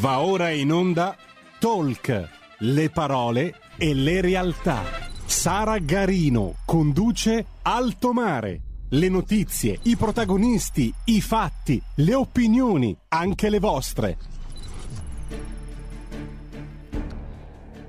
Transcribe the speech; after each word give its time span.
Va 0.00 0.20
ora 0.20 0.48
in 0.48 0.72
onda 0.72 1.14
Talk, 1.58 2.28
le 2.60 2.88
parole 2.88 3.54
e 3.76 3.92
le 3.92 4.22
realtà. 4.22 4.82
Sara 5.26 5.76
Garino 5.76 6.54
conduce 6.64 7.44
Alto 7.60 8.14
Mare. 8.14 8.62
Le 8.88 9.08
notizie, 9.10 9.78
i 9.82 9.96
protagonisti, 9.96 10.90
i 11.04 11.20
fatti, 11.20 11.78
le 11.96 12.14
opinioni, 12.14 12.96
anche 13.08 13.50
le 13.50 13.58
vostre. 13.58 14.16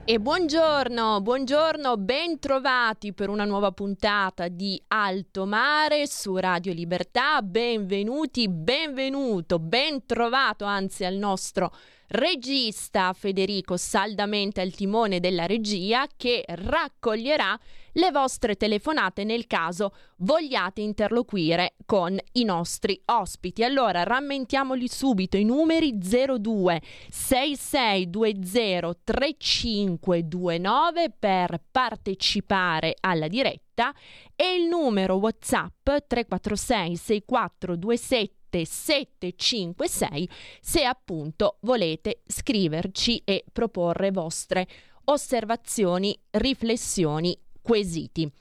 E 0.03 0.19
buongiorno, 0.19 1.21
buongiorno, 1.21 1.95
ben 1.95 2.39
trovati 2.39 3.13
per 3.13 3.29
una 3.29 3.45
nuova 3.45 3.71
puntata 3.71 4.49
di 4.49 4.81
Alto 4.87 5.45
Mare 5.45 6.05
su 6.07 6.35
Radio 6.35 6.73
Libertà. 6.73 7.41
Benvenuti, 7.41 8.49
benvenuto, 8.49 9.59
ben 9.59 10.05
trovato 10.05 10.65
anzi 10.65 11.05
al 11.05 11.15
nostro 11.15 11.71
regista 12.11 13.13
Federico 13.13 13.77
saldamente 13.77 14.59
al 14.59 14.71
timone 14.71 15.21
della 15.21 15.45
regia 15.45 16.05
che 16.17 16.43
raccoglierà 16.45 17.57
le 17.93 18.11
vostre 18.11 18.55
telefonate 18.55 19.23
nel 19.23 19.47
caso 19.47 19.93
vogliate 20.17 20.81
interloquire 20.81 21.75
con 21.85 22.17
i 22.33 22.43
nostri 22.43 23.01
ospiti. 23.05 23.63
Allora 23.63 24.03
rammentiamoli 24.03 24.87
subito 24.87 25.37
i 25.37 25.45
numeri 25.45 25.97
02 25.97 26.81
6620 27.09 28.99
3529 29.03 31.13
per 31.17 31.61
partecipare 31.71 32.95
alla 32.99 33.27
diretta 33.27 33.93
e 34.35 34.55
il 34.55 34.67
numero 34.67 35.15
WhatsApp 35.15 35.89
346 36.07 36.97
6427 36.97 38.40
756 38.65 40.29
se 40.61 40.83
appunto 40.83 41.57
volete 41.61 42.21
scriverci 42.25 43.21
e 43.23 43.43
proporre 43.51 44.11
vostre 44.11 44.67
osservazioni, 45.05 46.17
riflessioni, 46.31 47.37
quesiti. 47.61 48.31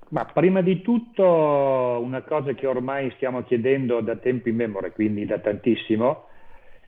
Ma 0.09 0.27
prima 0.27 0.61
di 0.61 0.83
tutto 0.83 1.25
una 1.25 2.21
cosa 2.21 2.53
che 2.53 2.67
ormai 2.67 3.11
stiamo 3.17 3.43
chiedendo 3.45 4.01
da 4.01 4.17
tempo 4.17 4.51
in 4.51 4.57
memoria, 4.57 4.91
quindi 4.91 5.25
da 5.25 5.39
tantissimo, 5.39 6.27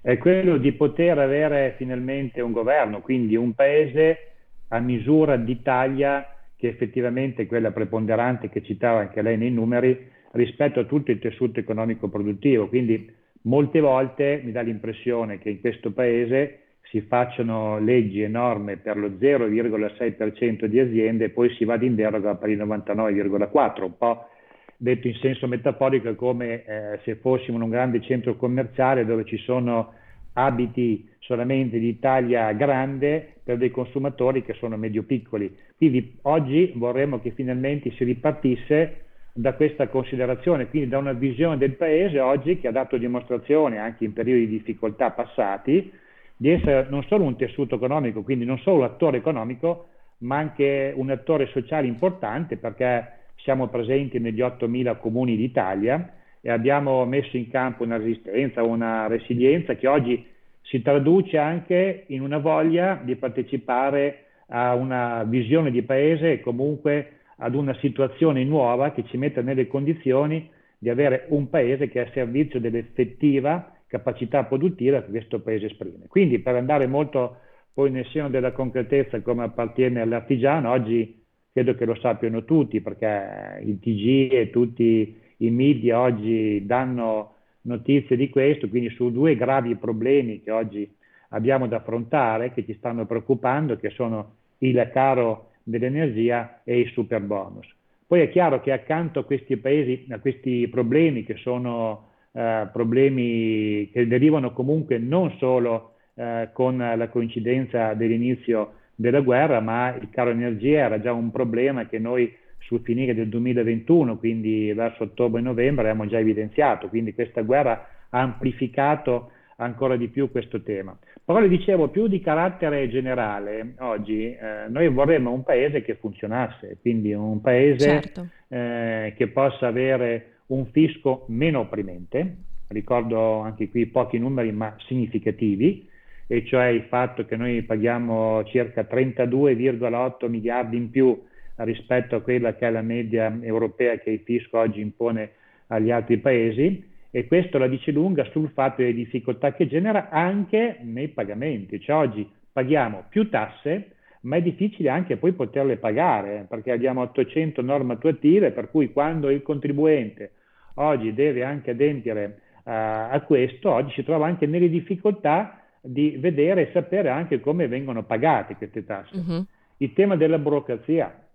è 0.03 0.19
quello 0.19 0.59
di 0.59 0.73
poter 0.73 1.19
avere 1.19 1.75
finalmente 1.79 2.43
un 2.43 2.53
governo, 2.53 3.01
quindi 3.01 3.37
un 3.37 3.55
paese 3.55 4.33
a 4.69 4.79
misura 4.79 5.37
d'Italia 5.37 6.29
che 6.57 6.69
effettivamente 6.69 7.43
è 7.43 7.47
quella 7.47 7.71
preponderante 7.71 8.51
che 8.51 8.63
citava 8.63 9.01
anche 9.01 9.23
lei 9.23 9.39
nei 9.39 9.51
numeri 9.51 10.11
rispetto 10.33 10.81
a 10.81 10.85
tutto 10.85 11.11
il 11.11 11.19
tessuto 11.19 11.61
economico 11.61 12.11
produttivo. 12.11 12.69
Quindi 12.69 13.11
molte 13.43 13.81
volte 13.81 14.43
mi 14.45 14.53
dà 14.53 14.61
l'impressione 14.61 15.39
che 15.39 15.49
in 15.49 15.61
questo 15.61 15.93
paese 15.93 16.64
si 16.95 17.01
facciano 17.01 17.81
leggi 17.81 18.23
e 18.23 18.29
norme 18.29 18.77
per 18.77 18.97
lo 18.97 19.09
0,6% 19.09 20.67
di 20.67 20.79
aziende 20.79 21.25
e 21.25 21.31
poi 21.31 21.53
si 21.57 21.65
vada 21.65 21.85
in 21.85 21.97
deroga 21.97 22.37
per 22.37 22.51
il 22.51 22.59
99,4%, 22.59 23.83
un 23.83 23.99
po' 23.99 24.29
detto 24.77 25.09
in 25.09 25.15
senso 25.15 25.49
metaforico 25.49 26.15
come 26.15 26.65
eh, 26.65 27.01
se 27.03 27.17
fossimo 27.17 27.57
in 27.57 27.65
un 27.65 27.71
grande 27.71 28.01
centro 28.01 28.37
commerciale 28.37 29.05
dove 29.05 29.25
ci 29.25 29.39
sono 29.39 29.93
abiti 30.35 31.09
solamente 31.19 31.81
di 31.81 31.99
taglia 31.99 32.53
grande 32.53 33.39
per 33.43 33.57
dei 33.57 33.73
consumatori 33.73 34.45
che 34.45 34.53
sono 34.55 34.77
medio-piccoli. 34.77 35.53
Quindi 35.77 36.19
oggi 36.23 36.75
vorremmo 36.77 37.21
che 37.21 37.33
finalmente 37.33 37.91
si 37.93 38.05
ripartisse 38.05 39.01
da 39.33 39.55
questa 39.55 39.89
considerazione, 39.89 40.69
quindi 40.69 40.91
da 40.91 40.99
una 40.99 41.13
visione 41.13 41.59
del 41.59 41.73
Paese 41.73 42.21
oggi 42.21 42.61
che 42.61 42.69
ha 42.69 42.73
dato 42.73 42.97
dimostrazione 42.99 43.79
anche 43.79 44.05
in 44.05 44.13
periodi 44.13 44.47
di 44.47 44.59
difficoltà 44.59 45.11
passati 45.11 46.03
di 46.37 46.51
essere 46.51 46.87
non 46.91 47.05
solo 47.05 47.25
un 47.25 47.37
tessuto 47.37 47.77
economico, 47.77 48.23
quindi 48.23 48.45
non 48.45 48.59
solo 48.59 48.85
attore 48.85 49.19
economico, 49.19 49.89
ma 50.19 50.37
anche 50.37 50.93
un 50.95 51.11
attore 51.11 51.47
sociale 51.47 51.87
importante 51.87 52.57
perché 52.57 53.13
siamo 53.37 53.69
presenti 53.69 54.19
negli 54.19 54.41
8.000 54.41 54.99
comuni 54.99 55.37
d'Italia 55.37 56.13
e 56.41 56.51
abbiamo 56.51 57.05
messo 57.05 57.37
in 57.37 57.51
campo 57.51 57.85
una 57.85 57.97
resistenza, 57.97 58.63
una 58.63 59.07
resilienza 59.07 59.75
che 59.75 59.87
oggi 59.87 60.27
si 60.63 60.83
traduce 60.83 61.37
anche 61.37 62.05
in 62.09 62.23
una 62.23 62.39
voglia 62.39 63.01
di 63.03 63.17
partecipare 63.17 64.25
a 64.49 64.75
una 64.75 65.25
visione 65.25 65.71
di 65.71 65.83
paese 65.83 66.33
e 66.33 66.41
comunque 66.41 67.21
ad 67.37 67.55
una 67.55 67.75
situazione 67.81 68.45
nuova 68.45 68.93
che 68.93 69.05
ci 69.05 69.17
metta 69.17 69.43
nelle 69.43 69.67
condizioni 69.67 70.49
di 70.79 70.89
avere 70.89 71.27
un 71.29 71.49
paese 71.49 71.89
che 71.89 72.03
è 72.03 72.07
a 72.07 72.11
servizio 72.13 72.61
dell'effettiva 72.61 73.74
capacità 73.95 74.43
produttiva 74.43 75.03
che 75.03 75.11
questo 75.11 75.41
paese 75.41 75.67
esprime. 75.67 76.07
Quindi 76.09 76.41
per 76.41 76.57
andare 76.57 76.89
molto 76.89 77.39
poi 77.73 77.91
nel 77.91 78.07
seno 78.07 78.29
della 78.29 78.51
concretezza 78.51 79.21
come 79.21 79.45
appartiene 79.45 80.01
all'artigiano, 80.01 80.71
oggi 80.71 81.23
credo 81.53 81.77
che 81.77 81.85
lo 81.85 81.95
sappiano 81.95 82.45
tutti 82.45 82.81
perché 82.81 83.61
il 83.65 83.79
TG 83.79 84.33
e 84.33 84.51
tutti 84.51 85.17
i 85.39 85.51
media 85.51 86.01
oggi 86.01 86.65
danno 86.67 87.35
notizie 87.63 88.17
di 88.17 88.29
questo, 88.29 88.69
quindi 88.69 88.91
su 88.91 89.13
due 89.13 89.37
gravi 89.37 89.77
problemi 89.77 90.43
che 90.43 90.51
oggi 90.51 90.93
abbiamo 91.29 91.69
da 91.69 91.77
affrontare, 91.77 92.53
che 92.53 92.65
ci 92.65 92.75
stanno 92.75 93.07
preoccupando, 93.07 93.77
che 93.77 93.91
sono 93.91 94.35
il 94.59 94.91
caro 94.93 95.51
dell'energia 95.63 96.63
e 96.65 96.81
il 96.81 96.91
super 96.91 97.21
bonus. 97.21 97.67
Poi 98.07 98.21
è 98.21 98.29
chiaro 98.29 98.61
che 98.61 98.73
accanto 98.73 99.21
a 99.21 99.25
questi, 99.25 99.57
paesi, 99.57 100.07
a 100.11 100.19
questi 100.19 100.69
problemi, 100.69 101.25
che 101.25 101.37
sono 101.37 102.11
eh, 102.37 102.69
problemi 102.73 103.89
che 103.93 104.07
derivano 104.09 104.53
comunque 104.53 104.99
non 104.99 105.35
solo 105.39 105.95
eh, 106.15 106.49
con 106.53 106.77
la 106.77 107.09
coincidenza 107.09 107.95
dell'inizio 107.95 108.75
della 108.97 109.21
guerra, 109.21 109.61
ma 109.61 109.95
il 109.95 110.09
caro 110.11 110.31
energia 110.31 110.81
era 110.81 111.01
già 111.01 111.13
un 111.13 111.31
problema 111.31 111.87
che 111.87 111.99
noi 111.99 112.33
sul 112.59 112.81
finire 112.83 113.15
del 113.15 113.29
2021, 113.29 114.17
quindi 114.19 114.73
verso 114.73 115.05
ottobre-novembre, 115.05 115.89
abbiamo 115.89 116.09
già 116.09 116.19
evidenziato. 116.19 116.89
Quindi 116.89 117.15
questa 117.15 117.43
guerra 117.43 117.87
ha 118.11 118.21
amplificato 118.21 119.31
ancora 119.57 119.97
di 119.97 120.09
più 120.09 120.31
questo 120.31 120.63
tema. 120.63 120.97
Però 121.25 121.39
le 121.39 121.49
dicevo, 121.49 121.89
più 121.89 122.07
di 122.07 122.21
carattere 122.21 122.89
generale, 122.89 123.75
oggi 123.79 124.35
eh, 124.35 124.69
noi 124.69 124.89
vorremmo 124.89 125.31
un 125.31 125.43
paese 125.43 125.83
che 125.83 125.95
funzionasse, 125.95 126.79
quindi 126.81 127.13
un 127.13 127.41
paese 127.41 127.79
certo. 127.79 128.29
eh, 128.49 129.15
che 129.17 129.29
possa 129.29 129.67
avere 129.67 130.34
un 130.47 130.67
fisco 130.67 131.25
meno 131.29 131.61
opprimente, 131.61 132.37
ricordo 132.69 133.41
anche 133.41 133.69
qui 133.69 133.87
pochi 133.87 134.19
numeri 134.19 134.53
ma 134.53 134.75
significativi, 134.87 135.89
e 136.27 136.45
cioè 136.47 136.67
il 136.67 136.85
fatto 136.85 137.25
che 137.25 137.37
noi 137.37 137.63
paghiamo 137.63 138.45
circa 138.45 138.83
32,8 138.83 140.29
miliardi 140.29 140.77
in 140.77 140.91
più 140.91 141.23
rispetto 141.57 142.17
a 142.17 142.21
quella 142.21 142.55
che 142.55 142.67
è 142.67 142.71
la 142.71 142.83
media 142.83 143.37
europea 143.41 143.99
che 143.99 144.11
il 144.11 144.21
fisco 144.21 144.59
oggi 144.59 144.81
impone 144.81 145.33
agli 145.69 145.91
altri 145.91 146.19
paesi 146.19 146.93
e 147.11 147.27
questo 147.27 147.59
la 147.59 147.69
dice 147.69 147.93
lunga 147.93 148.25
sul 148.31 148.51
fatto 148.51 148.83
delle 148.83 148.95
difficoltà 148.95 149.53
che 149.53 149.69
genera 149.69 150.09
anche 150.09 150.79
nei 150.83 151.09
pagamenti, 151.09 151.81
cioè 151.81 151.97
oggi 151.97 152.29
paghiamo 152.53 153.05
più 153.09 153.29
tasse 153.29 153.94
ma 154.25 154.37
è 154.37 154.43
difficile 154.43 154.91
anche 154.91 155.17
poi 155.17 155.33
poterle 155.33 155.77
pagare 155.77 156.47
perché 156.49 156.73
abbiamo 156.73 157.03
800 157.03 157.63
norme 157.63 157.95
attuative 157.95 158.53
per 158.53 158.71
cui 158.71 158.93
quando 158.93 159.31
il 159.31 159.43
contribuente 159.43 160.33
oggi 160.75 161.15
deve 161.15 161.45
anche 161.45 161.71
adempiere 161.71 162.41
uh, 162.65 162.71
a 162.71 163.23
questo, 163.27 163.71
oggi 163.71 163.93
si 163.95 164.05
trova 164.05 164.27
anche 164.27 164.47
nelle 164.47 164.69
difficoltà 164.69 165.61
di 165.81 166.17
vedere 166.19 166.69
e 166.69 166.71
sapere 166.73 167.11
anche 167.11 167.41
come 167.41 167.69
vengono 167.69 168.05
pagate 168.05 168.57
queste 168.57 168.85
tasse. 168.85 169.17
Uh-huh. 169.17 169.45
Il 169.77 169.93
tema 169.93 170.17
della 170.17 170.39
burocrazia 170.39 171.29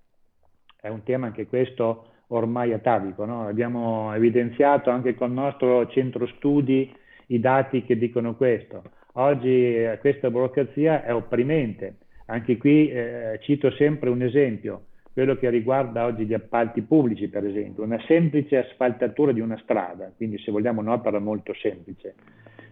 è 0.82 0.88
un 0.88 1.04
tema 1.04 1.28
anche 1.28 1.46
questo 1.46 2.06
ormai 2.28 2.74
atavico, 2.74 3.26
no? 3.26 3.48
abbiamo 3.48 4.14
evidenziato 4.14 4.90
anche 4.90 5.16
con 5.16 5.30
il 5.30 5.36
nostro 5.36 5.88
centro 5.88 6.26
studi 6.28 6.92
i 7.28 7.40
dati 7.40 7.84
che 7.84 7.98
dicono 7.98 8.36
questo. 8.36 8.82
Oggi 9.14 9.76
eh, 9.76 9.98
questa 10.00 10.30
burocrazia 10.30 11.04
è 11.04 11.14
opprimente, 11.14 11.98
anche 12.30 12.58
qui 12.58 12.90
eh, 12.90 13.40
cito 13.42 13.72
sempre 13.72 14.10
un 14.10 14.22
esempio, 14.22 14.86
quello 15.12 15.36
che 15.36 15.50
riguarda 15.50 16.06
oggi 16.06 16.26
gli 16.26 16.34
appalti 16.34 16.82
pubblici 16.82 17.28
per 17.28 17.46
esempio, 17.46 17.84
una 17.84 18.00
semplice 18.08 18.58
asfaltatura 18.58 19.32
di 19.32 19.40
una 19.40 19.58
strada, 19.64 20.12
quindi 20.16 20.38
se 20.40 20.52
vogliamo 20.52 20.82
un'opera 20.82 21.20
molto 21.20 21.54
semplice. 21.56 22.14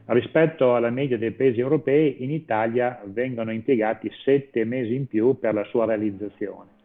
Rispetto 0.06 0.76
alla 0.76 0.90
media 0.90 1.18
dei 1.18 1.32
paesi 1.32 1.60
europei, 1.60 2.24
in 2.24 2.32
Italia 2.32 3.02
vengono 3.06 3.52
impiegati 3.52 4.10
sette 4.24 4.64
mesi 4.64 4.96
in 4.96 5.08
più 5.08 5.38
per 5.38 5.54
la 5.54 5.64
sua 5.66 5.86
realizzazione 5.86 6.76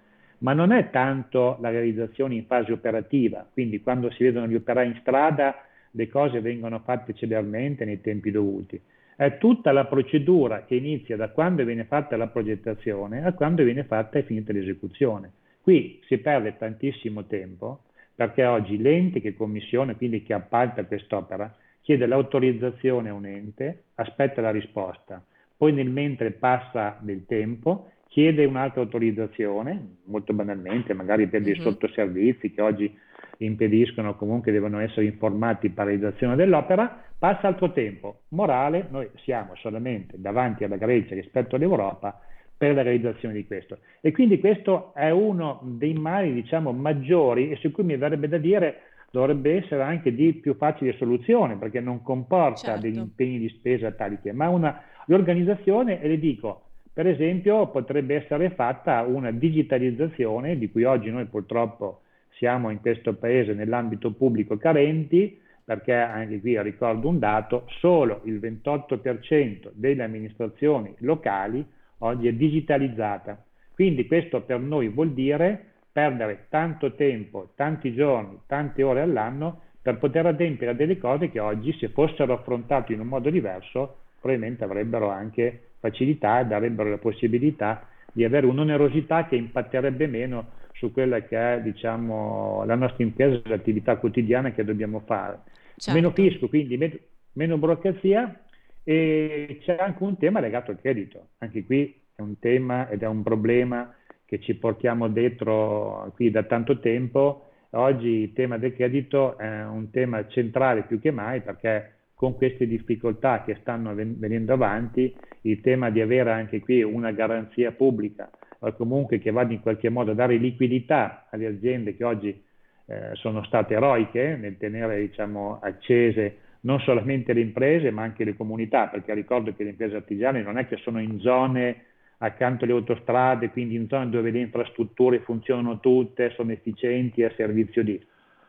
ma 0.43 0.55
non 0.55 0.73
è 0.73 0.91
tanto 0.91 1.57
la 1.61 1.71
realizzazione 1.71 2.35
in 2.35 2.47
fase 2.47 2.73
operativa, 2.73 3.47
quindi 3.53 3.81
quando 3.81 4.11
si 4.11 4.25
vedono 4.25 4.49
gli 4.49 4.57
operai 4.57 4.89
in 4.89 4.99
strada 5.01 5.55
le 5.93 6.09
cose 6.09 6.41
vengono 6.41 6.81
fatte 6.81 7.15
celermente 7.15 7.85
nei 7.85 8.01
tempi 8.01 8.33
dovuti. 8.33 8.81
È 9.15 9.39
tutta 9.39 9.73
la 9.73 9.85
procedura 9.85 10.65
che 10.65 10.75
inizia 10.75 11.17
da 11.17 11.31
quando 11.31 11.65
viene 11.65 11.85
fatta 11.85 12.17
la 12.17 12.29
progettazione 12.29 13.25
a 13.25 13.33
quando 13.33 13.63
viene 13.63 13.85
fatta 13.85 14.19
e 14.19 14.23
finita 14.23 14.53
l'esecuzione. 14.53 15.33
Qui 15.61 16.01
si 16.07 16.19
perde 16.19 16.57
tantissimo 16.57 17.25
tempo 17.27 17.83
perché 18.15 18.45
oggi 18.45 18.79
l'ente 18.79 19.21
che 19.21 19.35
commissione, 19.35 19.97
quindi 19.97 20.23
che 20.23 20.33
appalta 20.33 20.85
quest'opera, 20.85 21.55
chiede 21.81 22.07
l'autorizzazione 22.07 23.09
a 23.09 23.15
un 23.15 23.27
ente, 23.27 23.85
aspetta 23.97 24.41
la 24.41 24.51
risposta, 24.51 25.25
poi 25.57 25.73
nel 25.73 25.91
mentre 25.91 26.31
passa 26.33 26.97
del 27.01 27.25
tempo 27.27 27.91
chiede 28.09 28.45
un'altra 28.45 28.83
autorizzazione, 28.83 29.97
molto 30.05 30.35
banalmente, 30.35 30.93
magari 30.93 31.29
per 31.29 31.43
dei 31.43 31.55
uh-huh. 31.55 31.63
sottoservizi 31.63 32.53
che 32.53 32.61
oggi 32.61 32.95
impediscono 33.39 34.17
comunque 34.17 34.53
devono 34.53 34.79
essere 34.81 35.07
informati 35.07 35.73
realizzazione 35.75 36.37
dell'opera, 36.37 37.03
passa 37.23 37.47
altro 37.47 37.71
tempo. 37.71 38.23
Morale, 38.31 38.89
noi 38.91 39.09
siamo 39.23 39.55
solamente 39.55 40.17
davanti 40.19 40.65
alla 40.65 40.75
Grecia 40.75 41.15
rispetto 41.15 41.55
all'Europa 41.55 42.21
per 42.57 42.75
la 42.75 42.83
realizzazione 42.83 43.33
di 43.35 43.47
questo. 43.47 43.79
E 44.01 44.11
quindi 44.11 44.41
questo 44.41 44.93
è 44.93 45.11
uno 45.11 45.61
dei 45.63 45.93
mali, 45.93 46.33
diciamo, 46.33 46.73
maggiori 46.73 47.53
e 47.53 47.57
su 47.59 47.71
cui 47.71 47.85
mi 47.85 47.97
verrebbe 47.97 48.27
da 48.27 48.39
dire 48.39 48.81
dovrebbe 49.13 49.55
essere 49.55 49.83
anche 49.83 50.13
di 50.13 50.33
più 50.33 50.57
facile 50.57 50.97
soluzione 50.97 51.55
perché 51.59 51.79
non 51.79 52.03
comporta 52.03 52.57
certo. 52.57 52.81
degli 52.81 52.97
impegni 52.97 53.39
di 53.39 53.49
spesa 53.51 53.93
tali 53.93 54.19
che, 54.21 54.33
ma 54.33 54.49
una 54.49 54.83
riorganizzazione 55.07 56.03
e 56.03 56.09
le 56.09 56.19
dico, 56.19 56.63
per 56.93 57.07
esempio 57.07 57.69
potrebbe 57.69 58.17
essere 58.17 58.51
fatta 58.51 59.03
una 59.03 59.31
digitalizzazione 59.31 60.59
di 60.59 60.73
cui 60.73 60.83
oggi 60.83 61.09
noi 61.09 61.27
purtroppo 61.27 62.01
siamo 62.31 62.71
in 62.71 62.81
questo 62.81 63.15
paese 63.15 63.53
nell'ambito 63.53 64.11
pubblico 64.11 64.57
carenti, 64.57 65.39
perché 65.75 65.95
anche 65.95 66.41
qui 66.41 66.61
ricordo 66.61 67.09
un 67.09 67.19
dato, 67.19 67.65
solo 67.79 68.21
il 68.25 68.39
28% 68.39 69.71
delle 69.73 70.03
amministrazioni 70.03 70.95
locali 70.99 71.65
oggi 71.99 72.29
è 72.29 72.33
digitalizzata. 72.33 73.43
Quindi 73.75 74.07
questo 74.07 74.43
per 74.43 74.61
noi 74.61 74.89
vuol 74.89 75.13
dire 75.13 75.67
perdere 75.91 76.47
tanto 76.51 76.95
tempo, 76.95 77.53
tanti 77.55 77.95
giorni, 77.95 78.39
tante 78.47 78.83
ore 78.83 79.01
all'anno 79.01 79.63
per 79.81 79.99
poter 79.99 80.27
adempiere 80.27 80.73
a 80.73 80.77
delle 80.77 80.99
cose 80.99 81.31
che 81.31 81.41
oggi 81.41 81.73
se 81.79 81.89
fossero 81.89 82.35
affrontate 82.35 82.93
in 82.93 83.01
un 83.01 83.09
modo 83.09 83.31
diverso 83.31 83.97
probabilmente 84.21 84.65
avrebbero 84.65 85.09
anche 85.09 85.71
facilità 85.81 86.41
e 86.41 86.47
darebbero 86.47 86.91
la 86.91 86.99
possibilità 86.99 87.89
di 88.13 88.25
avere 88.25 88.47
un'onerosità 88.47 89.27
che 89.27 89.37
impatterebbe 89.37 90.07
meno 90.07 90.61
su 90.75 90.93
quella 90.93 91.21
che 91.21 91.55
è 91.55 91.61
diciamo, 91.61 92.63
la 92.65 92.75
nostra 92.75 93.03
impresa 93.05 93.37
e 93.37 93.49
l'attività 93.49 93.97
quotidiana 93.97 94.53
che 94.53 94.65
dobbiamo 94.65 95.01
fare. 95.05 95.41
Certo. 95.83 95.99
Meno 95.99 96.13
fisco, 96.13 96.49
quindi 96.49 96.77
meno, 96.77 96.95
meno 97.33 97.59
burocrazia 97.59 98.41
e 98.85 99.59
c'è 99.63 99.79
anche 99.81 100.05
un 100.05 100.17
tema 100.17 100.39
legato 100.39 100.71
al 100.71 100.81
credito. 100.81 101.31
Anche 101.39 101.65
qui 101.65 101.93
è 102.15 102.21
un 102.21 102.39
tema 102.39 102.89
ed 102.89 103.03
è 103.03 103.09
un 103.09 103.25
problema 103.25 103.93
che 104.25 104.39
ci 104.39 104.55
portiamo 104.55 105.09
dietro 105.09 106.13
qui 106.15 106.31
da 106.31 106.45
tanto 106.45 106.79
tempo. 106.79 107.49
Oggi 107.71 108.07
il 108.07 108.33
tema 108.33 108.59
del 108.59 108.77
credito 108.77 109.37
è 109.37 109.65
un 109.65 109.91
tema 109.91 110.25
centrale 110.29 110.83
più 110.83 111.01
che 111.01 111.11
mai 111.11 111.41
perché 111.41 111.95
con 112.15 112.37
queste 112.37 112.69
difficoltà 112.69 113.43
che 113.43 113.57
stanno 113.61 113.93
venendo 113.93 114.53
avanti, 114.53 115.13
il 115.41 115.61
tema 115.63 115.91
di 115.91 116.01
avere 116.01 116.31
anche 116.31 116.61
qui 116.61 116.85
una 116.85 117.11
garanzia 117.11 117.73
pubblica 117.73 118.31
o 118.61 118.73
comunque 118.75 119.19
che 119.19 119.33
vada 119.33 119.53
in 119.53 119.61
qualche 119.61 119.89
modo 119.89 120.13
a 120.13 120.15
dare 120.15 120.37
liquidità 120.37 121.27
alle 121.29 121.47
aziende 121.47 121.97
che 121.97 122.05
oggi 122.05 122.51
eh, 122.87 123.11
sono 123.15 123.45
state 123.45 123.75
eroiche 123.75 124.37
nel 124.37 124.57
tenere 124.59 125.01
diciamo, 125.01 125.59
accese 125.61 126.37
non 126.61 126.81
solamente 126.81 127.33
le 127.33 127.41
imprese 127.41 127.91
ma 127.91 128.03
anche 128.03 128.25
le 128.25 128.37
comunità, 128.37 128.89
perché 128.89 129.15
ricordo 129.15 129.55
che 129.55 129.65
le 129.65 129.71
imprese 129.71 129.97
artigiane 129.97 130.43
non 130.43 130.59
è 130.59 130.67
che 130.67 130.77
sono 130.77 131.01
in 131.01 131.21
zone 131.21 131.85
accanto 132.19 132.65
alle 132.65 132.73
autostrade, 132.73 133.51
quindi 133.51 133.75
in 133.75 133.89
zone 133.89 134.09
dove 134.09 134.31
le 134.31 134.39
infrastrutture 134.39 135.21
funzionano 135.21 135.81
tutte, 135.81 136.31
sono 136.31 136.53
efficienti 136.53 137.25
a 137.25 137.33
servizio 137.37 137.83
di. 137.83 138.01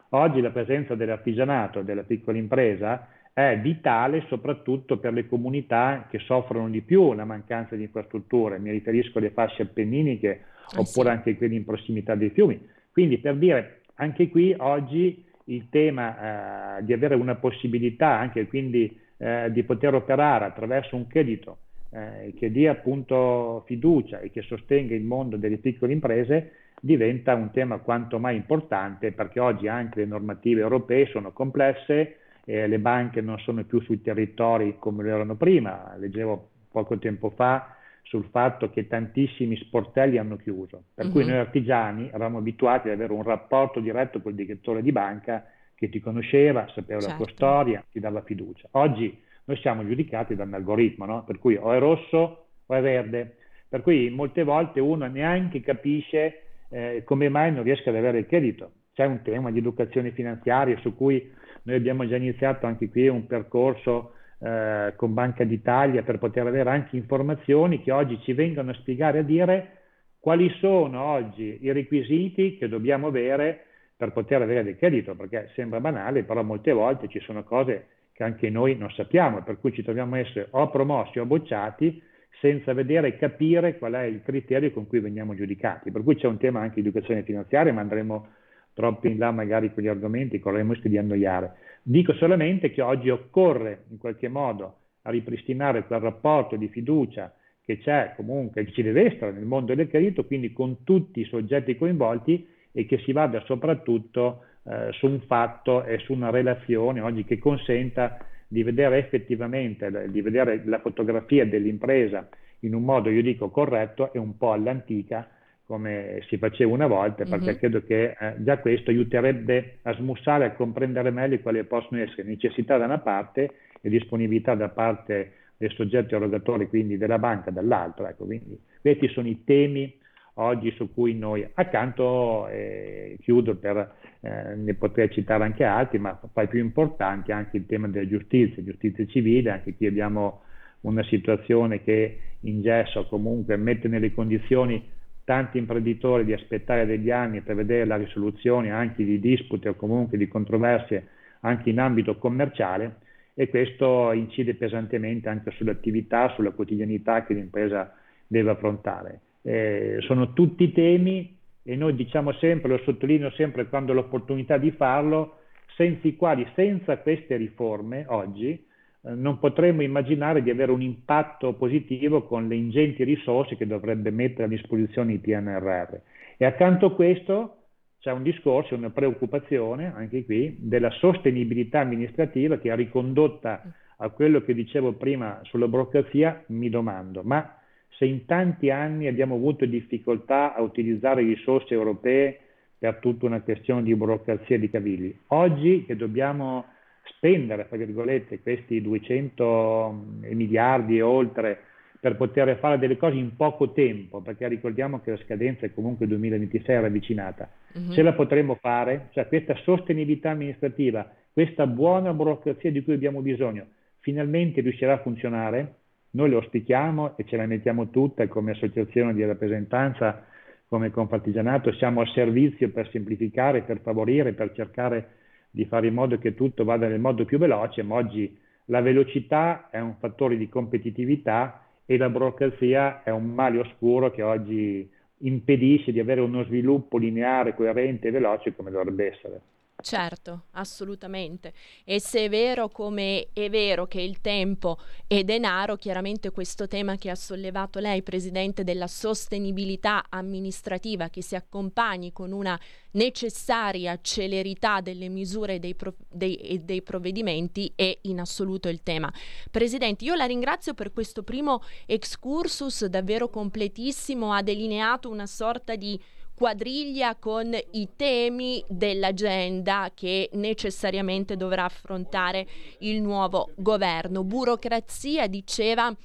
Oggi 0.09 0.41
la 0.41 0.51
presenza 0.51 0.93
dell'artigianato, 0.93 1.81
della 1.81 2.03
piccola 2.03 2.37
impresa, 2.37 3.07
è 3.33 3.57
vitale 3.59 4.25
soprattutto 4.27 4.97
per 4.99 5.11
le 5.11 5.27
comunità 5.27 6.05
che 6.07 6.19
soffrono 6.19 6.69
di 6.69 6.81
più 6.81 7.13
la 7.13 7.25
mancanza 7.25 7.75
di 7.75 7.81
infrastrutture, 7.81 8.59
mi 8.59 8.69
riferisco 8.69 9.17
alle 9.17 9.31
fasce 9.31 9.63
appenniniche 9.63 10.29
eh 10.29 10.77
oppure 10.77 11.09
sì. 11.09 11.15
anche 11.15 11.35
quelle 11.35 11.55
in 11.55 11.65
prossimità 11.65 12.13
dei 12.13 12.29
fiumi. 12.29 12.61
Quindi 12.91 13.17
per 13.17 13.37
dire, 13.37 13.81
anche 13.95 14.29
qui 14.29 14.55
oggi 14.57 15.23
il 15.45 15.67
tema 15.69 16.77
eh, 16.77 16.83
di 16.85 16.93
avere 16.93 17.15
una 17.15 17.35
possibilità 17.35 18.17
anche 18.17 18.47
quindi 18.47 18.97
eh, 19.17 19.51
di 19.51 19.63
poter 19.63 19.93
operare 19.93 20.45
attraverso 20.45 20.95
un 20.95 21.07
credito 21.07 21.57
eh, 21.91 22.33
che 22.37 22.51
dia 22.51 22.71
appunto 22.71 23.63
fiducia 23.65 24.19
e 24.19 24.31
che 24.31 24.41
sostenga 24.41 24.95
il 24.95 25.03
mondo 25.03 25.37
delle 25.37 25.57
piccole 25.57 25.93
imprese 25.93 26.51
diventa 26.79 27.33
un 27.33 27.51
tema 27.51 27.77
quanto 27.77 28.19
mai 28.19 28.35
importante 28.35 29.11
perché 29.11 29.39
oggi 29.39 29.67
anche 29.67 29.99
le 29.99 30.05
normative 30.05 30.61
europee 30.61 31.05
sono 31.07 31.31
complesse, 31.31 32.17
eh, 32.45 32.67
le 32.67 32.79
banche 32.79 33.21
non 33.21 33.37
sono 33.39 33.63
più 33.63 33.79
sui 33.81 34.01
territori 34.01 34.75
come 34.79 35.03
lo 35.03 35.09
erano 35.09 35.35
prima, 35.35 35.95
leggevo 35.97 36.49
poco 36.71 36.97
tempo 36.97 37.29
fa 37.29 37.77
sul 38.03 38.25
fatto 38.29 38.69
che 38.69 38.87
tantissimi 38.87 39.55
sportelli 39.57 40.17
hanno 40.17 40.37
chiuso, 40.37 40.83
per 40.93 41.05
uh-huh. 41.05 41.11
cui 41.11 41.23
mhm. 41.23 41.29
noi 41.29 41.39
artigiani 41.39 42.07
eravamo 42.09 42.37
abituati 42.37 42.87
ad 42.87 42.93
avere 42.93 43.13
un 43.13 43.23
rapporto 43.23 43.79
diretto 43.79 44.21
col 44.21 44.35
direttore 44.35 44.81
di 44.81 44.91
banca 44.91 45.45
che 45.75 45.89
ti 45.89 45.99
conosceva, 45.99 46.67
sapeva 46.73 46.99
certo. 46.99 47.07
la 47.07 47.15
tua 47.15 47.25
certo. 47.25 47.33
storia, 47.33 47.85
ti 47.91 47.99
dava 47.99 48.21
fiducia. 48.21 48.67
Oggi 48.71 49.19
noi 49.45 49.57
siamo 49.57 49.85
giudicati 49.85 50.35
da 50.35 50.43
un 50.43 50.53
algoritmo, 50.53 51.05
no? 51.05 51.23
per 51.23 51.39
cui 51.39 51.55
o 51.55 51.73
è 51.73 51.79
rosso 51.79 52.45
o 52.65 52.73
è 52.73 52.81
verde, 52.81 53.37
per 53.67 53.81
cui 53.81 54.09
molte 54.09 54.43
volte 54.43 54.79
uno 54.79 55.07
neanche 55.07 55.61
capisce 55.61 56.41
eh, 56.69 57.01
come 57.03 57.29
mai 57.29 57.51
non 57.51 57.63
riesca 57.63 57.89
ad 57.89 57.95
avere 57.95 58.19
il 58.19 58.27
credito. 58.27 58.71
C'è 58.93 59.05
un 59.05 59.21
tema 59.23 59.51
di 59.51 59.59
educazione 59.59 60.11
finanziaria 60.11 60.77
su 60.79 60.95
cui 60.95 61.31
noi 61.63 61.75
abbiamo 61.75 62.07
già 62.07 62.15
iniziato 62.15 62.65
anche 62.65 62.89
qui 62.89 63.07
un 63.07 63.25
percorso 63.25 64.13
eh, 64.43 64.93
con 64.97 65.13
Banca 65.13 65.45
d'Italia 65.45 66.03
per 66.03 66.17
poter 66.17 66.45
avere 66.45 66.69
anche 66.69 66.97
informazioni 66.97 67.81
che 67.81 67.91
oggi 67.91 68.19
ci 68.23 68.33
vengono 68.33 68.71
a 68.71 68.73
spiegare, 68.73 69.19
a 69.19 69.23
dire 69.23 69.77
quali 70.19 70.49
sono 70.59 71.01
oggi 71.01 71.59
i 71.61 71.71
requisiti 71.71 72.57
che 72.57 72.67
dobbiamo 72.67 73.07
avere 73.07 73.65
per 73.95 74.11
poter 74.11 74.41
avere 74.41 74.63
del 74.63 74.77
credito, 74.77 75.15
perché 75.15 75.49
sembra 75.53 75.79
banale, 75.79 76.23
però 76.23 76.43
molte 76.43 76.73
volte 76.73 77.07
ci 77.07 77.19
sono 77.21 77.43
cose 77.43 77.87
che 78.11 78.23
anche 78.23 78.49
noi 78.49 78.75
non 78.75 78.91
sappiamo, 78.91 79.41
per 79.43 79.59
cui 79.59 79.71
ci 79.71 79.81
troviamo 79.81 80.15
a 80.15 80.19
essere 80.19 80.47
o 80.51 80.69
promossi 80.69 81.19
o 81.19 81.25
bocciati 81.25 82.01
senza 82.41 82.73
vedere 82.73 83.07
e 83.07 83.17
capire 83.17 83.77
qual 83.77 83.93
è 83.93 84.03
il 84.03 84.21
criterio 84.23 84.71
con 84.71 84.87
cui 84.87 84.99
veniamo 84.99 85.35
giudicati. 85.35 85.89
Per 85.89 86.03
cui 86.03 86.15
c'è 86.15 86.27
un 86.27 86.37
tema 86.37 86.59
anche 86.59 86.81
di 86.81 86.87
educazione 86.87 87.23
finanziaria, 87.23 87.71
ma 87.71 87.79
andremo 87.79 88.27
troppo 88.73 89.07
in 89.07 89.17
là 89.17 89.31
magari 89.31 89.73
con 89.73 89.83
gli 89.83 89.87
argomenti, 89.87 90.39
correremo 90.39 90.69
il 90.69 90.73
rischio 90.73 90.89
di 90.89 90.97
annoiare. 90.97 91.53
Dico 91.85 92.13
solamente 92.13 92.71
che 92.71 92.81
oggi 92.81 93.09
occorre 93.09 93.83
in 93.89 93.97
qualche 93.97 94.29
modo 94.29 94.77
ripristinare 95.01 95.85
quel 95.85 95.99
rapporto 95.99 96.55
di 96.55 96.69
fiducia 96.69 97.33
che 97.61 97.79
c'è 97.79 98.13
comunque, 98.15 98.63
che 98.63 98.71
ci 98.71 98.81
deve 98.81 99.13
essere 99.13 99.33
nel 99.33 99.43
mondo 99.43 99.75
del 99.75 99.89
credito, 99.89 100.25
quindi 100.25 100.53
con 100.53 100.83
tutti 100.85 101.19
i 101.19 101.25
soggetti 101.25 101.75
coinvolti 101.75 102.47
e 102.71 102.85
che 102.85 102.99
si 102.99 103.11
vada 103.11 103.41
soprattutto 103.41 104.45
eh, 104.63 104.93
su 104.93 105.07
un 105.07 105.19
fatto 105.27 105.83
e 105.83 105.97
su 105.99 106.13
una 106.13 106.29
relazione 106.29 107.01
oggi 107.01 107.25
che 107.25 107.37
consenta 107.37 108.17
di 108.47 108.63
vedere 108.63 108.97
effettivamente, 108.99 110.09
di 110.09 110.21
vedere 110.21 110.61
la 110.65 110.79
fotografia 110.79 111.45
dell'impresa 111.45 112.29
in 112.59 112.75
un 112.75 112.83
modo, 112.83 113.09
io 113.09 113.21
dico, 113.21 113.49
corretto 113.49 114.13
e 114.13 114.19
un 114.19 114.37
po' 114.37 114.53
all'antica, 114.53 115.27
come 115.65 116.19
si 116.27 116.37
faceva 116.37 116.73
una 116.73 116.87
volta, 116.87 117.23
perché 117.23 117.45
mm-hmm. 117.45 117.57
credo 117.57 117.83
che 117.83 118.15
eh, 118.19 118.35
già 118.39 118.57
questo 118.59 118.89
aiuterebbe 118.91 119.77
a 119.83 119.93
smussare, 119.93 120.45
a 120.45 120.51
comprendere 120.51 121.09
meglio 121.09 121.39
quali 121.39 121.63
possono 121.63 122.01
essere 122.01 122.23
necessità 122.23 122.77
da 122.77 122.85
una 122.85 122.99
parte 122.99 123.51
e 123.81 123.89
disponibilità 123.89 124.55
da 124.55 124.69
parte 124.69 125.31
del 125.57 125.71
soggetto 125.71 126.15
erogatore, 126.15 126.67
quindi 126.67 126.97
della 126.97 127.19
banca 127.19 127.51
dall'altra. 127.51 128.09
Ecco, 128.09 128.25
quindi 128.25 128.59
questi 128.81 129.07
sono 129.09 129.27
i 129.27 129.43
temi 129.45 130.01
oggi 130.35 130.71
su 130.71 130.91
cui 130.93 131.15
noi, 131.15 131.47
accanto, 131.53 132.47
eh, 132.47 133.17
chiudo 133.21 133.55
per, 133.55 133.93
eh, 134.21 134.55
ne 134.55 134.73
potrei 134.73 135.09
citare 135.11 135.43
anche 135.43 135.63
altri, 135.63 135.99
ma 135.99 136.13
poi 136.13 136.47
più 136.47 136.59
importanti 136.59 137.31
anche 137.31 137.57
il 137.57 137.65
tema 137.65 137.87
della 137.87 138.07
giustizia, 138.07 138.63
giustizia 138.63 139.05
civile, 139.05 139.51
anche 139.51 139.75
qui 139.75 139.85
abbiamo 139.85 140.41
una 140.81 141.03
situazione 141.03 141.83
che 141.83 142.19
in 142.41 142.61
gesso 142.61 143.05
comunque 143.07 143.55
mette 143.55 143.87
nelle 143.87 144.13
condizioni 144.13 144.83
tanti 145.23 145.57
imprenditori 145.57 146.25
di 146.25 146.33
aspettare 146.33 146.85
degli 146.85 147.09
anni 147.09 147.41
per 147.41 147.55
vedere 147.55 147.85
la 147.85 147.95
risoluzione 147.95 148.71
anche 148.71 149.03
di 149.03 149.19
dispute 149.19 149.69
o 149.69 149.75
comunque 149.75 150.17
di 150.17 150.27
controversie 150.27 151.07
anche 151.41 151.69
in 151.69 151.79
ambito 151.79 152.17
commerciale 152.17 152.97
e 153.33 153.49
questo 153.49 154.11
incide 154.11 154.55
pesantemente 154.55 155.29
anche 155.29 155.51
sull'attività, 155.51 156.29
sulla 156.35 156.51
quotidianità 156.51 157.25
che 157.25 157.33
l'impresa 157.33 157.95
deve 158.27 158.51
affrontare. 158.51 159.19
Eh, 159.41 159.97
sono 160.01 160.33
tutti 160.33 160.71
temi 160.71 161.35
e 161.63 161.75
noi 161.75 161.95
diciamo 161.95 162.33
sempre, 162.33 162.69
lo 162.69 162.77
sottolineo 162.83 163.31
sempre 163.31 163.67
quando 163.67 163.91
ho 163.91 163.95
l'opportunità 163.95 164.57
di 164.57 164.71
farlo, 164.71 165.39
senza 165.75 166.07
i 166.07 166.15
quali, 166.15 166.45
senza 166.53 166.97
queste 166.97 167.35
riforme 167.37 168.05
oggi, 168.07 168.63
non 169.11 169.37
potremmo 169.39 169.81
immaginare 169.81 170.41
di 170.41 170.49
avere 170.49 170.71
un 170.71 170.81
impatto 170.81 171.53
positivo 171.53 172.23
con 172.23 172.47
le 172.47 172.55
ingenti 172.55 173.03
risorse 173.03 173.57
che 173.57 173.67
dovrebbe 173.67 174.11
mettere 174.11 174.45
a 174.45 174.47
disposizione 174.47 175.13
il 175.13 175.19
PNRR. 175.19 175.95
E 176.37 176.45
accanto 176.45 176.87
a 176.87 176.93
questo 176.93 177.57
c'è 177.99 178.11
un 178.11 178.23
discorso, 178.23 178.75
una 178.75 178.89
preoccupazione, 178.89 179.91
anche 179.93 180.23
qui, 180.23 180.55
della 180.59 180.89
sostenibilità 180.89 181.79
amministrativa 181.79 182.57
che 182.57 182.71
ha 182.71 182.75
ricondotta 182.75 183.61
a 183.97 184.09
quello 184.09 184.41
che 184.41 184.53
dicevo 184.53 184.93
prima 184.93 185.39
sulla 185.43 185.67
burocrazia, 185.67 186.43
mi 186.47 186.69
domando, 186.69 187.23
ma 187.23 187.57
se 187.89 188.05
in 188.05 188.25
tanti 188.25 188.69
anni 188.69 189.07
abbiamo 189.07 189.35
avuto 189.35 189.65
difficoltà 189.65 190.53
a 190.55 190.61
utilizzare 190.61 191.21
risorse 191.21 191.73
europee 191.73 192.39
per 192.77 192.97
tutta 192.97 193.25
una 193.25 193.41
questione 193.41 193.83
di 193.83 193.95
burocrazia 193.95 194.55
e 194.55 194.59
di 194.59 194.69
cavilli, 194.69 195.17
oggi 195.27 195.85
che 195.85 195.95
dobbiamo 195.95 196.65
spendere, 197.03 197.67
tra 197.67 197.77
virgolette, 197.77 198.41
questi 198.41 198.81
200 198.81 200.05
miliardi 200.31 200.97
e 200.97 201.01
oltre 201.01 201.59
per 201.99 202.17
poter 202.17 202.57
fare 202.57 202.77
delle 202.79 202.97
cose 202.97 203.15
in 203.15 203.35
poco 203.37 203.71
tempo, 203.71 204.21
perché 204.21 204.45
ricordiamo 204.49 204.99
che 204.99 205.11
la 205.11 205.17
scadenza 205.23 205.65
è 205.65 205.73
comunque 205.73 206.05
2026 206.05 206.81
ravvicinata. 206.81 207.49
Uh-huh. 207.73 207.91
Ce 207.91 208.01
la 208.01 208.11
potremo 208.11 208.55
fare? 208.59 209.07
Cioè 209.11 209.27
questa 209.27 209.55
sostenibilità 209.63 210.31
amministrativa, 210.31 211.09
questa 211.31 211.65
buona 211.65 212.13
burocrazia 212.13 212.71
di 212.71 212.83
cui 212.83 212.93
abbiamo 212.93 213.21
bisogno, 213.21 213.67
finalmente 213.99 214.59
riuscirà 214.59 214.95
a 214.95 215.01
funzionare? 215.01 215.75
Noi 216.11 216.29
lo 216.29 216.39
auspichiamo 216.39 217.15
e 217.15 217.23
ce 217.25 217.37
la 217.37 217.45
mettiamo 217.45 217.89
tutta 217.89 218.27
come 218.27 218.51
associazione 218.51 219.13
di 219.13 219.23
rappresentanza, 219.23 220.25
come 220.67 220.91
Confartigianato, 220.91 221.71
siamo 221.71 222.01
a 222.01 222.07
servizio 222.07 222.69
per 222.69 222.89
semplificare, 222.89 223.61
per 223.61 223.79
favorire, 223.79 224.33
per 224.33 224.51
cercare 224.53 225.07
di 225.55 225.65
fare 225.65 225.85
in 225.85 225.93
modo 225.93 226.17
che 226.17 226.33
tutto 226.33 226.63
vada 226.63 226.87
nel 226.87 226.99
modo 226.99 227.25
più 227.25 227.37
veloce, 227.37 227.83
ma 227.83 227.95
oggi 227.95 228.35
la 228.65 228.81
velocità 228.81 229.69
è 229.69 229.79
un 229.79 229.97
fattore 229.99 230.35
di 230.35 230.49
competitività 230.49 231.63
e 231.85 231.95
la 231.95 232.09
burocrazia 232.09 233.03
è 233.03 233.11
un 233.11 233.25
male 233.25 233.59
oscuro 233.59 234.09
che 234.09 234.23
oggi 234.23 234.89
impedisce 235.17 235.91
di 235.91 235.99
avere 235.99 236.21
uno 236.21 236.43
sviluppo 236.45 236.97
lineare, 236.97 237.53
coerente 237.53 238.07
e 238.07 238.11
veloce 238.11 238.55
come 238.55 238.71
dovrebbe 238.71 239.11
essere. 239.11 239.41
Certo, 239.83 240.45
assolutamente. 240.51 241.51
E 241.83 241.99
se 241.99 242.23
è 242.25 242.29
vero 242.29 242.69
come 242.69 243.27
è 243.33 243.49
vero 243.49 243.85
che 243.85 243.99
il 243.99 244.21
tempo 244.21 244.77
è 245.07 245.25
denaro, 245.25 245.75
chiaramente 245.75 246.31
questo 246.31 246.69
tema 246.69 246.95
che 246.95 247.09
ha 247.09 247.15
sollevato 247.15 247.79
lei, 247.79 248.01
Presidente, 248.01 248.63
della 248.63 248.87
sostenibilità 248.87 250.05
amministrativa 250.07 251.09
che 251.09 251.21
si 251.21 251.35
accompagni 251.35 252.13
con 252.13 252.31
una 252.31 252.57
necessaria 252.91 253.99
celerità 254.01 254.79
delle 254.79 255.09
misure 255.09 255.55
e 255.55 255.59
dei, 255.59 255.75
pro- 255.75 255.95
dei, 256.07 256.61
dei 256.63 256.81
provvedimenti 256.81 257.69
è 257.75 257.97
in 258.03 258.21
assoluto 258.21 258.69
il 258.69 258.83
tema. 258.83 259.11
Presidente, 259.51 260.05
io 260.05 260.15
la 260.15 260.25
ringrazio 260.25 260.73
per 260.73 260.93
questo 260.93 261.23
primo 261.23 261.61
excursus 261.87 262.85
davvero 262.85 263.27
completissimo, 263.27 264.31
ha 264.31 264.41
delineato 264.41 265.09
una 265.09 265.27
sorta 265.27 265.75
di 265.75 265.99
quadriglia 266.43 267.15
con 267.15 267.57
i 267.71 267.91
temi 267.95 268.61
dell'agenda 268.67 269.91
che 269.93 270.29
necessariamente 270.33 271.37
dovrà 271.37 271.63
affrontare 271.63 272.45
il 272.79 273.01
nuovo 273.01 273.51
governo. 273.55 274.25
Burocrazia, 274.25 275.27
diceva 275.27 275.95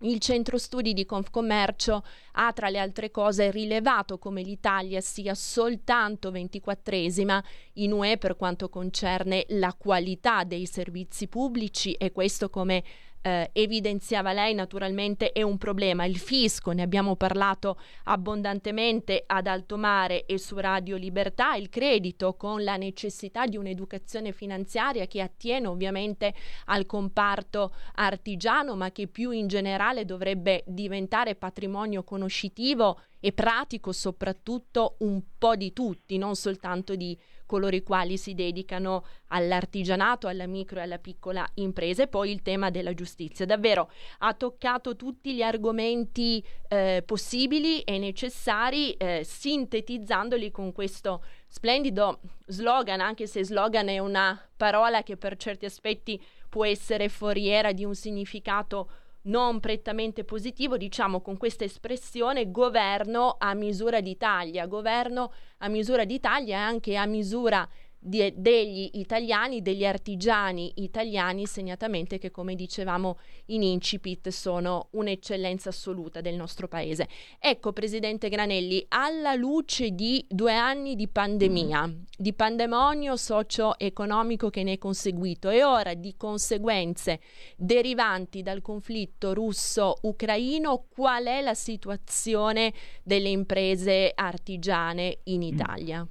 il 0.00 0.18
centro 0.20 0.56
studi 0.56 0.94
di 0.94 1.04
Confcommercio 1.04 2.02
ha 2.32 2.52
tra 2.54 2.70
le 2.70 2.78
altre 2.78 3.10
cose 3.10 3.50
rilevato 3.50 4.16
come 4.16 4.40
l'Italia 4.40 5.02
sia 5.02 5.34
soltanto 5.34 6.30
24esima 6.30 7.42
in 7.74 7.92
UE 7.92 8.16
per 8.16 8.36
quanto 8.36 8.70
concerne 8.70 9.44
la 9.48 9.74
qualità 9.74 10.44
dei 10.44 10.64
servizi 10.64 11.28
pubblici 11.28 11.92
e 11.92 12.10
questo 12.10 12.48
come 12.48 12.82
eh, 13.26 13.48
evidenziava 13.52 14.34
lei 14.34 14.52
naturalmente 14.52 15.32
è 15.32 15.40
un 15.40 15.56
problema. 15.56 16.04
Il 16.04 16.18
fisco, 16.18 16.72
ne 16.72 16.82
abbiamo 16.82 17.16
parlato 17.16 17.78
abbondantemente 18.04 19.24
ad 19.26 19.46
alto 19.46 19.78
mare 19.78 20.26
e 20.26 20.38
su 20.38 20.58
Radio 20.58 20.96
Libertà, 20.96 21.54
il 21.54 21.70
credito 21.70 22.34
con 22.34 22.62
la 22.62 22.76
necessità 22.76 23.46
di 23.46 23.56
un'educazione 23.56 24.32
finanziaria 24.32 25.06
che 25.06 25.22
attiene 25.22 25.68
ovviamente 25.68 26.34
al 26.66 26.84
comparto 26.84 27.72
artigiano, 27.94 28.76
ma 28.76 28.92
che 28.92 29.06
più 29.06 29.30
in 29.30 29.46
generale 29.46 30.04
dovrebbe 30.04 30.62
diventare 30.66 31.34
patrimonio 31.34 32.04
conoscitivo 32.04 33.00
e 33.24 33.32
pratico 33.32 33.90
soprattutto 33.92 34.96
un 34.98 35.22
po' 35.38 35.56
di 35.56 35.72
tutti, 35.72 36.18
non 36.18 36.36
soltanto 36.36 36.94
di 36.94 37.18
coloro 37.46 37.74
i 37.74 37.82
quali 37.82 38.18
si 38.18 38.34
dedicano 38.34 39.02
all'artigianato, 39.28 40.28
alla 40.28 40.46
micro 40.46 40.78
e 40.78 40.82
alla 40.82 40.98
piccola 40.98 41.42
impresa 41.54 42.02
e 42.02 42.08
poi 42.08 42.30
il 42.30 42.42
tema 42.42 42.68
della 42.68 42.92
giustizia. 42.92 43.46
Davvero 43.46 43.90
ha 44.18 44.34
toccato 44.34 44.94
tutti 44.94 45.34
gli 45.34 45.40
argomenti 45.40 46.44
eh, 46.68 47.02
possibili 47.06 47.80
e 47.80 47.96
necessari, 47.96 48.92
eh, 48.92 49.22
sintetizzandoli 49.24 50.50
con 50.50 50.72
questo 50.72 51.24
splendido 51.48 52.20
slogan, 52.48 53.00
anche 53.00 53.26
se 53.26 53.42
slogan 53.42 53.88
è 53.88 54.00
una 54.00 54.38
parola 54.54 55.02
che 55.02 55.16
per 55.16 55.38
certi 55.38 55.64
aspetti 55.64 56.22
può 56.50 56.66
essere 56.66 57.08
foriera 57.08 57.72
di 57.72 57.86
un 57.86 57.94
significato 57.94 58.90
non 59.24 59.60
prettamente 59.60 60.24
positivo, 60.24 60.76
diciamo 60.76 61.20
con 61.20 61.36
questa 61.36 61.64
espressione 61.64 62.50
governo 62.50 63.36
a 63.38 63.54
misura 63.54 64.00
d'Italia, 64.00 64.66
governo 64.66 65.32
a 65.58 65.68
misura 65.68 66.04
d'Italia 66.04 66.56
e 66.56 66.60
anche 66.60 66.96
a 66.96 67.06
misura 67.06 67.66
di, 67.66 67.83
degli 68.06 68.90
italiani, 68.92 69.62
degli 69.62 69.86
artigiani 69.86 70.72
italiani, 70.76 71.46
segnatamente 71.46 72.18
che 72.18 72.30
come 72.30 72.54
dicevamo 72.54 73.18
in 73.46 73.62
incipit 73.62 74.28
sono 74.28 74.88
un'eccellenza 74.90 75.70
assoluta 75.70 76.20
del 76.20 76.34
nostro 76.34 76.68
paese. 76.68 77.08
Ecco, 77.38 77.72
Presidente 77.72 78.28
Granelli, 78.28 78.84
alla 78.88 79.34
luce 79.34 79.92
di 79.92 80.22
due 80.28 80.52
anni 80.52 80.96
di 80.96 81.08
pandemia, 81.08 81.90
di 82.16 82.34
pandemonio 82.34 83.16
socio-economico 83.16 84.50
che 84.50 84.62
ne 84.62 84.72
è 84.72 84.78
conseguito 84.78 85.48
e 85.48 85.64
ora 85.64 85.94
di 85.94 86.14
conseguenze 86.18 87.20
derivanti 87.56 88.42
dal 88.42 88.60
conflitto 88.60 89.32
russo-ucraino, 89.32 90.84
qual 90.94 91.24
è 91.24 91.40
la 91.40 91.54
situazione 91.54 92.74
delle 93.02 93.30
imprese 93.30 94.12
artigiane 94.14 95.20
in 95.24 95.42
Italia? 95.42 96.06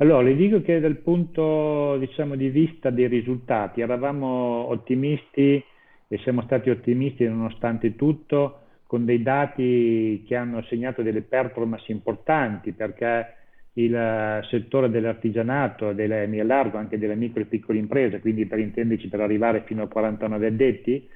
Allora, 0.00 0.22
le 0.22 0.34
dico 0.34 0.62
che 0.62 0.80
dal 0.80 0.96
punto 0.96 1.98
diciamo, 1.98 2.34
di 2.34 2.48
vista 2.48 2.88
dei 2.88 3.06
risultati 3.06 3.82
eravamo 3.82 4.26
ottimisti 4.70 5.62
e 6.08 6.18
siamo 6.22 6.40
stati 6.42 6.70
ottimisti 6.70 7.24
nonostante 7.28 7.96
tutto 7.96 8.60
con 8.86 9.04
dei 9.04 9.20
dati 9.22 10.24
che 10.26 10.36
hanno 10.36 10.62
segnato 10.62 11.02
delle 11.02 11.20
performance 11.20 11.92
importanti 11.92 12.72
perché 12.72 13.34
il 13.74 14.40
settore 14.48 14.88
dell'artigianato, 14.88 15.92
delle, 15.92 16.26
mi 16.26 16.40
allargo 16.40 16.78
anche 16.78 16.98
delle 16.98 17.14
micro 17.14 17.42
e 17.42 17.44
piccole 17.44 17.78
imprese, 17.78 18.20
quindi 18.20 18.46
per 18.46 18.58
intenderci 18.58 19.08
per 19.08 19.20
arrivare 19.20 19.64
fino 19.66 19.82
a 19.82 19.88
49 19.88 20.46
addetti, 20.46 21.06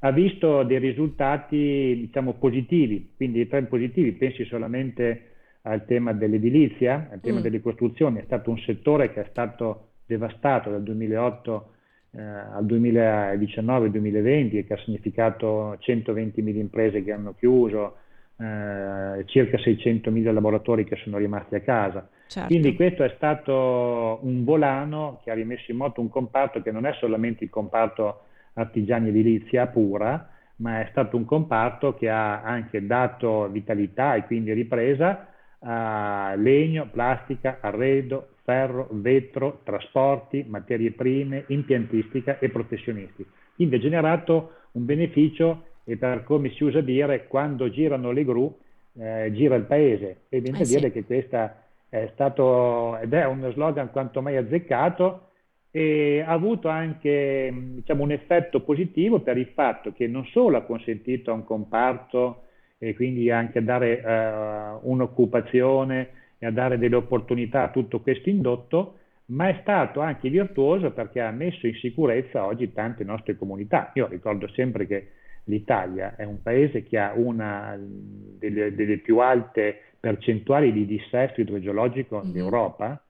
ha 0.00 0.10
visto 0.12 0.62
dei 0.62 0.78
risultati 0.78 1.96
diciamo 2.00 2.34
positivi, 2.34 3.12
quindi 3.16 3.38
dei 3.38 3.48
trend 3.48 3.68
positivi, 3.68 4.12
pensi 4.12 4.44
solamente 4.44 5.30
al 5.66 5.84
tema 5.84 6.12
dell'edilizia, 6.12 7.08
al 7.10 7.20
tema 7.20 7.40
mm. 7.40 7.42
delle 7.42 7.60
costruzioni, 7.60 8.20
è 8.20 8.22
stato 8.24 8.50
un 8.50 8.58
settore 8.58 9.12
che 9.12 9.22
è 9.22 9.26
stato 9.30 9.88
devastato 10.06 10.70
dal 10.70 10.82
2008 10.82 11.70
eh, 12.12 12.22
al 12.22 12.64
2019-2020 12.64 14.56
e 14.56 14.64
che 14.64 14.74
ha 14.74 14.78
significato 14.78 15.76
120.000 15.80 16.56
imprese 16.56 17.02
che 17.02 17.12
hanno 17.12 17.34
chiuso, 17.34 17.96
eh, 18.38 19.24
circa 19.26 19.58
600.000 19.58 20.32
lavoratori 20.32 20.84
che 20.84 20.96
sono 21.02 21.18
rimasti 21.18 21.56
a 21.56 21.60
casa. 21.60 22.08
Certo. 22.28 22.48
Quindi 22.48 22.76
questo 22.76 23.02
è 23.02 23.12
stato 23.16 24.20
un 24.22 24.44
volano 24.44 25.20
che 25.24 25.32
ha 25.32 25.34
rimesso 25.34 25.72
in 25.72 25.78
moto 25.78 26.00
un 26.00 26.08
comparto 26.08 26.62
che 26.62 26.70
non 26.70 26.86
è 26.86 26.92
solamente 27.00 27.42
il 27.42 27.50
comparto 27.50 28.22
artigiani 28.52 29.08
edilizia 29.08 29.66
pura, 29.66 30.30
ma 30.56 30.80
è 30.80 30.88
stato 30.90 31.16
un 31.16 31.24
comparto 31.24 31.94
che 31.94 32.08
ha 32.08 32.42
anche 32.42 32.86
dato 32.86 33.48
vitalità 33.48 34.14
e 34.14 34.24
quindi 34.24 34.52
ripresa 34.52 35.34
a 35.60 36.34
legno, 36.36 36.88
plastica, 36.90 37.58
arredo, 37.60 38.28
ferro, 38.42 38.88
vetro, 38.92 39.60
trasporti, 39.64 40.44
materie 40.46 40.92
prime, 40.92 41.44
impiantistica 41.48 42.38
e 42.38 42.48
professionisti. 42.48 43.26
Quindi 43.54 43.76
ha 43.76 43.80
generato 43.80 44.52
un 44.72 44.84
beneficio 44.84 45.64
e 45.84 45.96
per 45.96 46.24
come 46.24 46.50
si 46.50 46.64
usa 46.64 46.80
dire, 46.80 47.26
quando 47.26 47.70
girano 47.70 48.10
le 48.10 48.24
gru, 48.24 48.56
eh, 48.98 49.30
gira 49.32 49.54
il 49.54 49.64
paese. 49.64 50.22
E 50.28 50.40
viene 50.40 50.58
eh, 50.58 50.62
a 50.62 50.66
dire 50.66 50.88
sì. 50.88 50.92
che 50.92 51.04
questo 51.04 51.50
è 51.88 52.10
stato 52.12 52.98
ed 52.98 53.12
è 53.12 53.24
uno 53.26 53.50
slogan 53.52 53.90
quanto 53.90 54.20
mai 54.20 54.36
azzeccato 54.36 55.28
e 55.70 56.24
ha 56.26 56.32
avuto 56.32 56.68
anche 56.68 57.52
diciamo, 57.52 58.02
un 58.02 58.10
effetto 58.10 58.60
positivo 58.60 59.20
per 59.20 59.36
il 59.36 59.48
fatto 59.54 59.92
che 59.92 60.06
non 60.06 60.24
solo 60.26 60.56
ha 60.56 60.62
consentito 60.62 61.30
a 61.30 61.34
un 61.34 61.44
comparto 61.44 62.44
e 62.78 62.94
quindi 62.94 63.30
anche 63.30 63.58
a 63.58 63.62
dare 63.62 64.02
uh, 64.04 64.90
un'occupazione 64.90 66.08
e 66.38 66.46
a 66.46 66.50
dare 66.50 66.78
delle 66.78 66.96
opportunità 66.96 67.64
a 67.64 67.70
tutto 67.70 68.00
questo 68.00 68.28
indotto, 68.28 68.98
ma 69.26 69.48
è 69.48 69.58
stato 69.62 70.00
anche 70.00 70.28
virtuoso 70.28 70.92
perché 70.92 71.20
ha 71.20 71.30
messo 71.30 71.66
in 71.66 71.74
sicurezza 71.74 72.44
oggi 72.44 72.72
tante 72.72 73.04
nostre 73.04 73.36
comunità. 73.36 73.90
Io 73.94 74.06
ricordo 74.06 74.46
sempre 74.48 74.86
che 74.86 75.10
l'Italia 75.44 76.14
è 76.16 76.24
un 76.24 76.42
paese 76.42 76.82
che 76.82 76.98
ha 76.98 77.12
una 77.14 77.76
delle, 77.78 78.74
delle 78.74 78.98
più 78.98 79.18
alte 79.18 79.80
percentuali 79.98 80.72
di 80.72 80.86
dissesto 80.86 81.40
idrogeologico 81.40 82.20
mm-hmm. 82.20 82.32
d'Europa 82.32 83.00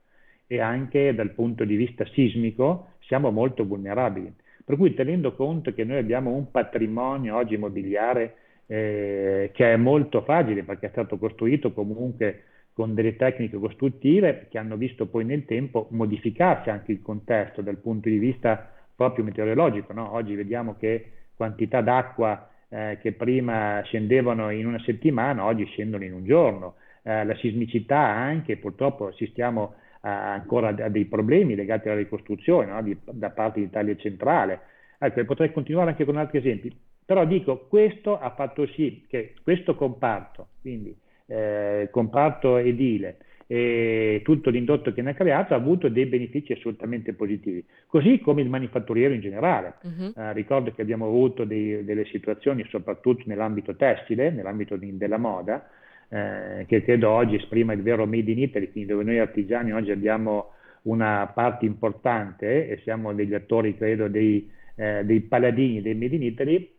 e 0.46 0.60
anche 0.60 1.14
dal 1.14 1.30
punto 1.32 1.64
di 1.64 1.76
vista 1.76 2.06
sismico 2.06 2.92
siamo 3.00 3.30
molto 3.30 3.66
vulnerabili. 3.66 4.32
Per 4.64 4.76
cui 4.76 4.94
tenendo 4.94 5.34
conto 5.34 5.74
che 5.74 5.84
noi 5.84 5.98
abbiamo 5.98 6.30
un 6.30 6.50
patrimonio 6.50 7.36
oggi 7.36 7.54
immobiliare 7.54 8.34
eh, 8.66 9.50
che 9.52 9.72
è 9.72 9.76
molto 9.76 10.22
fragile 10.22 10.64
perché 10.64 10.86
è 10.86 10.90
stato 10.90 11.18
costruito 11.18 11.72
comunque 11.72 12.42
con 12.72 12.94
delle 12.94 13.16
tecniche 13.16 13.56
costruttive 13.56 14.48
che 14.50 14.58
hanno 14.58 14.76
visto 14.76 15.06
poi 15.06 15.24
nel 15.24 15.46
tempo 15.46 15.88
modificarsi 15.92 16.68
anche 16.68 16.92
il 16.92 17.00
contesto 17.00 17.62
dal 17.62 17.78
punto 17.78 18.08
di 18.08 18.18
vista 18.18 18.70
proprio 18.94 19.24
meteorologico. 19.24 19.92
No? 19.92 20.12
Oggi 20.12 20.34
vediamo 20.34 20.76
che 20.78 21.10
quantità 21.34 21.80
d'acqua 21.80 22.50
eh, 22.68 22.98
che 23.00 23.12
prima 23.12 23.80
scendevano 23.84 24.50
in 24.50 24.66
una 24.66 24.80
settimana, 24.80 25.44
oggi 25.44 25.64
scendono 25.66 26.04
in 26.04 26.12
un 26.12 26.24
giorno. 26.24 26.74
Eh, 27.02 27.24
la 27.24 27.34
sismicità 27.36 27.98
anche, 27.98 28.56
purtroppo 28.56 29.06
assistiamo 29.06 29.74
a, 30.00 30.32
ancora 30.32 30.68
a 30.68 30.88
dei 30.88 31.04
problemi 31.04 31.54
legati 31.54 31.88
alla 31.88 31.98
ricostruzione 31.98 32.72
no? 32.72 32.82
di, 32.82 32.96
da 33.04 33.30
parte 33.30 33.60
dell'Italia 33.60 33.96
centrale. 33.96 34.60
Ecco, 34.98 35.24
potrei 35.24 35.52
continuare 35.52 35.90
anche 35.90 36.04
con 36.04 36.16
altri 36.16 36.38
esempi, 36.38 36.74
però 37.06 37.24
dico, 37.24 37.66
questo 37.68 38.18
ha 38.18 38.30
fatto 38.30 38.66
sì 38.66 39.04
che 39.08 39.34
questo 39.42 39.76
comparto, 39.76 40.48
quindi 40.60 40.94
eh, 41.26 41.88
comparto 41.90 42.56
edile, 42.56 43.18
e 43.48 44.22
tutto 44.24 44.50
l'indotto 44.50 44.92
che 44.92 45.02
ne 45.02 45.10
ha 45.10 45.14
creato 45.14 45.54
ha 45.54 45.56
avuto 45.56 45.88
dei 45.88 46.06
benefici 46.06 46.52
assolutamente 46.52 47.12
positivi, 47.12 47.64
così 47.86 48.18
come 48.18 48.42
il 48.42 48.48
manifatturiero 48.48 49.14
in 49.14 49.20
generale. 49.20 49.74
Uh-huh. 49.82 50.12
Eh, 50.16 50.32
ricordo 50.32 50.72
che 50.72 50.82
abbiamo 50.82 51.06
avuto 51.06 51.44
dei, 51.44 51.84
delle 51.84 52.06
situazioni 52.06 52.66
soprattutto 52.68 53.22
nell'ambito 53.26 53.76
tessile, 53.76 54.30
nell'ambito 54.30 54.76
di, 54.76 54.96
della 54.96 55.18
moda, 55.18 55.68
eh, 56.08 56.64
che 56.66 56.82
credo 56.82 57.10
oggi 57.10 57.36
esprima 57.36 57.72
il 57.72 57.82
vero 57.82 58.04
Made 58.04 58.32
in 58.32 58.40
Italy, 58.40 58.70
quindi 58.72 58.90
dove 58.90 59.04
noi 59.04 59.20
artigiani 59.20 59.72
oggi 59.72 59.92
abbiamo 59.92 60.50
una 60.82 61.30
parte 61.32 61.66
importante 61.66 62.68
e 62.68 62.80
siamo 62.82 63.12
degli 63.12 63.34
attori, 63.34 63.76
credo, 63.76 64.08
dei, 64.08 64.50
eh, 64.74 65.04
dei 65.04 65.20
paladini 65.20 65.82
del 65.82 65.96
Made 65.96 66.16
in 66.16 66.22
Italy, 66.22 66.75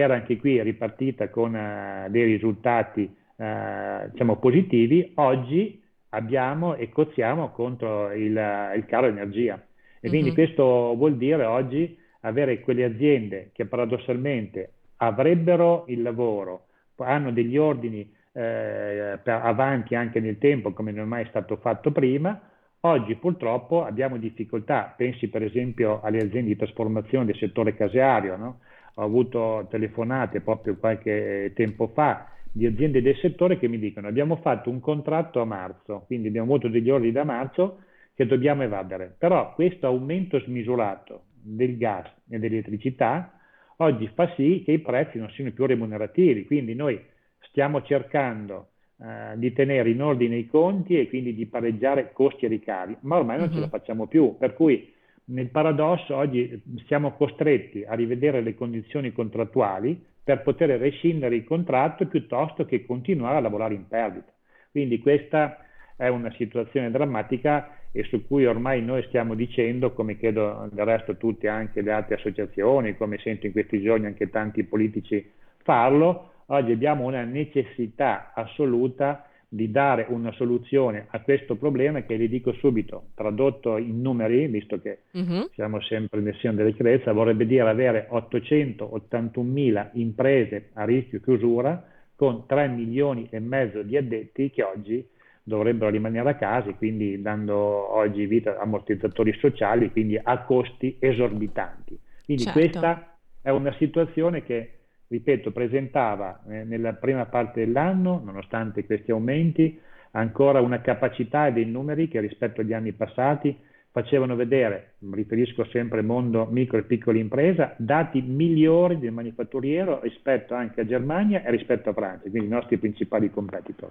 era 0.00 0.14
anche 0.14 0.36
qui 0.36 0.62
ripartita 0.62 1.28
con 1.28 1.54
uh, 1.54 2.08
dei 2.08 2.24
risultati 2.24 3.02
uh, 3.36 4.08
diciamo, 4.10 4.36
positivi. 4.36 5.12
Oggi 5.16 5.82
abbiamo 6.10 6.76
e 6.76 6.88
cozziamo 6.88 7.50
contro 7.50 8.12
il, 8.12 8.32
il 8.76 8.84
caro 8.86 9.06
energia. 9.06 9.60
E 10.00 10.08
quindi 10.08 10.28
mm-hmm. 10.28 10.36
questo 10.36 10.94
vuol 10.94 11.16
dire 11.16 11.44
oggi 11.44 11.98
avere 12.20 12.60
quelle 12.60 12.84
aziende 12.84 13.50
che 13.52 13.66
paradossalmente 13.66 14.72
avrebbero 14.98 15.84
il 15.88 16.02
lavoro, 16.02 16.66
hanno 16.98 17.32
degli 17.32 17.56
ordini 17.56 18.08
eh, 18.32 19.18
avanti 19.24 19.96
anche 19.96 20.20
nel 20.20 20.38
tempo 20.38 20.72
come 20.72 20.92
non 20.92 21.04
è 21.04 21.08
mai 21.08 21.26
stato 21.28 21.56
fatto 21.56 21.90
prima, 21.90 22.40
oggi 22.80 23.16
purtroppo 23.16 23.84
abbiamo 23.84 24.16
difficoltà, 24.16 24.94
pensi 24.96 25.28
per 25.28 25.42
esempio 25.42 26.00
alle 26.02 26.18
aziende 26.18 26.50
di 26.50 26.56
trasformazione 26.56 27.24
del 27.24 27.36
settore 27.36 27.74
caseario, 27.74 28.36
no? 28.36 28.60
Ho 28.98 29.04
avuto 29.04 29.66
telefonate 29.70 30.40
proprio 30.40 30.76
qualche 30.76 31.52
tempo 31.54 31.86
fa 31.94 32.32
di 32.50 32.66
aziende 32.66 33.00
del 33.00 33.16
settore 33.16 33.56
che 33.56 33.68
mi 33.68 33.78
dicono 33.78 34.08
abbiamo 34.08 34.36
fatto 34.36 34.70
un 34.70 34.80
contratto 34.80 35.40
a 35.40 35.44
marzo, 35.44 36.02
quindi 36.06 36.28
abbiamo 36.28 36.52
avuto 36.52 36.68
degli 36.68 36.90
ordini 36.90 37.12
da 37.12 37.24
marzo 37.24 37.82
che 38.14 38.26
dobbiamo 38.26 38.64
evadere, 38.64 39.14
però 39.16 39.54
questo 39.54 39.86
aumento 39.86 40.40
smisurato 40.40 41.26
del 41.40 41.76
gas 41.76 42.06
e 42.28 42.38
dell'elettricità 42.40 43.38
oggi 43.76 44.10
fa 44.12 44.32
sì 44.34 44.62
che 44.64 44.72
i 44.72 44.80
prezzi 44.80 45.18
non 45.18 45.30
siano 45.30 45.52
più 45.52 45.66
remunerativi, 45.66 46.44
quindi 46.44 46.74
noi 46.74 47.00
stiamo 47.48 47.82
cercando 47.82 48.70
eh, 49.00 49.38
di 49.38 49.52
tenere 49.52 49.90
in 49.90 50.02
ordine 50.02 50.36
i 50.36 50.48
conti 50.48 50.98
e 50.98 51.08
quindi 51.08 51.34
di 51.36 51.46
pareggiare 51.46 52.10
costi 52.12 52.46
e 52.46 52.48
ricavi, 52.48 52.96
ma 53.02 53.18
ormai 53.18 53.38
non 53.38 53.46
uh-huh. 53.46 53.54
ce 53.54 53.60
la 53.60 53.66
mhm. 53.66 53.70
facciamo 53.70 54.06
più, 54.08 54.36
per 54.36 54.54
cui 54.54 54.92
nel 55.28 55.48
paradosso 55.48 56.14
oggi 56.14 56.62
siamo 56.86 57.12
costretti 57.12 57.84
a 57.84 57.94
rivedere 57.94 58.40
le 58.40 58.54
condizioni 58.54 59.12
contrattuali 59.12 60.00
per 60.22 60.42
poter 60.42 60.78
rescindere 60.78 61.36
il 61.36 61.44
contratto 61.44 62.06
piuttosto 62.06 62.64
che 62.64 62.84
continuare 62.84 63.36
a 63.36 63.40
lavorare 63.40 63.74
in 63.74 63.86
perdita. 63.86 64.32
Quindi 64.70 64.98
questa 65.00 65.58
è 65.96 66.08
una 66.08 66.30
situazione 66.32 66.90
drammatica 66.90 67.76
e 67.92 68.04
su 68.04 68.26
cui 68.26 68.46
ormai 68.46 68.82
noi 68.82 69.02
stiamo 69.04 69.34
dicendo, 69.34 69.92
come 69.92 70.18
credo 70.18 70.68
del 70.70 70.84
resto 70.84 71.16
tutti 71.16 71.46
anche 71.46 71.80
le 71.80 71.92
altre 71.92 72.16
associazioni, 72.16 72.96
come 72.96 73.18
sento 73.18 73.46
in 73.46 73.52
questi 73.52 73.80
giorni 73.82 74.06
anche 74.06 74.28
tanti 74.30 74.64
politici 74.64 75.30
farlo, 75.62 76.32
oggi 76.46 76.72
abbiamo 76.72 77.04
una 77.04 77.24
necessità 77.24 78.32
assoluta 78.34 79.26
di 79.48 79.70
dare 79.70 80.06
una 80.10 80.30
soluzione 80.32 81.06
a 81.08 81.20
questo 81.20 81.56
problema 81.56 82.02
che 82.02 82.16
vi 82.18 82.28
dico 82.28 82.52
subito, 82.52 83.08
tradotto 83.14 83.78
in 83.78 84.02
numeri, 84.02 84.46
visto 84.46 84.78
che 84.78 84.98
uh-huh. 85.12 85.48
siamo 85.54 85.80
sempre 85.80 86.20
nel 86.20 86.36
segno 86.36 86.54
della 86.54 86.70
chiarezza, 86.70 87.12
vorrebbe 87.12 87.46
dire 87.46 87.68
avere 87.68 88.06
881 88.10 89.48
mila 89.48 89.90
imprese 89.94 90.68
a 90.74 90.84
rischio 90.84 91.20
chiusura 91.20 91.82
con 92.14 92.44
3 92.46 92.68
milioni 92.68 93.26
e 93.30 93.38
mezzo 93.38 93.82
di 93.82 93.96
addetti 93.96 94.50
che 94.50 94.62
oggi 94.62 95.08
dovrebbero 95.42 95.90
rimanere 95.90 96.28
a 96.28 96.34
casa, 96.34 96.70
quindi 96.74 97.22
dando 97.22 97.56
oggi 97.56 98.26
vita 98.26 98.58
a 98.58 98.62
ammortizzatori 98.62 99.32
sociali, 99.38 99.90
quindi 99.90 100.20
a 100.22 100.42
costi 100.42 100.96
esorbitanti. 100.98 101.98
Quindi 102.26 102.42
certo. 102.42 102.58
questa 102.58 103.16
è 103.40 103.48
una 103.48 103.72
situazione 103.78 104.42
che 104.42 104.77
ripeto, 105.08 105.50
presentava 105.50 106.42
eh, 106.48 106.64
nella 106.64 106.92
prima 106.92 107.26
parte 107.26 107.64
dell'anno, 107.64 108.20
nonostante 108.24 108.84
questi 108.84 109.10
aumenti, 109.10 109.80
ancora 110.12 110.60
una 110.60 110.80
capacità 110.80 111.46
e 111.46 111.52
dei 111.52 111.66
numeri 111.66 112.08
che 112.08 112.20
rispetto 112.20 112.60
agli 112.60 112.72
anni 112.72 112.92
passati 112.92 113.56
facevano 113.90 114.36
vedere, 114.36 114.92
mi 114.98 115.16
riferisco 115.16 115.64
sempre 115.64 116.00
al 116.00 116.04
mondo 116.04 116.46
micro 116.46 116.78
e 116.78 116.82
piccola 116.82 117.18
impresa, 117.18 117.74
dati 117.78 118.20
migliori 118.20 118.98
del 118.98 119.12
manifatturiero 119.12 120.00
rispetto 120.02 120.54
anche 120.54 120.82
a 120.82 120.86
Germania 120.86 121.42
e 121.42 121.50
rispetto 121.50 121.90
a 121.90 121.94
Francia, 121.94 122.28
quindi 122.28 122.46
i 122.48 122.52
nostri 122.52 122.76
principali 122.76 123.30
competitor. 123.30 123.90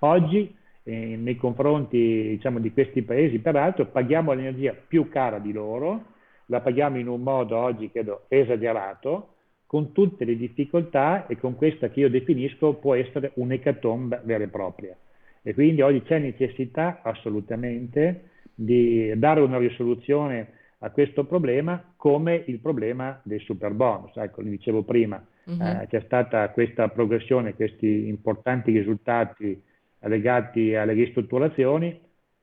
Oggi 0.00 0.54
eh, 0.84 1.16
nei 1.16 1.36
confronti 1.36 2.28
diciamo, 2.28 2.58
di 2.58 2.72
questi 2.72 3.02
paesi, 3.02 3.38
peraltro 3.38 3.86
paghiamo 3.86 4.32
l'energia 4.32 4.74
più 4.74 5.08
cara 5.08 5.38
di 5.38 5.52
loro, 5.52 6.04
la 6.46 6.60
paghiamo 6.60 6.98
in 6.98 7.08
un 7.08 7.22
modo 7.22 7.56
oggi 7.56 7.90
credo 7.90 8.24
esagerato, 8.28 9.34
con 9.70 9.92
tutte 9.92 10.24
le 10.24 10.36
difficoltà 10.36 11.28
e 11.28 11.38
con 11.38 11.54
questa 11.54 11.90
che 11.90 12.00
io 12.00 12.10
definisco 12.10 12.74
può 12.74 12.96
essere 12.96 13.30
un'ecatombe 13.34 14.20
vera 14.24 14.42
e 14.42 14.48
propria. 14.48 14.96
E 15.42 15.54
quindi 15.54 15.80
oggi 15.80 16.02
c'è 16.02 16.18
necessità 16.18 17.02
assolutamente 17.04 18.30
di 18.52 19.12
dare 19.14 19.38
una 19.42 19.58
risoluzione 19.58 20.54
a 20.78 20.90
questo 20.90 21.24
problema 21.24 21.92
come 21.94 22.42
il 22.48 22.58
problema 22.58 23.20
del 23.22 23.38
super 23.42 23.70
bonus. 23.70 24.10
Ecco, 24.16 24.42
lo 24.42 24.48
dicevo 24.48 24.82
prima, 24.82 25.24
uh-huh. 25.44 25.62
eh, 25.62 25.86
c'è 25.88 26.02
stata 26.04 26.50
questa 26.50 26.88
progressione, 26.88 27.54
questi 27.54 28.08
importanti 28.08 28.72
risultati 28.72 29.62
legati 30.00 30.74
alle 30.74 30.94
ristrutturazioni, 30.94 31.96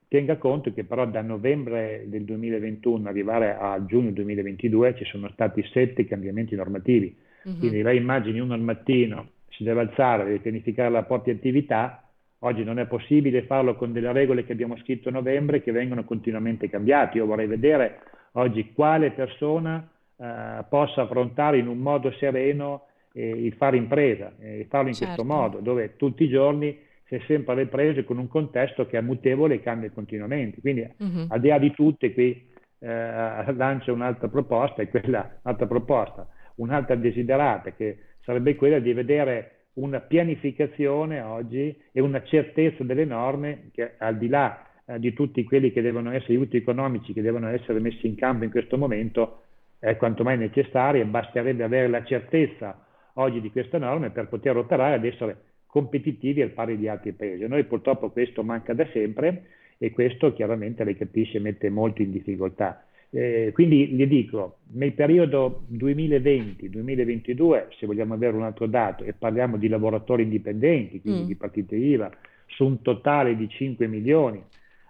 tenga 0.08 0.38
conto 0.38 0.74
che 0.74 0.84
però 0.84 1.06
da 1.06 1.22
novembre 1.22 2.06
del 2.08 2.24
2021 2.24 3.10
arrivare 3.10 3.58
a 3.60 3.84
giugno 3.86 4.12
2022 4.12 4.96
ci 4.96 5.06
sono 5.06 5.30
stati 5.34 5.64
sette 5.72 6.06
cambiamenti 6.06 6.56
normativi. 6.56 7.16
Uh-huh. 7.44 7.58
Quindi 7.58 7.82
lei 7.82 7.98
immagini 7.98 8.40
uno 8.40 8.54
al 8.54 8.62
mattino 8.62 9.30
si 9.50 9.64
deve 9.64 9.82
alzare, 9.82 10.24
deve 10.24 10.40
pianificare 10.40 10.90
la 10.90 11.04
propria 11.04 11.34
attività, 11.34 12.04
oggi 12.40 12.64
non 12.64 12.80
è 12.80 12.86
possibile 12.86 13.44
farlo 13.44 13.76
con 13.76 13.92
delle 13.92 14.12
regole 14.12 14.46
che 14.46 14.52
abbiamo 14.52 14.78
scritto 14.78 15.10
a 15.10 15.12
novembre 15.12 15.62
che 15.62 15.72
vengono 15.72 16.04
continuamente 16.04 16.70
cambiate. 16.70 17.18
Io 17.18 17.26
vorrei 17.26 17.48
vedere 17.48 18.00
oggi 18.34 18.72
quale 18.74 19.12
persona 19.12 19.90
eh, 20.16 20.64
possa 20.70 21.02
affrontare 21.02 21.58
in 21.58 21.68
un 21.68 21.80
modo 21.80 22.12
sereno 22.14 22.86
eh, 23.14 23.30
il 23.30 23.54
fare 23.54 23.78
impresa, 23.78 24.34
e 24.40 24.60
eh, 24.60 24.66
farlo 24.70 24.90
in 24.90 24.94
certo. 24.94 25.16
questo 25.16 25.34
modo, 25.34 25.60
dove 25.60 25.96
tutti 25.98 26.24
i 26.24 26.30
giorni 26.30 26.86
si 27.08 27.16
è 27.16 27.22
sempre 27.26 27.54
alle 27.54 27.68
prese 27.68 28.04
con 28.04 28.18
un 28.18 28.28
contesto 28.28 28.86
che 28.86 28.98
è 28.98 29.02
mutevole 29.02 29.56
e 29.56 29.62
cambia 29.62 29.90
continuamente. 29.92 30.60
Quindi, 30.60 30.82
uh-huh. 30.98 31.28
al 31.30 31.40
di 31.40 31.48
là 31.48 31.58
di 31.58 31.72
tutte, 31.72 32.14
qui 32.14 32.46
eh, 32.80 33.54
lancia 33.54 33.92
un'altra 33.92 34.28
proposta, 34.28 34.82
e 34.82 34.90
quella, 34.90 35.40
un'altra 35.44 35.68
proposta, 35.68 36.28
un'altra 36.56 36.96
desiderata, 36.96 37.72
che 37.72 37.98
sarebbe 38.22 38.56
quella 38.56 38.80
di 38.80 38.92
vedere 38.94 39.52
una 39.78 40.00
pianificazione 40.00 41.22
oggi 41.22 41.76
e 41.92 42.02
una 42.02 42.24
certezza 42.24 42.84
delle 42.84 43.06
norme 43.06 43.70
che 43.72 43.94
al 43.98 44.18
di 44.18 44.28
là 44.28 44.66
eh, 44.86 45.00
di 45.00 45.14
tutti 45.14 45.44
quelli 45.44 45.72
che 45.72 45.82
devono 45.82 46.12
essere 46.12 46.34
aiuti 46.34 46.58
economici 46.58 47.14
che 47.14 47.22
devono 47.22 47.48
essere 47.50 47.80
messi 47.80 48.08
in 48.08 48.16
campo 48.16 48.44
in 48.44 48.50
questo 48.50 48.76
momento 48.78 49.44
è 49.80 49.96
quanto 49.96 50.24
mai 50.24 50.38
necessaria 50.38 51.02
e 51.02 51.06
basterebbe 51.06 51.64
avere 51.64 51.88
la 51.88 52.04
certezza 52.04 52.86
oggi 53.14 53.40
di 53.40 53.52
queste 53.52 53.78
norme 53.78 54.10
per 54.10 54.28
poter 54.28 54.58
operare 54.58 54.96
ad 54.96 55.06
essere 55.06 55.38
competitivi 55.68 56.42
al 56.42 56.50
pari 56.50 56.78
di 56.78 56.88
altri 56.88 57.12
paesi. 57.12 57.44
A 57.44 57.48
noi 57.48 57.66
purtroppo 57.66 58.10
questo 58.10 58.44
manca 58.44 58.74
da 58.74 58.88
sempre 58.92 59.44
e 59.78 59.92
questo 59.92 60.34
chiaramente 60.34 60.84
lei 60.84 60.96
capisce 60.96 61.40
mette 61.40 61.70
molto 61.70 62.02
in 62.02 62.12
difficoltà. 62.12 62.84
Eh, 63.10 63.52
quindi 63.54 63.88
gli 63.88 64.06
dico, 64.06 64.58
nel 64.74 64.92
periodo 64.94 65.64
2020-2022, 65.72 67.68
se 67.78 67.86
vogliamo 67.86 68.14
avere 68.16 68.36
un 68.36 68.44
altro 68.44 68.66
dato, 68.68 69.04
e 69.04 69.14
parliamo 69.14 69.56
di 69.58 69.70
lavoratori 69.70 70.24
indipendenti, 70.24 71.00
quindi 71.00 71.22
mm. 71.22 71.26
di 71.26 71.36
partite 71.36 71.76
IVA, 71.76 72.12
su 72.48 72.66
un 72.66 72.82
totale 72.82 73.38
di 73.38 73.48
5 73.48 73.88
milioni, 73.88 74.44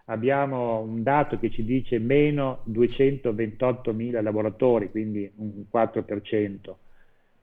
abbiamo 0.05 0.79
un 0.79 1.03
dato 1.03 1.37
che 1.37 1.51
ci 1.51 1.63
dice 1.63 1.99
meno 1.99 2.61
228 2.63 3.93
mila 3.93 4.21
lavoratori, 4.21 4.89
quindi 4.89 5.29
un 5.35 5.65
4%. 5.71 6.75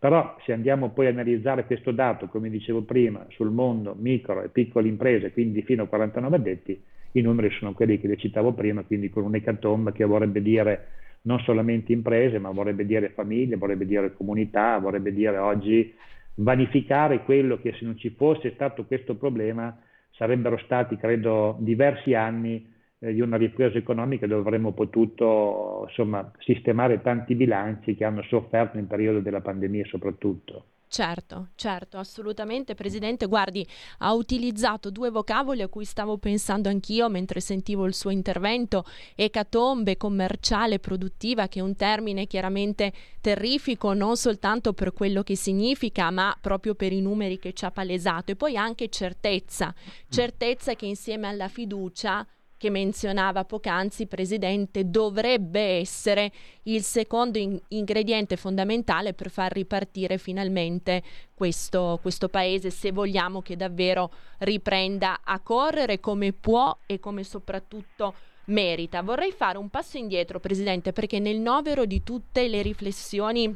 Però 0.05 0.37
se 0.45 0.53
andiamo 0.53 0.91
poi 0.91 1.07
a 1.07 1.09
analizzare 1.09 1.65
questo 1.65 1.91
dato, 1.91 2.27
come 2.27 2.51
dicevo 2.51 2.83
prima, 2.83 3.25
sul 3.31 3.51
mondo 3.51 3.97
micro 3.99 4.43
e 4.43 4.51
piccole 4.51 4.87
imprese, 4.87 5.33
quindi 5.33 5.63
fino 5.63 5.85
a 5.85 5.87
49 5.87 6.37
addetti, 6.37 6.79
i 7.13 7.23
numeri 7.23 7.49
sono 7.53 7.73
quelli 7.73 7.99
che 7.99 8.07
le 8.07 8.19
citavo 8.19 8.53
prima, 8.53 8.83
quindi 8.83 9.09
con 9.09 9.25
un'ecatombe 9.25 9.93
che 9.93 10.05
vorrebbe 10.05 10.43
dire 10.43 10.89
non 11.23 11.39
solamente 11.39 11.95
imprese, 11.95 12.39
ma 12.39 12.51
vorrebbe 12.51 12.85
dire 12.85 13.13
famiglie, 13.15 13.57
vorrebbe 13.57 13.87
dire 13.87 14.13
comunità, 14.13 14.77
vorrebbe 14.77 15.11
dire 15.11 15.39
oggi 15.39 15.95
vanificare 16.35 17.23
quello 17.23 17.59
che 17.59 17.73
se 17.73 17.87
non 17.87 17.97
ci 17.97 18.11
fosse 18.11 18.53
stato 18.53 18.85
questo 18.85 19.15
problema 19.17 19.75
sarebbero 20.11 20.59
stati, 20.59 20.99
credo, 20.99 21.57
diversi 21.61 22.13
anni 22.13 22.74
di 23.13 23.21
una 23.21 23.37
ripresa 23.37 23.79
economica 23.79 24.27
dove 24.27 24.41
avremmo 24.41 24.73
potuto 24.73 25.85
insomma, 25.89 26.31
sistemare 26.39 27.01
tanti 27.03 27.35
bilanci 27.35 27.95
che 27.95 28.05
hanno 28.05 28.23
sofferto 28.23 28.77
nel 28.77 28.87
periodo 28.87 29.21
della 29.21 29.41
pandemia 29.41 29.85
soprattutto. 29.87 30.65
Certo, 30.95 31.49
certo, 31.57 31.99
assolutamente. 31.99 32.77
Presidente, 32.77 33.27
guardi, 33.27 33.67
ha 33.99 34.13
utilizzato 34.13 34.93
due 34.93 35.11
vocaboli 35.11 35.61
a 35.61 35.67
cui 35.67 35.85
stavo 35.85 36.19
pensando 36.19 36.69
anch'io 36.69 37.09
mentre 37.09 37.41
sentivo 37.41 37.85
il 37.87 37.95
suo 37.95 38.11
intervento, 38.11 38.85
ecatombe 39.17 39.97
commerciale 39.97 40.79
produttiva, 40.79 41.49
che 41.49 41.59
è 41.59 41.63
un 41.63 41.75
termine 41.75 42.29
chiaramente 42.29 42.93
terrifico 43.21 43.93
non 43.93 44.17
soltanto 44.17 44.73
per 44.73 44.93
quello 44.93 45.25
che 45.25 45.35
significa, 45.35 46.13
ma 46.13 46.37
proprio 46.41 46.77
per 46.77 46.93
i 46.93 47.01
numeri 47.01 47.41
che 47.41 47.55
ci 47.55 47.65
ha 47.65 47.73
palesato, 47.73 48.31
e 48.31 48.37
poi 48.37 48.57
anche 48.57 48.89
certezza, 48.89 49.75
certezza 50.09 50.75
che 50.75 50.87
insieme 50.87 51.27
alla 51.27 51.49
fiducia 51.49 52.25
che 52.65 52.71
menzionava 52.71 53.45
poc'anzi, 53.45 54.07
Presidente, 54.07 54.89
dovrebbe 54.89 55.61
essere 55.61 56.33
il 56.63 56.83
secondo 56.83 57.37
in- 57.37 57.61
ingrediente 57.69 58.39
fondamentale 58.39 59.13
per 59.13 59.29
far 59.29 59.53
ripartire 59.53 60.17
finalmente 60.17 61.03
questo, 61.35 61.99
questo 62.01 62.31
Paese, 62.31 62.71
se 62.71 62.91
vogliamo 62.91 63.43
che 63.43 63.55
davvero 63.55 64.11
riprenda 64.39 65.21
a 65.23 65.41
correre 65.41 66.01
come 66.01 66.33
può 66.33 66.75
e 66.87 66.99
come 67.01 67.23
soprattutto 67.23 68.15
merita. 68.47 69.03
Vorrei 69.03 69.33
fare 69.33 69.59
un 69.59 69.69
passo 69.69 69.99
indietro, 69.99 70.41
Presidente, 70.41 70.95
perché 70.95 71.19
nel 71.19 71.41
novero 71.41 71.85
di 71.85 72.03
tutte 72.03 72.49
le 72.49 72.63
riflessioni 72.63 73.55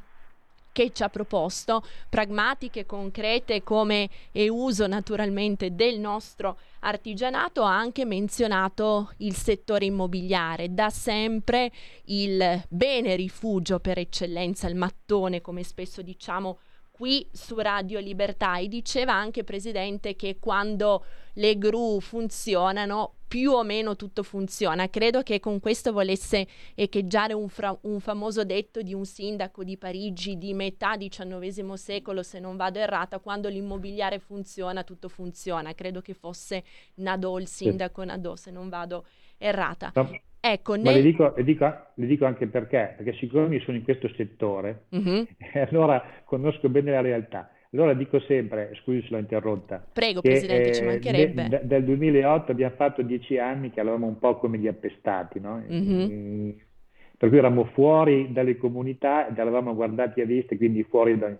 che 0.78 0.92
ci 0.92 1.02
ha 1.02 1.08
proposto, 1.08 1.82
pragmatiche, 2.08 2.86
concrete 2.86 3.64
come 3.64 4.08
e 4.30 4.48
uso 4.48 4.86
naturalmente 4.86 5.74
del 5.74 5.98
nostro 5.98 6.56
artigianato, 6.80 7.64
ha 7.64 7.76
anche 7.76 8.04
menzionato 8.04 9.12
il 9.16 9.34
settore 9.34 9.86
immobiliare, 9.86 10.72
da 10.72 10.88
sempre 10.88 11.72
il 12.04 12.62
bene 12.68 13.16
rifugio 13.16 13.80
per 13.80 13.98
eccellenza, 13.98 14.68
il 14.68 14.76
mattone 14.76 15.40
come 15.40 15.64
spesso 15.64 16.00
diciamo 16.00 16.58
qui 16.98 17.24
su 17.30 17.56
Radio 17.56 18.00
Libertà 18.00 18.58
e 18.58 18.66
diceva 18.66 19.14
anche 19.14 19.44
Presidente 19.44 20.16
che 20.16 20.38
quando 20.40 21.04
le 21.34 21.56
gru 21.56 22.00
funzionano 22.00 23.12
più 23.28 23.52
o 23.52 23.62
meno 23.62 23.94
tutto 23.94 24.24
funziona. 24.24 24.90
Credo 24.90 25.22
che 25.22 25.38
con 25.38 25.60
questo 25.60 25.92
volesse 25.92 26.44
echeggiare 26.74 27.34
un, 27.34 27.48
fra- 27.48 27.78
un, 27.82 28.00
famoso 28.00 28.42
detto 28.42 28.82
di 28.82 28.94
un 28.94 29.04
sindaco 29.04 29.62
di 29.62 29.76
Parigi 29.76 30.38
di 30.38 30.54
metà 30.54 30.96
XIX 30.96 31.72
secolo, 31.74 32.24
se 32.24 32.40
non 32.40 32.56
vado 32.56 32.80
errata, 32.80 33.20
quando 33.20 33.48
l'immobiliare 33.48 34.18
funziona, 34.18 34.82
tutto 34.82 35.08
funziona. 35.08 35.74
Credo 35.74 36.00
che 36.00 36.14
fosse 36.14 36.64
Nadò 36.94 37.38
il 37.38 37.46
sindaco 37.46 38.00
sì. 38.00 38.08
Nadò, 38.08 38.34
se 38.34 38.50
non 38.50 38.68
vado 38.68 39.06
errata. 39.36 39.92
No. 39.94 40.10
Ecco, 40.40 40.74
nel... 40.74 40.84
Ma 40.84 40.92
le 40.92 41.02
dico, 41.02 41.32
le, 41.36 41.44
dico, 41.44 41.86
le 41.94 42.06
dico, 42.06 42.24
anche 42.24 42.46
perché, 42.46 42.94
perché 42.96 43.14
siccome 43.14 43.56
io 43.56 43.60
sono 43.62 43.76
in 43.76 43.82
questo 43.82 44.08
settore, 44.14 44.84
mm-hmm. 44.94 45.22
e 45.52 45.60
allora 45.60 46.02
conosco 46.24 46.68
bene 46.68 46.92
la 46.92 47.00
realtà. 47.00 47.50
Allora 47.72 47.92
dico 47.92 48.18
sempre, 48.20 48.70
scusi 48.82 49.02
se 49.02 49.08
l'ho 49.10 49.18
interrotta. 49.18 49.84
Prego, 49.92 50.22
che, 50.22 50.30
Presidente, 50.30 50.70
eh, 50.70 50.74
ci 50.74 50.84
mancherebbe. 50.84 51.48
De, 51.48 51.60
dal 51.64 51.84
2008 51.84 52.52
abbiamo 52.52 52.74
fatto 52.76 53.02
dieci 53.02 53.36
anni 53.36 53.70
che 53.70 53.80
eravamo 53.80 54.06
un 54.06 54.18
po' 54.18 54.38
come 54.38 54.56
gli 54.58 54.68
appestati, 54.68 55.38
no? 55.38 55.62
Mm-hmm. 55.70 56.50
per 57.18 57.28
cui 57.28 57.38
eravamo 57.38 57.64
fuori 57.74 58.32
dalle 58.32 58.56
comunità 58.56 59.28
ed 59.28 59.36
eravamo 59.36 59.74
guardati 59.74 60.20
a 60.20 60.24
vista, 60.24 60.56
quindi 60.56 60.82
fuori 60.84 61.18
da... 61.18 61.36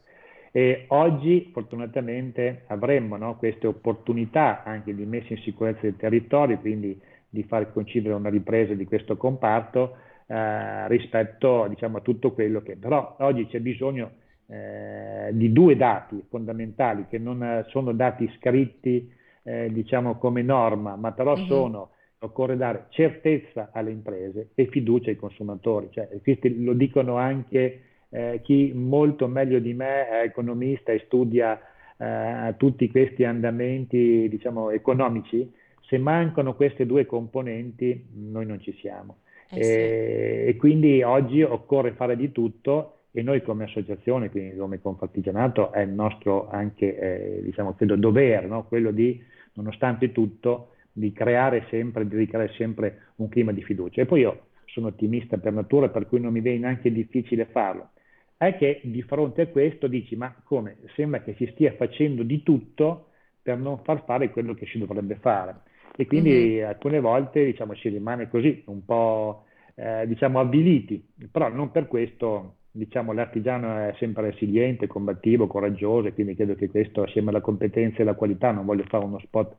E 0.50 0.84
oggi 0.88 1.50
fortunatamente 1.52 2.64
avremmo 2.66 3.16
no, 3.16 3.36
queste 3.36 3.66
opportunità 3.66 4.64
anche 4.64 4.94
di 4.94 5.04
messa 5.06 5.32
in 5.32 5.38
sicurezza 5.38 5.82
del 5.82 5.96
territorio, 5.96 6.58
quindi 6.58 6.98
di 7.28 7.42
far 7.44 7.72
coincidere 7.72 8.14
una 8.14 8.30
ripresa 8.30 8.74
di 8.74 8.84
questo 8.84 9.16
comparto 9.16 9.96
eh, 10.26 10.88
rispetto 10.88 11.66
diciamo, 11.68 11.98
a 11.98 12.00
tutto 12.00 12.32
quello 12.32 12.62
che... 12.62 12.76
Però 12.76 13.16
oggi 13.20 13.46
c'è 13.46 13.60
bisogno 13.60 14.10
eh, 14.46 15.30
di 15.32 15.52
due 15.52 15.76
dati 15.76 16.24
fondamentali 16.28 17.06
che 17.08 17.18
non 17.18 17.64
sono 17.68 17.92
dati 17.92 18.30
scritti 18.38 19.12
eh, 19.42 19.70
diciamo 19.72 20.16
come 20.16 20.42
norma, 20.42 20.96
ma 20.96 21.12
però 21.12 21.32
uh-huh. 21.32 21.46
sono, 21.46 21.90
occorre 22.20 22.56
dare 22.56 22.86
certezza 22.90 23.70
alle 23.72 23.90
imprese 23.90 24.50
e 24.54 24.66
fiducia 24.66 25.10
ai 25.10 25.16
consumatori. 25.16 25.88
Cioè, 25.90 26.08
questi 26.22 26.62
lo 26.62 26.72
dicono 26.72 27.16
anche 27.16 27.82
eh, 28.10 28.40
chi 28.42 28.72
molto 28.74 29.26
meglio 29.26 29.58
di 29.58 29.74
me 29.74 30.08
è 30.08 30.22
economista 30.22 30.92
e 30.92 31.02
studia 31.06 31.60
eh, 31.96 32.54
tutti 32.56 32.90
questi 32.90 33.24
andamenti 33.24 34.28
diciamo, 34.28 34.70
economici. 34.70 35.50
Se 35.88 35.96
mancano 35.96 36.54
queste 36.54 36.84
due 36.84 37.06
componenti 37.06 38.08
noi 38.14 38.44
non 38.44 38.60
ci 38.60 38.76
siamo. 38.80 39.20
Eh 39.50 39.64
sì. 39.64 39.70
e, 39.70 40.44
e 40.48 40.56
quindi 40.56 41.02
oggi 41.02 41.40
occorre 41.42 41.92
fare 41.92 42.14
di 42.14 42.30
tutto 42.30 42.98
e 43.10 43.22
noi 43.22 43.42
come 43.42 43.64
associazione, 43.64 44.28
quindi 44.28 44.56
come 44.56 44.80
Confartigianato, 44.80 45.72
è 45.72 45.80
il 45.80 45.90
nostro 45.90 46.48
anche, 46.50 46.98
eh, 46.98 47.42
diciamo, 47.42 47.74
credo, 47.74 47.96
dovere, 47.96 48.46
no? 48.46 48.64
quello 48.64 48.90
di, 48.90 49.20
nonostante 49.54 50.12
tutto, 50.12 50.74
di 50.92 51.12
creare 51.12 51.66
sempre, 51.70 52.06
di 52.06 52.16
ricreare 52.16 52.52
sempre 52.56 53.12
un 53.16 53.28
clima 53.28 53.52
di 53.52 53.62
fiducia. 53.62 54.02
E 54.02 54.06
poi 54.06 54.20
io 54.20 54.48
sono 54.66 54.88
ottimista 54.88 55.38
per 55.38 55.52
natura, 55.52 55.88
per 55.88 56.06
cui 56.06 56.20
non 56.20 56.32
mi 56.32 56.40
viene 56.40 56.58
neanche 56.58 56.92
difficile 56.92 57.46
farlo. 57.46 57.90
È 58.36 58.56
che 58.56 58.80
di 58.84 59.02
fronte 59.02 59.42
a 59.42 59.46
questo 59.46 59.88
dici, 59.88 60.14
ma 60.14 60.34
come? 60.44 60.76
Sembra 60.94 61.22
che 61.22 61.34
si 61.38 61.48
stia 61.52 61.72
facendo 61.72 62.22
di 62.22 62.42
tutto 62.42 63.08
per 63.42 63.58
non 63.58 63.78
far 63.82 64.04
fare 64.04 64.30
quello 64.30 64.54
che 64.54 64.66
si 64.66 64.78
dovrebbe 64.78 65.16
fare. 65.16 65.56
E 66.00 66.06
quindi 66.06 66.30
mm-hmm. 66.30 66.68
alcune 66.68 67.00
volte 67.00 67.44
diciamo, 67.44 67.74
si 67.74 67.88
rimane 67.88 68.28
così, 68.28 68.62
un 68.66 68.84
po' 68.84 69.46
eh, 69.74 70.06
diciamo, 70.06 70.38
avviliti, 70.38 71.04
però 71.28 71.48
non 71.48 71.72
per 71.72 71.88
questo 71.88 72.58
diciamo, 72.70 73.12
l'artigiano 73.12 73.78
è 73.78 73.94
sempre 73.98 74.30
resiliente, 74.30 74.86
combattivo, 74.86 75.48
coraggioso 75.48 76.06
e 76.06 76.14
quindi 76.14 76.36
credo 76.36 76.54
che 76.54 76.70
questo 76.70 77.02
assieme 77.02 77.30
alla 77.30 77.40
competenza 77.40 77.98
e 77.98 78.02
alla 78.02 78.14
qualità, 78.14 78.52
non 78.52 78.64
voglio 78.64 78.84
fare 78.84 79.04
uno 79.04 79.18
spot 79.18 79.56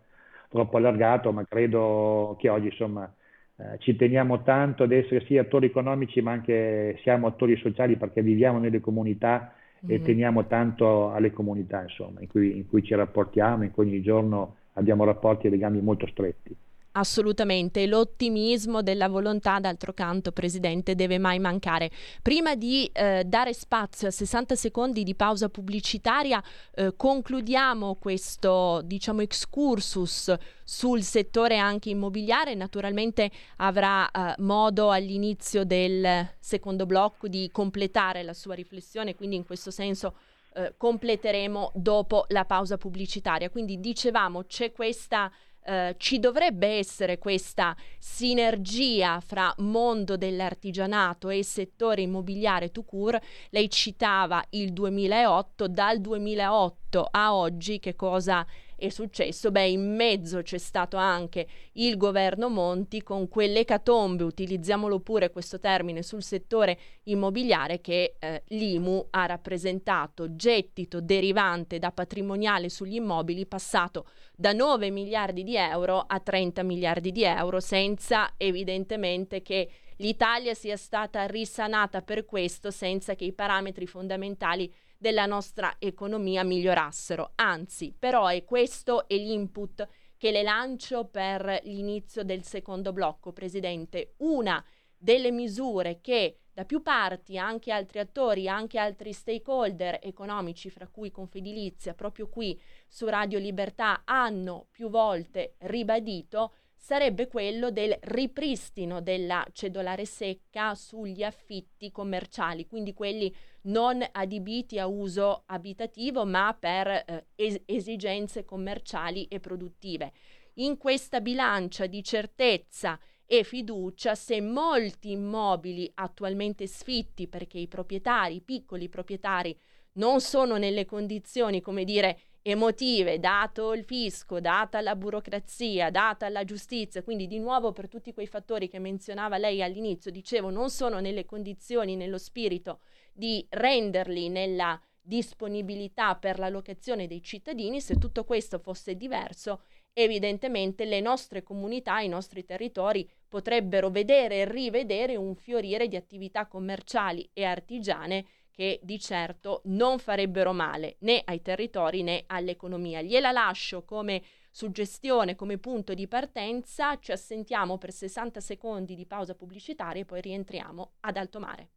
troppo 0.47 0.77
allargato, 0.77 1.33
ma 1.33 1.43
credo 1.43 2.37
che 2.39 2.47
oggi 2.47 2.67
insomma 2.67 3.13
eh, 3.57 3.77
ci 3.79 3.97
teniamo 3.97 4.41
tanto 4.43 4.83
ad 4.83 4.93
essere 4.93 5.25
sì 5.25 5.37
attori 5.37 5.65
economici 5.65 6.21
ma 6.21 6.31
anche 6.31 6.97
siamo 7.03 7.27
attori 7.27 7.57
sociali 7.57 7.97
perché 7.97 8.21
viviamo 8.21 8.59
nelle 8.59 8.79
comunità 8.79 9.53
mm-hmm. 9.85 9.93
e 9.93 10.01
teniamo 10.01 10.47
tanto 10.47 11.11
alle 11.11 11.31
comunità 11.31 11.81
insomma, 11.81 12.21
in 12.21 12.29
cui, 12.29 12.55
in 12.55 12.65
cui 12.65 12.81
ci 12.81 12.95
rapportiamo, 12.95 13.65
in 13.65 13.71
cui 13.71 13.87
ogni 13.87 14.01
giorno 14.01 14.55
abbiamo 14.73 15.03
rapporti 15.03 15.47
e 15.47 15.49
legami 15.49 15.81
molto 15.81 16.07
stretti. 16.07 16.55
Assolutamente, 16.93 17.85
l'ottimismo 17.85 18.81
della 18.81 19.07
volontà, 19.07 19.59
d'altro 19.59 19.93
canto, 19.93 20.31
Presidente, 20.31 20.95
deve 20.95 21.19
mai 21.19 21.37
mancare. 21.37 21.91
Prima 22.21 22.55
di 22.55 22.89
eh, 22.91 23.23
dare 23.25 23.53
spazio 23.53 24.07
a 24.07 24.11
60 24.11 24.55
secondi 24.55 25.03
di 25.03 25.13
pausa 25.13 25.49
pubblicitaria, 25.49 26.43
eh, 26.73 26.95
concludiamo 26.97 27.95
questo, 27.95 28.81
diciamo, 28.83 29.21
excursus 29.21 30.33
sul 30.63 31.03
settore 31.03 31.57
anche 31.57 31.91
immobiliare. 31.91 32.55
Naturalmente 32.55 33.29
avrà 33.57 34.09
eh, 34.09 34.33
modo 34.39 34.89
all'inizio 34.89 35.63
del 35.63 36.27
secondo 36.39 36.87
blocco 36.87 37.27
di 37.27 37.49
completare 37.51 38.23
la 38.23 38.33
sua 38.33 38.55
riflessione, 38.55 39.13
quindi 39.13 39.35
in 39.35 39.45
questo 39.45 39.69
senso 39.69 40.15
eh, 40.53 40.73
completeremo 40.77 41.71
dopo 41.75 42.25
la 42.29 42.45
pausa 42.45 42.77
pubblicitaria. 42.77 43.49
Quindi 43.49 43.79
dicevamo 43.79 44.43
c'è 44.43 44.71
questa 44.71 45.31
eh, 45.69 45.95
ci 45.97 46.19
dovrebbe 46.19 46.67
essere 46.67 47.19
questa 47.19 47.75
sinergia 47.99 49.19
fra 49.19 49.53
mondo 49.57 50.17
dell'artigianato 50.17 51.29
e 51.29 51.43
settore 51.43 52.01
immobiliare 52.01 52.71
to 52.71 52.83
cure. 52.83 53.21
Lei 53.51 53.69
citava 53.69 54.43
il 54.51 54.73
2008, 54.73 55.67
dal 55.67 55.99
2008 55.99 57.07
a 57.11 57.35
oggi 57.35 57.79
che 57.79 57.95
cosa 57.95 58.45
è 58.79 58.89
successo? 58.89 59.51
Beh, 59.51 59.67
in 59.67 59.95
mezzo 59.95 60.41
c'è 60.41 60.57
stato 60.57 60.97
anche 60.97 61.47
il 61.73 61.97
governo 61.97 62.49
Monti 62.49 63.03
con 63.03 63.27
quell'ecatombe, 63.27 64.23
utilizziamolo 64.23 64.99
pure 65.01 65.29
questo 65.29 65.59
termine, 65.59 66.01
sul 66.01 66.23
settore 66.23 66.79
immobiliare 67.03 67.81
che 67.81 68.15
eh, 68.17 68.43
l'IMU 68.47 69.07
ha 69.11 69.25
rappresentato 69.25 70.35
gettito 70.35 71.01
derivante 71.01 71.77
da 71.77 71.91
patrimoniale 71.91 72.69
sugli 72.69 72.95
immobili 72.95 73.45
passato 73.45 74.07
da 74.35 74.53
9 74.53 74.89
miliardi 74.89 75.43
di 75.43 75.55
euro 75.55 75.99
a 75.99 76.19
30 76.19 76.63
miliardi 76.63 77.11
di 77.11 77.23
euro, 77.23 77.59
senza 77.59 78.33
evidentemente 78.37 79.41
che 79.41 79.69
l'Italia 79.97 80.53
sia 80.53 80.77
stata 80.77 81.25
risanata 81.25 82.01
per 82.01 82.25
questo, 82.25 82.71
senza 82.71 83.15
che 83.15 83.25
i 83.25 83.33
parametri 83.33 83.85
fondamentali 83.85 84.73
della 84.99 85.25
nostra 85.25 85.77
economia 85.79 86.43
migliorassero. 86.43 87.31
Anzi, 87.35 87.95
però 87.97 88.27
è 88.27 88.43
questo 88.43 89.07
è 89.07 89.15
l'input 89.15 89.87
che 90.17 90.31
le 90.31 90.43
lancio 90.43 91.05
per 91.05 91.61
l'inizio 91.63 92.23
del 92.23 92.43
secondo 92.43 92.91
blocco, 92.91 93.31
Presidente. 93.31 94.15
Una 94.17 94.61
delle 94.97 95.31
misure 95.31 96.01
che 96.01 96.39
da 96.51 96.65
più 96.65 96.81
parti, 96.81 97.37
anche 97.37 97.71
altri 97.71 97.99
attori, 97.99 98.49
anche 98.49 98.77
altri 98.77 99.13
stakeholder 99.13 99.99
economici, 100.01 100.69
fra 100.69 100.89
cui 100.89 101.09
Confedilizia, 101.09 101.93
proprio 101.93 102.27
qui 102.27 102.59
su 102.85 103.07
Radio 103.07 103.39
Libertà, 103.39 104.01
hanno 104.03 104.67
più 104.69 104.89
volte 104.89 105.55
ribadito, 105.59 106.55
sarebbe 106.79 107.27
quello 107.27 107.71
del 107.71 107.95
ripristino 107.99 109.01
della 109.01 109.45
cedolare 109.51 110.05
secca 110.05 110.73
sugli 110.75 111.23
affitti 111.23 111.91
commerciali, 111.91 112.65
quindi 112.65 112.93
quelli 112.93 113.35
non 113.63 114.03
adibiti 114.13 114.79
a 114.79 114.87
uso 114.87 115.43
abitativo 115.47 116.25
ma 116.25 116.55
per 116.57 116.87
eh, 116.87 117.25
es- 117.35 117.61
esigenze 117.65 118.45
commerciali 118.45 119.25
e 119.25 119.41
produttive. 119.41 120.13
In 120.55 120.77
questa 120.77 121.19
bilancia 121.19 121.85
di 121.85 122.01
certezza 122.01 122.97
e 123.25 123.43
fiducia, 123.43 124.15
se 124.15 124.39
molti 124.39 125.11
immobili 125.11 125.91
attualmente 125.95 126.65
sfitti 126.65 127.27
perché 127.27 127.59
i 127.59 127.67
proprietari, 127.67 128.35
i 128.35 128.41
piccoli 128.41 128.87
proprietari, 128.87 129.55
non 129.93 130.21
sono 130.21 130.55
nelle 130.57 130.85
condizioni, 130.85 131.61
come 131.61 131.83
dire, 131.83 132.19
emotive, 132.41 133.19
dato 133.19 133.73
il 133.73 133.83
fisco, 133.83 134.39
data 134.39 134.81
la 134.81 134.95
burocrazia, 134.95 135.89
data 135.89 136.29
la 136.29 136.43
giustizia, 136.43 137.03
quindi 137.03 137.27
di 137.27 137.39
nuovo 137.39 137.71
per 137.71 137.87
tutti 137.87 138.13
quei 138.13 138.27
fattori 138.27 138.67
che 138.67 138.79
menzionava 138.79 139.37
lei 139.37 139.61
all'inizio, 139.61 140.11
dicevo, 140.11 140.49
non 140.49 140.69
sono 140.69 140.99
nelle 140.99 141.25
condizioni, 141.25 141.95
nello 141.95 142.17
spirito 142.17 142.79
di 143.13 143.45
renderli 143.49 144.29
nella 144.29 144.79
disponibilità 145.01 146.15
per 146.15 146.39
la 146.39 146.49
locazione 146.49 147.07
dei 147.07 147.21
cittadini, 147.21 147.81
se 147.81 147.97
tutto 147.97 148.23
questo 148.23 148.59
fosse 148.59 148.95
diverso, 148.95 149.63
evidentemente 149.93 150.85
le 150.85 151.01
nostre 151.01 151.43
comunità, 151.43 151.99
i 151.99 152.07
nostri 152.07 152.45
territori 152.45 153.09
potrebbero 153.27 153.89
vedere 153.89 154.41
e 154.41 154.45
rivedere 154.45 155.15
un 155.15 155.35
fiorire 155.35 155.87
di 155.87 155.95
attività 155.95 156.47
commerciali 156.47 157.29
e 157.33 157.43
artigiane 157.43 158.25
che 158.51 158.79
di 158.83 158.99
certo 158.99 159.61
non 159.65 159.99
farebbero 159.99 160.53
male 160.53 160.97
né 160.99 161.21
ai 161.25 161.41
territori 161.41 162.03
né 162.03 162.23
all'economia. 162.27 163.01
Gliela 163.01 163.31
lascio 163.31 163.83
come 163.83 164.21
suggestione, 164.51 165.35
come 165.35 165.57
punto 165.57 165.93
di 165.93 166.07
partenza, 166.07 166.97
ci 166.99 167.11
assentiamo 167.11 167.77
per 167.77 167.91
60 167.91 168.39
secondi 168.39 168.95
di 168.95 169.05
pausa 169.05 169.35
pubblicitaria 169.35 170.01
e 170.01 170.05
poi 170.05 170.21
rientriamo 170.21 170.91
ad 171.01 171.17
alto 171.17 171.39
mare. 171.39 171.69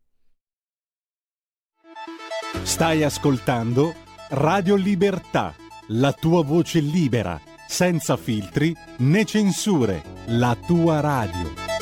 Stai 2.63 3.03
ascoltando 3.03 3.95
Radio 4.31 4.77
Libertà, 4.77 5.55
la 5.89 6.13
tua 6.13 6.43
voce 6.43 6.81
libera, 6.81 7.39
senza 7.67 8.17
filtri 8.17 8.75
né 8.99 9.25
censure, 9.25 10.03
la 10.27 10.57
tua 10.57 11.01
radio. 11.01 11.82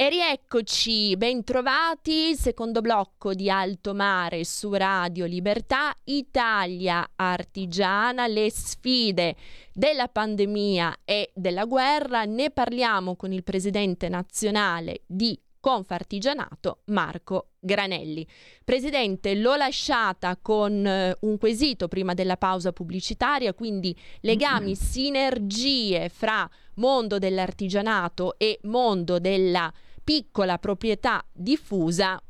E 0.00 0.08
rieccoci, 0.08 1.14
bentrovati, 1.18 2.34
secondo 2.34 2.80
blocco 2.80 3.34
di 3.34 3.50
Alto 3.50 3.92
Mare 3.92 4.46
su 4.46 4.72
Radio 4.72 5.26
Libertà, 5.26 5.94
Italia 6.04 7.06
artigiana, 7.16 8.26
le 8.26 8.50
sfide 8.50 9.36
della 9.74 10.08
pandemia 10.08 11.00
e 11.04 11.30
della 11.34 11.66
guerra. 11.66 12.24
Ne 12.24 12.48
parliamo 12.48 13.14
con 13.14 13.30
il 13.34 13.44
presidente 13.44 14.08
nazionale 14.08 15.02
di 15.04 15.38
Confartigianato 15.60 16.78
Marco 16.86 17.50
Granelli. 17.58 18.26
Presidente, 18.64 19.34
l'ho 19.34 19.56
lasciata 19.56 20.38
con 20.40 20.86
eh, 20.86 21.14
un 21.20 21.36
quesito 21.36 21.88
prima 21.88 22.14
della 22.14 22.38
pausa 22.38 22.72
pubblicitaria, 22.72 23.52
quindi 23.52 23.94
legami, 24.20 24.74
sinergie 24.74 26.08
fra 26.08 26.48
mondo 26.76 27.18
dell'artigianato 27.18 28.38
e 28.38 28.60
mondo 28.62 29.18
della 29.18 29.70
piccola 30.10 30.58
proprietà 30.58 31.24
diffusa. 31.32 32.20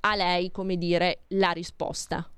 A 0.00 0.14
lei, 0.14 0.50
come 0.50 0.76
dire, 0.76 1.20
la 1.28 1.52
risposta. 1.52 2.28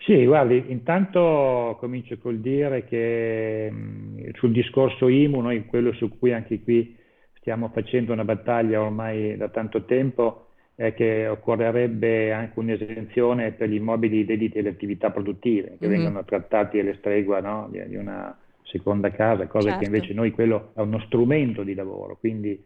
Sì, 0.00 0.26
guardi, 0.26 0.64
intanto 0.68 1.78
comincio 1.80 2.18
col 2.18 2.40
dire 2.40 2.84
che 2.84 3.70
mh, 3.70 4.32
sul 4.34 4.52
discorso 4.52 5.08
IMU, 5.08 5.40
noi 5.40 5.64
quello 5.64 5.94
su 5.94 6.10
cui 6.18 6.34
anche 6.34 6.60
qui 6.60 6.94
stiamo 7.38 7.70
facendo 7.72 8.12
una 8.12 8.24
battaglia 8.24 8.82
ormai 8.82 9.38
da 9.38 9.48
tanto 9.48 9.86
tempo, 9.86 10.48
è 10.74 10.92
che 10.92 11.26
occorrerebbe 11.28 12.34
anche 12.34 12.58
un'esenzione 12.58 13.52
per 13.52 13.70
gli 13.70 13.76
immobili 13.76 14.26
dediti 14.26 14.58
alle 14.58 14.70
attività 14.70 15.10
produttive, 15.10 15.78
che 15.78 15.86
mm-hmm. 15.88 16.02
vengono 16.02 16.24
trattati 16.26 16.78
alle 16.78 16.96
stregua 16.96 17.40
no? 17.40 17.66
di, 17.70 17.82
di, 17.88 17.96
una 17.96 18.36
seconda 18.64 19.10
casa, 19.10 19.46
cosa 19.46 19.70
certo. 19.70 19.78
che 19.78 19.86
invece 19.86 20.12
noi 20.12 20.32
quello 20.32 20.72
è 20.74 20.80
uno 20.80 21.00
strumento 21.06 21.62
di 21.62 21.72
lavoro, 21.72 22.18
quindi 22.18 22.62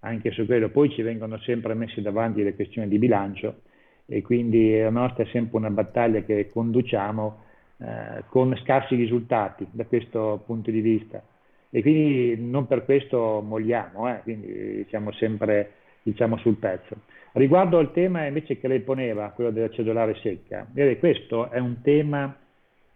anche 0.00 0.30
su 0.30 0.46
quello 0.46 0.68
poi 0.68 0.90
ci 0.90 1.02
vengono 1.02 1.38
sempre 1.38 1.74
messe 1.74 2.02
davanti 2.02 2.42
le 2.42 2.54
questioni 2.54 2.88
di 2.88 2.98
bilancio 2.98 3.62
e 4.06 4.22
quindi 4.22 4.78
la 4.78 4.90
nostra 4.90 5.24
è 5.24 5.26
sempre 5.26 5.56
una 5.58 5.70
battaglia 5.70 6.20
che 6.22 6.48
conduciamo 6.48 7.42
eh, 7.78 8.24
con 8.28 8.56
scarsi 8.62 8.94
risultati 8.94 9.66
da 9.70 9.84
questo 9.84 10.42
punto 10.46 10.70
di 10.70 10.80
vista 10.80 11.22
e 11.70 11.82
quindi 11.82 12.36
non 12.38 12.66
per 12.66 12.84
questo 12.84 13.42
molliamo, 13.46 14.08
eh, 14.10 14.20
quindi 14.22 14.86
siamo 14.88 15.12
sempre 15.12 15.72
diciamo, 16.02 16.38
sul 16.38 16.56
pezzo. 16.56 16.96
Riguardo 17.32 17.78
al 17.78 17.92
tema 17.92 18.24
invece 18.24 18.58
che 18.58 18.68
lei 18.68 18.80
poneva, 18.80 19.28
quello 19.30 19.50
della 19.50 19.68
cedolare 19.68 20.14
secca, 20.22 20.66
vede, 20.72 20.98
questo 20.98 21.50
è 21.50 21.58
un 21.58 21.80
tema 21.82 22.34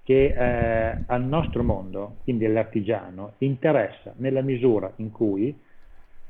che 0.03 0.35
eh, 0.37 1.03
al 1.07 1.23
nostro 1.23 1.63
mondo, 1.63 2.17
quindi 2.25 2.47
all'artigiano, 2.47 3.35
interessa 3.39 4.15
nella 4.17 4.41
misura 4.41 4.91
in 4.97 5.13
cui 5.13 5.55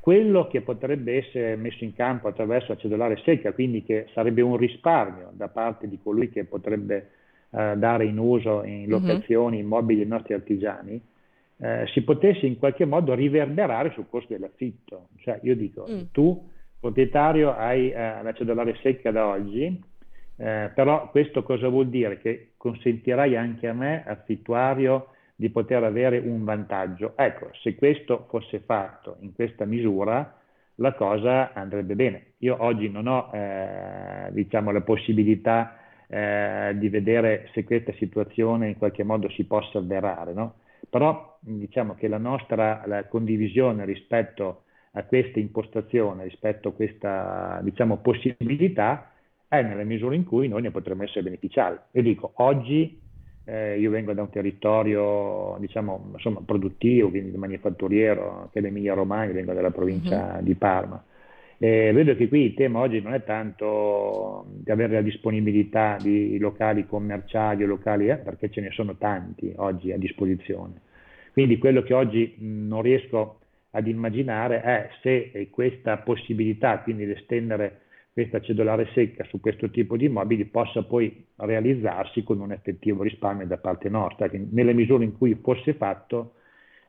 quello 0.03 0.47
che 0.47 0.59
potrebbe 0.59 1.15
essere 1.15 1.55
messo 1.55 1.85
in 1.85 1.93
campo 1.93 2.27
attraverso 2.27 2.73
la 2.73 2.77
cedolare 2.77 3.21
secca, 3.23 3.53
quindi 3.53 3.85
che 3.85 4.07
sarebbe 4.13 4.41
un 4.41 4.57
risparmio 4.57 5.29
da 5.31 5.47
parte 5.47 5.87
di 5.87 5.97
colui 6.03 6.27
che 6.27 6.43
potrebbe 6.43 7.11
eh, 7.51 7.75
dare 7.77 8.03
in 8.03 8.17
uso 8.17 8.65
in 8.65 8.81
mhm. 8.81 8.89
locazioni 8.89 9.59
immobili 9.59 10.01
ai 10.01 10.07
nostri 10.07 10.33
artigiani, 10.33 11.01
eh, 11.55 11.85
si 11.93 12.01
potesse 12.01 12.45
in 12.45 12.59
qualche 12.59 12.83
modo 12.83 13.13
riverberare 13.13 13.91
sul 13.93 14.07
costo 14.09 14.33
dell'affitto. 14.33 15.07
Cioè 15.19 15.39
io 15.43 15.55
dico, 15.55 15.87
mm. 15.89 16.01
tu 16.11 16.49
proprietario 16.81 17.55
hai 17.55 17.89
eh, 17.89 18.21
la 18.21 18.33
cedolare 18.33 18.75
secca 18.81 19.09
da 19.09 19.27
oggi, 19.27 19.81
eh, 20.35 20.69
però 20.75 21.09
questo 21.11 21.43
cosa 21.43 21.69
vuol 21.69 21.87
dire? 21.87 22.19
Che 22.19 22.49
consentirai 22.57 23.37
anche 23.37 23.69
a 23.69 23.73
me, 23.73 24.03
affittuario, 24.05 25.12
di 25.43 25.49
poter 25.49 25.83
avere 25.83 26.19
un 26.19 26.45
vantaggio. 26.45 27.17
Ecco, 27.17 27.49
se 27.61 27.75
questo 27.75 28.27
fosse 28.29 28.59
fatto 28.59 29.17
in 29.19 29.33
questa 29.33 29.65
misura, 29.65 30.37
la 30.75 30.93
cosa 30.93 31.51
andrebbe 31.51 31.95
bene. 31.95 32.27
Io 32.37 32.55
oggi 32.59 32.89
non 32.89 33.07
ho 33.07 33.29
eh, 33.33 34.29
diciamo, 34.31 34.71
la 34.71 34.79
possibilità 34.79 35.79
eh, 36.07 36.71
di 36.75 36.87
vedere 36.87 37.49
se 37.51 37.65
questa 37.65 37.91
situazione 37.97 38.69
in 38.69 38.77
qualche 38.77 39.03
modo 39.03 39.29
si 39.31 39.43
possa 39.43 39.79
avverare, 39.79 40.31
no? 40.31 40.53
però 40.89 41.37
diciamo 41.41 41.95
che 41.95 42.07
la 42.07 42.17
nostra 42.17 42.83
la 42.85 43.05
condivisione 43.07 43.83
rispetto 43.83 44.63
a 44.91 45.03
questa 45.03 45.39
impostazione, 45.39 46.23
rispetto 46.23 46.69
a 46.69 46.71
questa 46.71 47.59
diciamo, 47.63 47.97
possibilità, 47.97 49.11
è 49.49 49.61
nella 49.61 49.83
misura 49.83 50.15
in 50.15 50.23
cui 50.23 50.47
noi 50.47 50.61
ne 50.61 50.71
potremmo 50.71 51.03
essere 51.03 51.23
beneficiari. 51.23 51.77
Io 51.91 52.01
dico, 52.01 52.31
oggi 52.35 53.01
eh, 53.45 53.79
io 53.79 53.89
vengo 53.89 54.13
da 54.13 54.21
un 54.21 54.29
territorio 54.29 55.57
diciamo, 55.59 56.11
insomma, 56.13 56.41
produttivo, 56.45 57.09
quindi 57.09 57.35
manifatturiero, 57.37 58.49
che 58.51 58.59
è 58.59 58.61
l'Emilia 58.61 58.93
Romagna, 58.93 59.33
vengo 59.33 59.53
dalla 59.53 59.71
provincia 59.71 60.35
uh-huh. 60.35 60.43
di 60.43 60.55
Parma. 60.55 61.03
E 61.57 61.91
vedo 61.93 62.15
che 62.15 62.27
qui 62.27 62.45
il 62.45 62.53
tema 62.55 62.79
oggi 62.79 63.01
non 63.01 63.13
è 63.13 63.23
tanto 63.23 64.45
di 64.49 64.71
avere 64.71 64.93
la 64.93 65.01
disponibilità 65.01 65.97
di 66.01 66.37
locali 66.37 66.85
commerciali 66.85 67.63
o 67.63 67.67
locali, 67.67 68.09
eh, 68.09 68.17
perché 68.17 68.49
ce 68.49 68.61
ne 68.61 68.71
sono 68.71 68.95
tanti 68.95 69.53
oggi 69.57 69.91
a 69.91 69.97
disposizione. 69.97 70.81
Quindi 71.31 71.57
quello 71.57 71.81
che 71.81 71.93
oggi 71.93 72.35
non 72.39 72.81
riesco 72.81 73.39
ad 73.71 73.87
immaginare 73.87 74.61
è 74.61 74.89
se 75.01 75.49
questa 75.49 75.97
possibilità, 75.97 76.79
quindi 76.79 77.05
di 77.05 77.11
estendere 77.11 77.79
questa 78.13 78.39
cedolare 78.41 78.89
secca 78.93 79.23
su 79.25 79.39
questo 79.39 79.71
tipo 79.71 79.97
di 79.97 80.05
immobili 80.05 80.45
possa 80.45 80.83
poi 80.83 81.25
realizzarsi 81.37 82.21
con 82.23 82.39
un 82.39 82.51
effettivo 82.51 83.01
risparmio 83.01 83.47
da 83.47 83.57
parte 83.57 83.89
nostra, 83.89 84.29
che 84.29 84.45
nelle 84.51 84.73
misure 84.73 85.03
in 85.03 85.17
cui 85.17 85.35
fosse 85.41 85.73
fatto, 85.73 86.35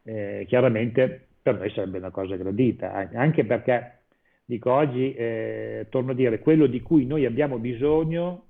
eh, 0.03 0.45
chiaramente 0.47 1.29
per 1.41 1.59
noi 1.59 1.71
sarebbe 1.71 1.97
una 1.97 2.11
cosa 2.11 2.37
gradita, 2.37 3.09
anche 3.15 3.45
perché 3.45 4.01
dico 4.45 4.71
oggi, 4.71 5.15
eh, 5.15 5.87
torno 5.89 6.11
a 6.13 6.15
dire, 6.15 6.41
quello 6.41 6.67
di 6.67 6.83
cui 6.83 7.07
noi 7.07 7.25
abbiamo 7.25 7.59
bisogno 7.59 8.45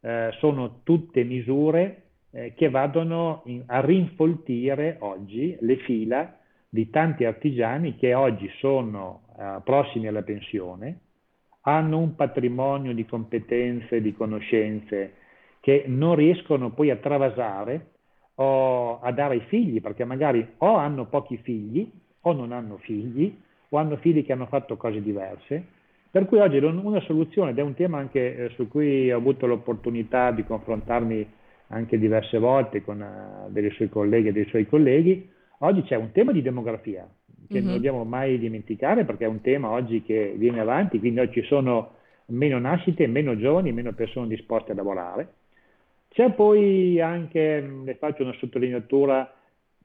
eh, 0.00 0.30
sono 0.38 0.80
tutte 0.82 1.22
misure 1.22 2.02
eh, 2.32 2.52
che 2.54 2.68
vadano 2.68 3.42
in, 3.46 3.62
a 3.66 3.80
rinfoltire 3.80 4.96
oggi 5.00 5.56
le 5.60 5.76
fila 5.78 6.36
di 6.68 6.90
tanti 6.90 7.24
artigiani 7.24 7.96
che 7.96 8.14
oggi 8.14 8.50
sono 8.58 9.22
eh, 9.38 9.60
prossimi 9.64 10.08
alla 10.08 10.22
pensione, 10.22 10.98
hanno 11.76 11.98
un 11.98 12.14
patrimonio 12.14 12.94
di 12.94 13.04
competenze, 13.04 14.00
di 14.00 14.14
conoscenze 14.14 15.14
che 15.60 15.84
non 15.86 16.14
riescono 16.14 16.70
poi 16.70 16.90
a 16.90 16.96
travasare 16.96 17.86
o 18.36 19.00
a 19.00 19.12
dare 19.12 19.34
ai 19.34 19.40
figli, 19.48 19.80
perché 19.80 20.04
magari 20.04 20.46
o 20.58 20.76
hanno 20.76 21.06
pochi 21.06 21.36
figli 21.38 21.90
o 22.22 22.32
non 22.32 22.52
hanno 22.52 22.78
figli, 22.78 23.36
o 23.70 23.76
hanno 23.76 23.96
figli 23.96 24.24
che 24.24 24.32
hanno 24.32 24.46
fatto 24.46 24.76
cose 24.76 25.02
diverse. 25.02 25.76
Per 26.10 26.24
cui 26.26 26.38
oggi 26.38 26.56
una 26.56 27.00
soluzione, 27.00 27.50
ed 27.50 27.58
è 27.58 27.62
un 27.62 27.74
tema 27.74 27.98
anche 27.98 28.36
eh, 28.36 28.48
su 28.50 28.66
cui 28.68 29.12
ho 29.12 29.18
avuto 29.18 29.46
l'opportunità 29.46 30.30
di 30.30 30.44
confrontarmi 30.44 31.36
anche 31.68 31.98
diverse 31.98 32.38
volte 32.38 32.82
con 32.82 33.00
uh, 33.00 33.50
dei 33.52 33.70
suoi 33.72 33.90
colleghi 33.90 34.28
e 34.28 34.32
dei 34.32 34.46
suoi 34.46 34.66
colleghi, 34.66 35.28
oggi 35.58 35.82
c'è 35.82 35.96
un 35.96 36.12
tema 36.12 36.32
di 36.32 36.40
demografia, 36.40 37.06
che 37.48 37.54
mm-hmm. 37.54 37.64
non 37.64 37.74
dobbiamo 37.74 38.04
mai 38.04 38.38
dimenticare 38.38 39.04
perché 39.04 39.24
è 39.24 39.28
un 39.28 39.40
tema 39.40 39.70
oggi 39.70 40.02
che 40.02 40.34
viene 40.36 40.60
avanti, 40.60 40.98
quindi 40.98 41.20
oggi 41.20 41.40
ci 41.40 41.46
sono 41.46 41.94
meno 42.26 42.58
nascite, 42.58 43.06
meno 43.06 43.36
giovani, 43.36 43.72
meno 43.72 43.92
persone 43.92 44.28
disposte 44.28 44.72
a 44.72 44.74
lavorare. 44.74 45.32
C'è 46.10 46.32
poi 46.32 47.00
anche, 47.00 47.60
le 47.84 47.94
faccio 47.94 48.22
una 48.22 48.34
sottolineatura, 48.38 49.32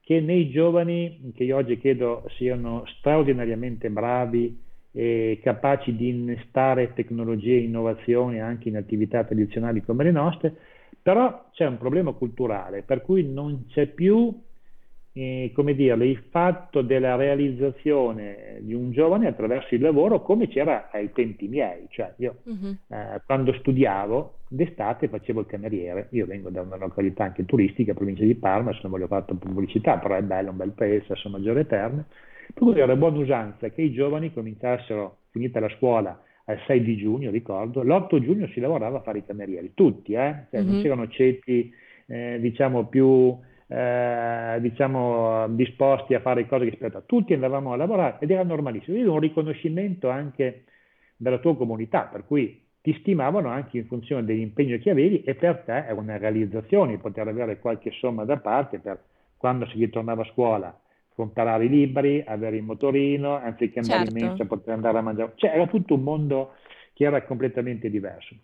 che 0.02 0.20
nei 0.20 0.50
giovani, 0.50 1.32
che 1.34 1.46
io 1.46 1.56
oggi 1.56 1.80
credo 1.80 2.26
siano 2.36 2.84
straordinariamente 2.98 3.90
bravi 3.90 4.60
e 4.92 5.40
capaci 5.42 5.96
di 5.96 6.10
innestare 6.10 6.94
tecnologie 6.94 7.56
e 7.56 7.64
innovazioni 7.64 8.42
anche 8.42 8.68
in 8.68 8.76
attività 8.76 9.24
tradizionali 9.24 9.82
come 9.82 10.04
le 10.04 10.12
nostre, 10.12 10.54
però 11.02 11.50
c'è 11.54 11.66
un 11.66 11.78
problema 11.78 12.12
culturale 12.12 12.82
per 12.82 13.02
cui 13.02 13.24
non 13.24 13.66
c'è 13.70 13.88
più 13.88 14.34
eh, 15.16 15.52
come 15.54 15.76
dire, 15.76 16.06
il 16.08 16.24
fatto 16.32 16.82
della 16.82 17.16
realizzazione 17.16 18.58
di 18.62 18.74
un 18.74 18.92
giovane 18.92 19.28
attraverso 19.28 19.76
il 19.76 19.82
lavoro 19.82 20.24
come 20.24 20.48
c'era 20.48 20.90
ai 20.92 21.12
tempi 21.12 21.48
miei, 21.48 21.86
cioè 21.90 22.14
io 22.18 22.38
uh-huh. 22.44 22.78
eh, 22.90 23.22
quando 23.26 23.54
studiavo 23.54 24.40
d'estate 24.48 25.08
facevo 25.08 25.42
il 25.42 25.46
cameriere, 25.46 26.08
io 26.12 26.26
vengo 26.26 26.50
da 26.50 26.62
una 26.62 26.78
località 26.78 27.26
anche 27.26 27.46
turistica, 27.46 27.94
provincia 27.94 28.24
di 28.24 28.34
Parma, 28.34 28.74
se 28.74 28.80
non 28.82 28.92
voglio 28.92 29.08
fare 29.08 29.26
pubblicità, 29.38 29.98
però 29.98 30.16
è 30.16 30.24
bello, 30.24 30.50
un 30.50 30.58
bel 30.58 30.72
paese, 30.72 31.16
sono 31.16 31.38
Maggiore 31.38 31.68
Terme, 31.68 32.06
per 32.52 32.64
cui 32.64 32.80
era 32.80 32.96
buona 32.96 33.20
usanza 33.20 33.70
che 33.70 33.84
i 33.84 33.94
giovani 33.94 34.34
cominciassero, 34.34 35.18
finita 35.30 35.60
la 35.60 35.70
scuola, 35.78 36.20
al 36.46 36.60
6 36.66 36.82
di 36.82 36.98
giugno, 36.98 37.30
ricordo, 37.30 37.84
l'8 37.84 38.20
giugno 38.20 38.48
si 38.48 38.60
lavorava 38.60 38.98
a 38.98 39.02
fare 39.02 39.20
i 39.20 39.26
camerieri, 39.26 39.74
tutti, 39.76 40.14
eh? 40.14 40.48
cioè, 40.50 40.60
uh-huh. 40.60 40.72
non 40.72 40.82
c'erano 40.82 41.08
ceti, 41.08 41.72
eh, 42.08 42.38
diciamo, 42.42 42.88
più 42.88 43.38
eh, 43.74 44.58
diciamo, 44.62 45.48
disposti 45.50 46.14
a 46.14 46.20
fare 46.20 46.46
cose 46.46 46.66
che 46.66 46.74
aspettavano. 46.74 47.06
Tutti 47.08 47.34
andavamo 47.34 47.74
a 47.74 47.76
lavorare 47.76 48.18
ed 48.20 48.30
era 48.30 48.44
normalissimo. 48.44 48.96
Io 48.98 49.12
un 49.12 49.20
riconoscimento 49.20 50.10
anche 50.10 50.66
dalla 51.18 51.40
tua 51.40 51.56
comunità, 51.56 52.04
per 52.04 52.24
cui 52.26 52.62
ti 52.82 52.96
stimavano 53.00 53.50
anche 53.50 53.80
in 53.80 53.88
funzione 53.88 54.26
dell'impegno 54.26 54.78
che 54.78 54.92
avevi 54.92 55.24
e 55.24 55.34
per 55.34 55.64
te 55.66 55.88
è 55.88 55.92
una 55.92 56.18
realizzazione 56.18 57.00
poter 57.00 57.28
avere 57.28 57.60
qualche 57.60 57.92
somma 57.92 58.26
da 58.26 58.38
parte 58.38 58.78
per 58.78 59.02
quando 59.38 59.66
si 59.68 59.78
ritornava 59.78 60.22
a 60.22 60.26
scuola 60.32 60.80
comprare 61.16 61.66
i 61.66 61.70
libri, 61.70 62.24
avere 62.26 62.58
il 62.58 62.64
motorino, 62.64 63.38
anziché 63.38 63.80
andare 63.80 64.06
certo. 64.06 64.18
in 64.18 64.26
mensa 64.26 64.46
poter 64.46 64.74
andare 64.74 64.98
a 64.98 65.02
mangiare. 65.02 65.32
Cioè 65.36 65.52
era 65.52 65.66
tutto 65.66 65.96
un 65.96 66.04
mondo 66.04 66.54
che 66.94 67.06
era 67.06 67.24
completamente 67.24 67.90
diverso. 67.90 68.36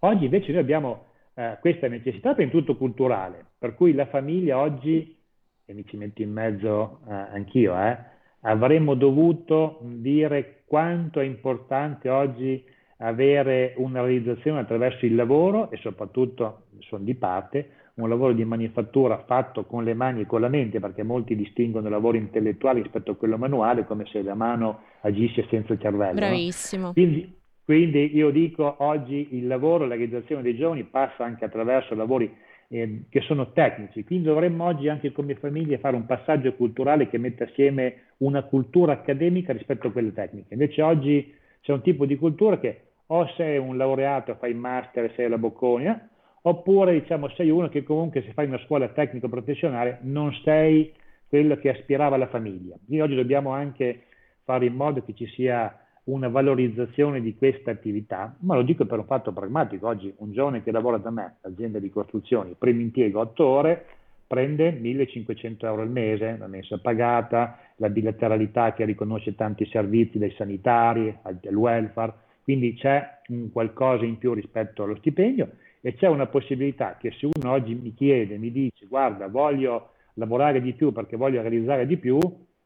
Oggi 0.00 0.24
invece 0.24 0.52
noi 0.52 0.60
abbiamo 0.60 1.04
eh, 1.40 1.56
questa 1.60 1.88
necessità 1.88 2.34
prima 2.34 2.50
di 2.50 2.58
tutto 2.58 2.76
culturale, 2.76 3.46
per 3.58 3.74
cui 3.74 3.94
la 3.94 4.06
famiglia 4.06 4.58
oggi, 4.58 5.16
e 5.64 5.72
mi 5.72 5.86
ci 5.86 5.96
metto 5.96 6.20
in 6.20 6.30
mezzo 6.30 7.00
eh, 7.08 7.12
anch'io, 7.14 7.74
eh, 7.80 7.96
avremmo 8.42 8.94
dovuto 8.94 9.78
dire 9.82 10.62
quanto 10.66 11.20
è 11.20 11.24
importante 11.24 12.10
oggi 12.10 12.62
avere 12.98 13.72
una 13.78 14.02
realizzazione 14.02 14.60
attraverso 14.60 15.06
il 15.06 15.14
lavoro 15.14 15.70
e 15.70 15.78
soprattutto, 15.78 16.64
sono 16.80 17.04
di 17.04 17.14
parte, 17.14 17.70
un 17.94 18.08
lavoro 18.08 18.34
di 18.34 18.44
manifattura 18.44 19.24
fatto 19.26 19.64
con 19.64 19.84
le 19.84 19.94
mani 19.94 20.22
e 20.22 20.26
con 20.26 20.42
la 20.42 20.48
mente, 20.48 20.78
perché 20.78 21.02
molti 21.02 21.34
distinguono 21.34 21.86
il 21.86 21.92
lavoro 21.92 22.18
intellettuale 22.18 22.82
rispetto 22.82 23.12
a 23.12 23.16
quello 23.16 23.38
manuale, 23.38 23.86
come 23.86 24.04
se 24.06 24.22
la 24.22 24.34
mano 24.34 24.80
agisce 25.00 25.46
senza 25.48 25.72
il 25.72 25.80
cervello. 25.80 26.14
Bravissimo. 26.14 26.86
No? 26.88 26.92
Quindi, 26.92 27.39
quindi, 27.70 28.16
io 28.16 28.30
dico 28.30 28.74
oggi 28.78 29.28
il 29.30 29.46
lavoro, 29.46 29.86
la 29.86 29.94
realizzazione 29.94 30.42
dei 30.42 30.56
giovani 30.56 30.82
passa 30.82 31.22
anche 31.22 31.44
attraverso 31.44 31.94
lavori 31.94 32.28
eh, 32.66 33.02
che 33.08 33.20
sono 33.20 33.52
tecnici, 33.52 34.02
quindi 34.02 34.26
dovremmo 34.26 34.64
oggi 34.64 34.88
anche 34.88 35.12
come 35.12 35.36
famiglie 35.36 35.78
fare 35.78 35.94
un 35.94 36.04
passaggio 36.04 36.52
culturale 36.54 37.08
che 37.08 37.16
metta 37.16 37.44
assieme 37.44 38.06
una 38.16 38.42
cultura 38.42 38.94
accademica 38.94 39.52
rispetto 39.52 39.86
a 39.86 39.92
quelle 39.92 40.12
tecniche. 40.12 40.52
Invece 40.52 40.82
oggi 40.82 41.32
c'è 41.60 41.72
un 41.72 41.80
tipo 41.82 42.06
di 42.06 42.16
cultura 42.16 42.58
che 42.58 42.80
o 43.06 43.28
sei 43.36 43.56
un 43.58 43.76
laureato, 43.76 44.34
fai 44.34 44.50
il 44.50 44.56
master 44.56 45.12
sei 45.14 45.26
alla 45.26 45.38
Bocconia, 45.38 46.08
oppure 46.42 46.98
diciamo 46.98 47.28
sei 47.36 47.50
uno 47.50 47.68
che 47.68 47.84
comunque 47.84 48.22
se 48.22 48.32
fai 48.32 48.46
una 48.46 48.58
scuola 48.64 48.88
tecnico-professionale 48.88 49.98
non 50.00 50.32
sei 50.42 50.92
quello 51.28 51.54
che 51.54 51.68
aspirava 51.68 52.16
alla 52.16 52.26
famiglia. 52.26 52.74
Quindi 52.84 53.00
oggi 53.00 53.14
dobbiamo 53.14 53.50
anche 53.50 54.06
fare 54.42 54.66
in 54.66 54.74
modo 54.74 55.04
che 55.04 55.14
ci 55.14 55.28
sia 55.28 55.79
una 56.04 56.28
valorizzazione 56.28 57.20
di 57.20 57.36
questa 57.36 57.70
attività, 57.70 58.34
ma 58.40 58.54
lo 58.54 58.62
dico 58.62 58.86
per 58.86 58.98
un 58.98 59.04
fatto 59.04 59.32
pragmatico. 59.32 59.86
Oggi 59.86 60.12
un 60.18 60.32
giovane 60.32 60.62
che 60.62 60.70
lavora 60.70 60.96
da 60.96 61.10
me, 61.10 61.36
azienda 61.42 61.78
di 61.78 61.90
costruzioni, 61.90 62.54
primo 62.58 62.80
impiego 62.80 63.20
8 63.20 63.44
ore, 63.44 63.86
prende 64.26 64.70
1500 64.70 65.66
euro 65.66 65.82
al 65.82 65.90
mese, 65.90 66.36
la 66.38 66.46
mensa 66.46 66.78
pagata, 66.78 67.58
la 67.76 67.88
bilateralità 67.88 68.72
che 68.74 68.84
riconosce 68.84 69.34
tanti 69.34 69.66
servizi 69.66 70.18
dai 70.18 70.32
sanitari 70.36 71.14
al 71.22 71.54
welfare, 71.54 72.12
quindi 72.42 72.74
c'è 72.74 73.18
un 73.28 73.50
qualcosa 73.50 74.04
in 74.04 74.18
più 74.18 74.32
rispetto 74.32 74.84
allo 74.84 74.96
stipendio 74.96 75.50
e 75.80 75.94
c'è 75.94 76.08
una 76.08 76.26
possibilità 76.26 76.96
che 76.98 77.10
se 77.18 77.26
uno 77.26 77.50
oggi 77.50 77.74
mi 77.74 77.94
chiede, 77.94 78.38
mi 78.38 78.50
dice 78.52 78.86
guarda 78.86 79.28
voglio 79.28 79.92
lavorare 80.14 80.60
di 80.60 80.74
più 80.74 80.92
perché 80.92 81.16
voglio 81.16 81.40
realizzare 81.40 81.86
di 81.86 81.96
più, 81.96 82.18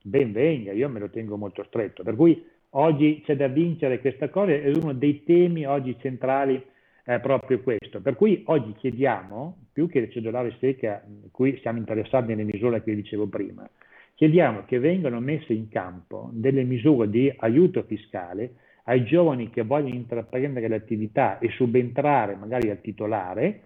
ben 0.03 0.32
venga, 0.32 0.72
io 0.72 0.89
me 0.89 1.01
lo 1.01 1.09
tengo 1.09 1.37
molto 1.37 1.64
stretto. 1.64 2.03
Per 2.03 2.14
cui 2.14 2.45
oggi 2.77 3.22
c'è 3.25 3.37
da 3.37 3.49
vincere 3.49 4.01
questa 4.01 4.29
cosa 4.29 4.53
ed 4.53 4.77
uno 4.77 4.93
dei 4.93 5.25
temi 5.25 5.66
oggi 5.66 5.97
centrali 6.01 6.62
è 7.05 7.20
proprio 7.20 7.61
questo. 7.61 8.01
Per 8.01 8.16
cui 8.16 8.43
oggi 8.47 8.72
chiediamo, 8.72 9.57
più 9.72 9.89
che 9.89 9.99
il 9.99 10.11
cedolare 10.11 10.57
secca, 10.59 11.05
qui 11.31 11.59
siamo 11.61 11.79
interessati 11.79 12.29
nelle 12.29 12.45
misure 12.45 12.83
che 12.83 12.95
dicevo 12.95 13.27
prima, 13.27 13.68
chiediamo 14.14 14.64
che 14.64 14.79
vengano 14.79 15.20
messe 15.20 15.53
in 15.53 15.68
campo 15.68 16.31
delle 16.33 16.64
misure 16.64 17.11
di 17.11 17.33
aiuto 17.37 17.83
fiscale 17.83 18.55
ai 18.85 19.05
giovani 19.05 19.51
che 19.51 19.62
vogliono 19.62 19.95
intraprendere 19.95 20.68
l'attività 20.68 21.39
e 21.39 21.51
subentrare 21.51 22.37
magari 22.37 22.70
al 22.70 22.81
titolare, 22.81 23.62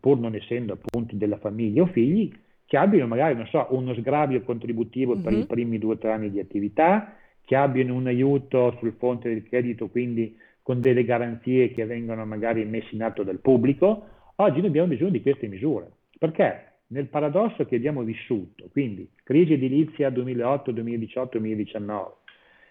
pur 0.00 0.18
non 0.18 0.34
essendo 0.34 0.72
appunto 0.72 1.14
della 1.14 1.38
famiglia 1.38 1.82
o 1.82 1.86
figli, 1.86 2.32
che 2.64 2.76
abbiano 2.76 3.06
magari, 3.06 3.36
non 3.36 3.46
so, 3.46 3.66
uno 3.70 3.94
sgravio 3.94 4.42
contributivo 4.42 5.14
mm-hmm. 5.14 5.22
per 5.22 5.32
i 5.32 5.36
mhm. 5.36 5.46
primi 5.46 5.78
due 5.78 5.94
o 5.94 5.98
tre 5.98 6.10
anni 6.10 6.30
di 6.30 6.40
attività, 6.40 7.14
che 7.46 7.54
abbiano 7.54 7.94
un 7.94 8.08
aiuto 8.08 8.76
sul 8.78 8.94
fronte 8.98 9.28
del 9.28 9.48
credito, 9.48 9.88
quindi 9.88 10.36
con 10.62 10.80
delle 10.80 11.04
garanzie 11.04 11.72
che 11.72 11.86
vengono 11.86 12.26
magari 12.26 12.64
messe 12.64 12.88
in 12.90 13.04
atto 13.04 13.22
dal 13.22 13.38
pubblico. 13.38 14.08
Oggi 14.36 14.58
noi 14.58 14.66
abbiamo 14.66 14.88
bisogno 14.88 15.10
di 15.10 15.22
queste 15.22 15.46
misure, 15.46 15.88
perché 16.18 16.72
nel 16.88 17.06
paradosso 17.06 17.64
che 17.64 17.76
abbiamo 17.76 18.02
vissuto, 18.02 18.68
quindi 18.72 19.08
crisi 19.22 19.52
edilizia 19.52 20.10
2008, 20.10 20.72
2018, 20.72 21.38
2019, 21.38 22.14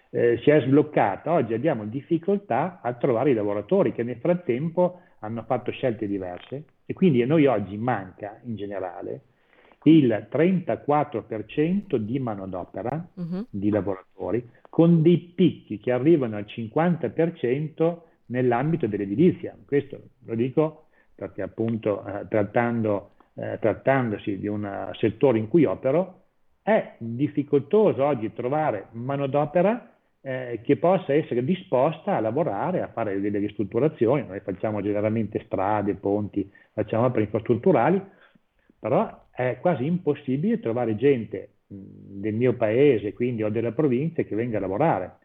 eh, 0.10 0.40
si 0.44 0.50
è 0.50 0.62
sbloccata, 0.62 1.32
oggi 1.32 1.54
abbiamo 1.54 1.86
difficoltà 1.86 2.82
a 2.84 2.94
trovare 2.96 3.32
i 3.32 3.34
lavoratori 3.34 3.94
che 3.94 4.04
nel 4.04 4.18
frattempo 4.18 5.00
hanno 5.20 5.44
fatto 5.44 5.72
scelte 5.72 6.06
diverse 6.06 6.66
e 6.86 6.94
quindi 6.94 7.22
a 7.22 7.26
noi 7.26 7.46
oggi 7.46 7.78
manca 7.78 8.40
in 8.44 8.56
generale 8.56 9.22
il 9.84 10.28
34% 10.32 11.96
di 11.96 12.20
manodopera 12.20 13.08
uh-huh. 13.14 13.46
di 13.50 13.70
lavoratori 13.70 14.48
con 14.76 15.02
dei 15.02 15.20
picchi 15.34 15.80
che 15.80 15.94
arrivano 15.94 16.36
al 16.36 16.44
50% 16.46 17.98
nell'ambito 18.26 18.88
dell'edilizia. 18.88 19.58
Questo 19.66 19.98
lo 20.26 20.36
dico 20.36 20.88
perché 21.16 21.42
appunto 21.42 22.06
eh, 22.06 22.28
trattando, 22.28 23.12
eh, 23.36 23.58
trattandosi 23.62 24.38
di 24.38 24.48
un 24.48 24.92
settore 25.00 25.38
in 25.38 25.48
cui 25.48 25.64
opero 25.64 26.24
è 26.62 26.96
difficoltoso 26.98 28.04
oggi 28.04 28.34
trovare 28.34 28.88
manodopera 28.92 29.94
eh, 30.20 30.60
che 30.62 30.76
possa 30.76 31.14
essere 31.14 31.46
disposta 31.46 32.18
a 32.18 32.20
lavorare, 32.20 32.82
a 32.82 32.90
fare 32.90 33.22
delle 33.22 33.40
ristrutturazioni. 33.40 34.28
Noi 34.28 34.42
facciamo 34.42 34.82
generalmente 34.82 35.42
strade, 35.46 35.94
ponti, 35.94 36.52
facciamo 36.74 37.06
opere 37.06 37.24
infrastrutturali, 37.24 38.04
però 38.78 39.28
è 39.32 39.58
quasi 39.62 39.86
impossibile 39.86 40.60
trovare 40.60 40.98
gente 40.98 41.55
del 41.68 42.34
mio 42.34 42.54
paese, 42.54 43.14
quindi 43.14 43.44
o 43.44 43.50
della 43.50 43.72
provincia, 43.72 44.24
che 44.24 44.36
venga 44.36 44.58
a 44.58 44.62
lavorare. 44.62 45.18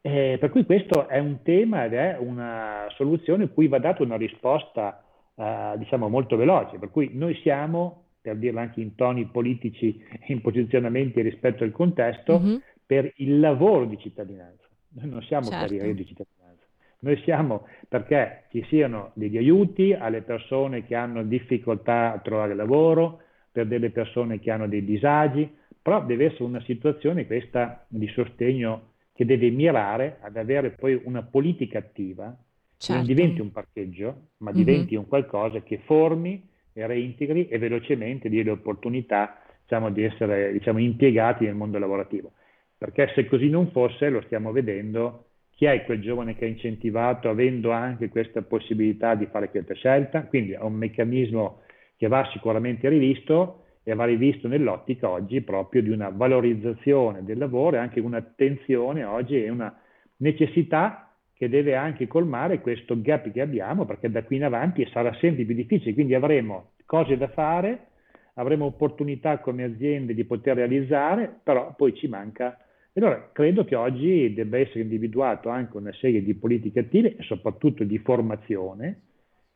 Eh, 0.00 0.36
per 0.38 0.50
cui 0.50 0.64
questo 0.64 1.08
è 1.08 1.18
un 1.18 1.42
tema 1.42 1.84
ed 1.84 1.94
è 1.94 2.16
una 2.18 2.86
soluzione 2.94 3.48
cui 3.48 3.66
va 3.66 3.78
data 3.78 4.02
una 4.02 4.16
risposta, 4.16 5.04
eh, 5.34 5.74
diciamo, 5.78 6.08
molto 6.08 6.36
veloce. 6.36 6.78
Per 6.78 6.90
cui 6.90 7.10
noi 7.12 7.34
siamo, 7.42 8.04
per 8.20 8.36
dirlo 8.36 8.60
anche 8.60 8.80
in 8.80 8.94
toni 8.94 9.26
politici, 9.26 10.00
in 10.28 10.40
posizionamenti 10.40 11.20
rispetto 11.22 11.64
al 11.64 11.72
contesto, 11.72 12.38
mm-hmm 12.38 12.56
per 12.86 13.12
il 13.16 13.40
lavoro 13.40 13.84
di 13.84 13.98
cittadinanza. 13.98 14.64
Noi 14.90 15.08
non 15.10 15.22
siamo 15.22 15.48
certo. 15.48 15.66
per 15.66 15.74
il 15.74 15.80
reddito 15.80 16.02
di 16.02 16.06
cittadinanza. 16.06 16.64
Noi 17.00 17.20
siamo 17.24 17.66
perché 17.88 18.44
ci 18.50 18.64
siano 18.68 19.10
degli 19.14 19.36
aiuti 19.36 19.92
alle 19.92 20.22
persone 20.22 20.86
che 20.86 20.94
hanno 20.94 21.24
difficoltà 21.24 22.12
a 22.12 22.18
trovare 22.20 22.54
lavoro, 22.54 23.20
per 23.50 23.66
delle 23.66 23.90
persone 23.90 24.38
che 24.38 24.50
hanno 24.50 24.68
dei 24.68 24.84
disagi, 24.84 25.50
però 25.86 26.04
deve 26.04 26.24
essere 26.24 26.42
una 26.42 26.60
situazione 26.62 27.26
questa 27.26 27.86
di 27.86 28.08
sostegno 28.08 28.94
che 29.12 29.24
deve 29.24 29.50
mirare 29.50 30.16
ad 30.20 30.36
avere 30.36 30.70
poi 30.70 31.00
una 31.04 31.22
politica 31.22 31.78
attiva 31.78 32.36
certo. 32.76 32.86
che 32.86 32.92
non 32.92 33.04
diventi 33.04 33.40
un 33.40 33.52
parcheggio, 33.52 34.30
ma 34.38 34.50
mm-hmm. 34.50 34.64
diventi 34.64 34.96
un 34.96 35.06
qualcosa 35.06 35.62
che 35.62 35.78
formi 35.84 36.44
e 36.72 36.84
reintegri 36.88 37.46
e 37.46 37.58
velocemente 37.58 38.28
dia 38.28 38.42
le 38.42 38.50
opportunità 38.50 39.40
diciamo, 39.62 39.90
di 39.90 40.02
essere 40.02 40.50
diciamo, 40.54 40.80
impiegati 40.80 41.44
nel 41.44 41.54
mondo 41.54 41.78
lavorativo. 41.78 42.32
Perché 42.76 43.12
se 43.14 43.24
così 43.28 43.48
non 43.48 43.70
fosse, 43.70 44.08
lo 44.08 44.22
stiamo 44.22 44.50
vedendo, 44.50 45.26
chi 45.50 45.66
è 45.66 45.84
quel 45.84 46.00
giovane 46.00 46.34
che 46.34 46.46
è 46.46 46.48
incentivato 46.48 47.28
avendo 47.28 47.70
anche 47.70 48.08
questa 48.08 48.42
possibilità 48.42 49.14
di 49.14 49.26
fare 49.26 49.50
questa 49.50 49.74
scelta? 49.74 50.24
Quindi 50.24 50.50
è 50.50 50.62
un 50.62 50.74
meccanismo 50.74 51.60
che 51.96 52.08
va 52.08 52.28
sicuramente 52.32 52.88
rivisto 52.88 53.65
e 53.88 53.94
va 53.94 54.04
rivisto 54.04 54.48
nell'ottica 54.48 55.08
oggi 55.08 55.42
proprio 55.42 55.80
di 55.80 55.90
una 55.90 56.08
valorizzazione 56.08 57.22
del 57.22 57.38
lavoro 57.38 57.76
e 57.76 57.78
anche 57.78 58.00
un'attenzione 58.00 59.04
oggi 59.04 59.40
e 59.40 59.48
una 59.48 59.72
necessità 60.16 61.14
che 61.32 61.48
deve 61.48 61.76
anche 61.76 62.08
colmare 62.08 62.60
questo 62.60 63.00
gap 63.00 63.30
che 63.30 63.40
abbiamo 63.40 63.84
perché 63.84 64.10
da 64.10 64.24
qui 64.24 64.36
in 64.36 64.44
avanti 64.44 64.84
sarà 64.90 65.14
sempre 65.20 65.44
più 65.44 65.54
difficile, 65.54 65.94
quindi 65.94 66.14
avremo 66.14 66.72
cose 66.84 67.16
da 67.16 67.28
fare, 67.28 67.86
avremo 68.34 68.64
opportunità 68.64 69.38
come 69.38 69.62
aziende 69.62 70.14
di 70.14 70.24
poter 70.24 70.56
realizzare, 70.56 71.32
però 71.44 71.72
poi 71.76 71.94
ci 71.94 72.08
manca 72.08 72.58
e 72.92 73.00
allora 73.00 73.30
credo 73.32 73.64
che 73.64 73.76
oggi 73.76 74.34
debba 74.34 74.58
essere 74.58 74.80
individuato 74.80 75.48
anche 75.48 75.76
una 75.76 75.92
serie 75.92 76.24
di 76.24 76.34
politiche 76.34 76.80
attive 76.80 77.14
e 77.14 77.22
soprattutto 77.22 77.84
di 77.84 77.98
formazione 77.98 79.02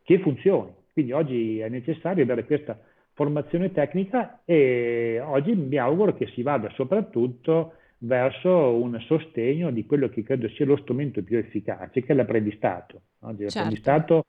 che 0.04 0.20
funzioni. 0.20 0.70
Quindi 0.92 1.10
oggi 1.10 1.58
è 1.58 1.68
necessario 1.68 2.22
avere 2.22 2.44
questa 2.44 2.78
formazione 3.20 3.70
tecnica 3.70 4.40
e 4.46 5.20
oggi 5.22 5.54
mi 5.54 5.76
auguro 5.76 6.14
che 6.14 6.28
si 6.28 6.40
vada 6.40 6.70
soprattutto 6.70 7.74
verso 7.98 8.72
un 8.72 8.98
sostegno 9.00 9.70
di 9.70 9.84
quello 9.84 10.08
che 10.08 10.22
credo 10.22 10.48
sia 10.48 10.64
lo 10.64 10.78
strumento 10.78 11.22
più 11.22 11.36
efficace, 11.36 12.02
che 12.02 12.14
è 12.14 12.14
l'apprendistato. 12.14 13.02
Oggi 13.20 13.40
certo. 13.40 13.58
l'apprendistato 13.58 14.24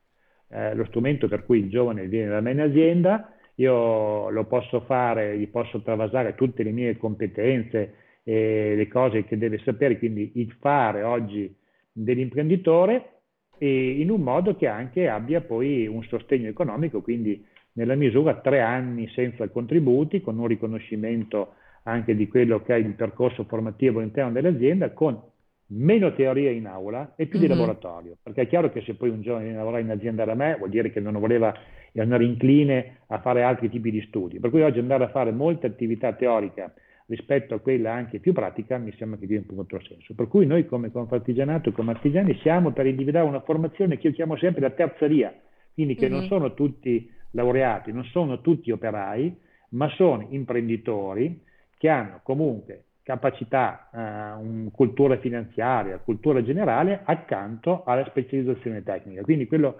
è 0.49 0.73
lo 0.73 0.83
strumento 0.87 1.29
per 1.29 1.45
cui 1.45 1.59
il 1.59 1.69
giovane 1.69 2.07
viene 2.07 2.31
da 2.31 2.41
me 2.41 2.51
in 2.51 2.59
azienda, 2.59 3.33
io 3.55 4.29
lo 4.29 4.43
posso 4.43 4.81
fare, 4.81 5.37
gli 5.37 5.47
posso 5.47 5.81
travasare 5.81 6.35
tutte 6.35 6.61
le 6.61 6.71
mie 6.71 6.97
competenze, 6.97 7.93
eh, 8.23 8.73
le 8.75 8.87
cose 8.89 9.23
che 9.23 9.37
deve 9.37 9.59
sapere, 9.59 9.97
quindi 9.99 10.33
il 10.35 10.53
fare 10.59 11.01
oggi 11.03 11.55
dell'imprenditore 11.93 13.21
e 13.57 14.01
in 14.01 14.09
un 14.09 14.19
modo 14.19 14.53
che 14.57 14.67
anche 14.67 15.07
abbia 15.07 15.39
poi 15.39 15.87
un 15.87 16.03
sostegno 16.03 16.49
economico, 16.49 17.01
quindi 17.01 17.47
nella 17.73 17.95
misura 17.95 18.35
tre 18.35 18.61
anni 18.61 19.07
senza 19.09 19.47
contributi, 19.49 20.21
con 20.21 20.37
un 20.37 20.47
riconoscimento 20.47 21.53
anche 21.83 22.15
di 22.15 22.27
quello 22.27 22.61
che 22.61 22.75
è 22.75 22.77
il 22.77 22.93
percorso 22.93 23.45
formativo 23.45 23.99
all'interno 23.99 24.31
dell'azienda, 24.31 24.91
con 24.91 25.19
meno 25.73 26.13
teoria 26.13 26.51
in 26.51 26.67
aula 26.67 27.13
e 27.15 27.27
più 27.27 27.39
mm-hmm. 27.39 27.47
di 27.47 27.53
laboratorio, 27.53 28.17
perché 28.21 28.41
è 28.41 28.47
chiaro 28.47 28.71
che 28.71 28.81
se 28.81 28.95
poi 28.95 29.09
un 29.09 29.21
giovane 29.21 29.43
viene 29.43 29.57
a 29.57 29.61
lavorare 29.61 29.83
in 29.83 29.91
azienda 29.91 30.25
da 30.25 30.35
me 30.35 30.55
vuol 30.57 30.69
dire 30.69 30.91
che 30.91 30.99
non 30.99 31.17
voleva 31.19 31.53
andare 31.95 32.25
incline 32.25 32.99
a 33.07 33.19
fare 33.19 33.43
altri 33.43 33.69
tipi 33.69 33.91
di 33.91 34.01
studi, 34.01 34.39
per 34.39 34.49
cui 34.49 34.61
oggi 34.61 34.79
andare 34.79 35.05
a 35.05 35.09
fare 35.09 35.31
molta 35.31 35.67
attività 35.67 36.13
teorica 36.13 36.73
rispetto 37.05 37.55
a 37.55 37.59
quella 37.59 37.91
anche 37.93 38.19
più 38.19 38.31
pratica, 38.31 38.77
mi 38.77 38.93
sembra 38.97 39.19
che 39.19 39.27
dia 39.27 39.39
un 39.39 39.45
punto 39.45 39.81
senso. 39.81 40.13
Per 40.13 40.27
cui 40.27 40.45
noi 40.45 40.65
come 40.65 40.91
Confartigianato 40.91 41.69
e 41.69 41.71
come 41.73 41.91
artigiani 41.91 42.37
siamo 42.41 42.71
per 42.71 42.85
individuare 42.85 43.27
una 43.27 43.41
formazione 43.41 43.97
che 43.97 44.07
io 44.07 44.13
chiamo 44.13 44.37
sempre 44.37 44.61
la 44.61 44.69
terzeria, 44.69 45.33
quindi 45.73 45.95
che 45.95 46.07
mm-hmm. 46.07 46.17
non 46.17 46.27
sono 46.27 46.53
tutti 46.53 47.09
laureati, 47.31 47.91
non 47.91 48.03
sono 48.05 48.41
tutti 48.41 48.71
operai, 48.71 49.35
ma 49.69 49.89
sono 49.89 50.27
imprenditori 50.29 51.43
che 51.77 51.89
hanno 51.89 52.19
comunque 52.23 52.83
capacità, 53.03 53.89
eh, 53.91 54.69
cultura 54.71 55.17
finanziaria, 55.17 55.97
cultura 55.97 56.43
generale 56.43 57.01
accanto 57.03 57.83
alla 57.85 58.05
specializzazione 58.05 58.83
tecnica. 58.83 59.21
Quindi 59.21 59.47
quello 59.47 59.79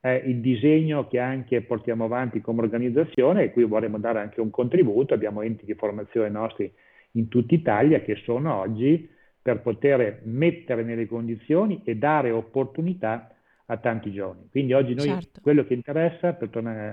è 0.00 0.22
il 0.24 0.40
disegno 0.40 1.06
che 1.06 1.18
anche 1.18 1.60
portiamo 1.62 2.04
avanti 2.04 2.40
come 2.40 2.62
organizzazione 2.62 3.44
e 3.44 3.52
qui 3.52 3.64
vorremmo 3.64 3.98
dare 3.98 4.20
anche 4.20 4.40
un 4.40 4.50
contributo. 4.50 5.14
Abbiamo 5.14 5.42
enti 5.42 5.64
di 5.64 5.74
formazione 5.74 6.28
nostri 6.28 6.72
in 7.12 7.28
tutta 7.28 7.54
Italia 7.54 8.00
che 8.00 8.16
sono 8.16 8.54
oggi 8.54 9.08
per 9.40 9.60
poter 9.60 10.20
mettere 10.24 10.82
nelle 10.82 11.06
condizioni 11.06 11.82
e 11.84 11.96
dare 11.96 12.30
opportunità 12.30 13.32
a 13.72 13.76
tanti 13.78 14.12
giovani. 14.12 14.48
Quindi 14.50 14.74
oggi 14.74 14.94
noi 14.94 15.06
certo. 15.06 15.40
quello 15.40 15.64
che 15.64 15.74
interessa, 15.74 16.34
per 16.34 16.48
tornare 16.48 16.92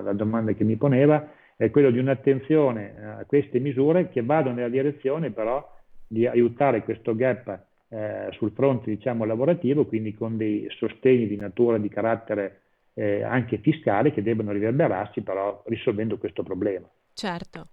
alla 0.00 0.12
domanda 0.12 0.52
che 0.52 0.64
mi 0.64 0.76
poneva, 0.76 1.32
è 1.56 1.70
quello 1.70 1.90
di 1.90 1.98
un'attenzione 1.98 2.94
a 3.18 3.24
queste 3.26 3.58
misure 3.58 4.08
che 4.08 4.22
vadano 4.22 4.56
nella 4.56 4.68
direzione 4.68 5.30
però 5.30 5.66
di 6.06 6.26
aiutare 6.26 6.82
questo 6.82 7.14
gap 7.14 7.66
eh, 7.88 8.28
sul 8.32 8.52
fronte 8.52 8.90
diciamo, 8.90 9.24
lavorativo, 9.24 9.86
quindi 9.86 10.14
con 10.14 10.36
dei 10.36 10.66
sostegni 10.70 11.26
di 11.26 11.36
natura 11.36 11.78
di 11.78 11.88
carattere 11.88 12.60
eh, 12.94 13.22
anche 13.22 13.58
fiscale 13.58 14.12
che 14.12 14.22
debbano 14.22 14.52
riverberarsi 14.52 15.22
però 15.22 15.62
risolvendo 15.66 16.18
questo 16.18 16.42
problema. 16.42 16.88
Certo. 17.12 17.68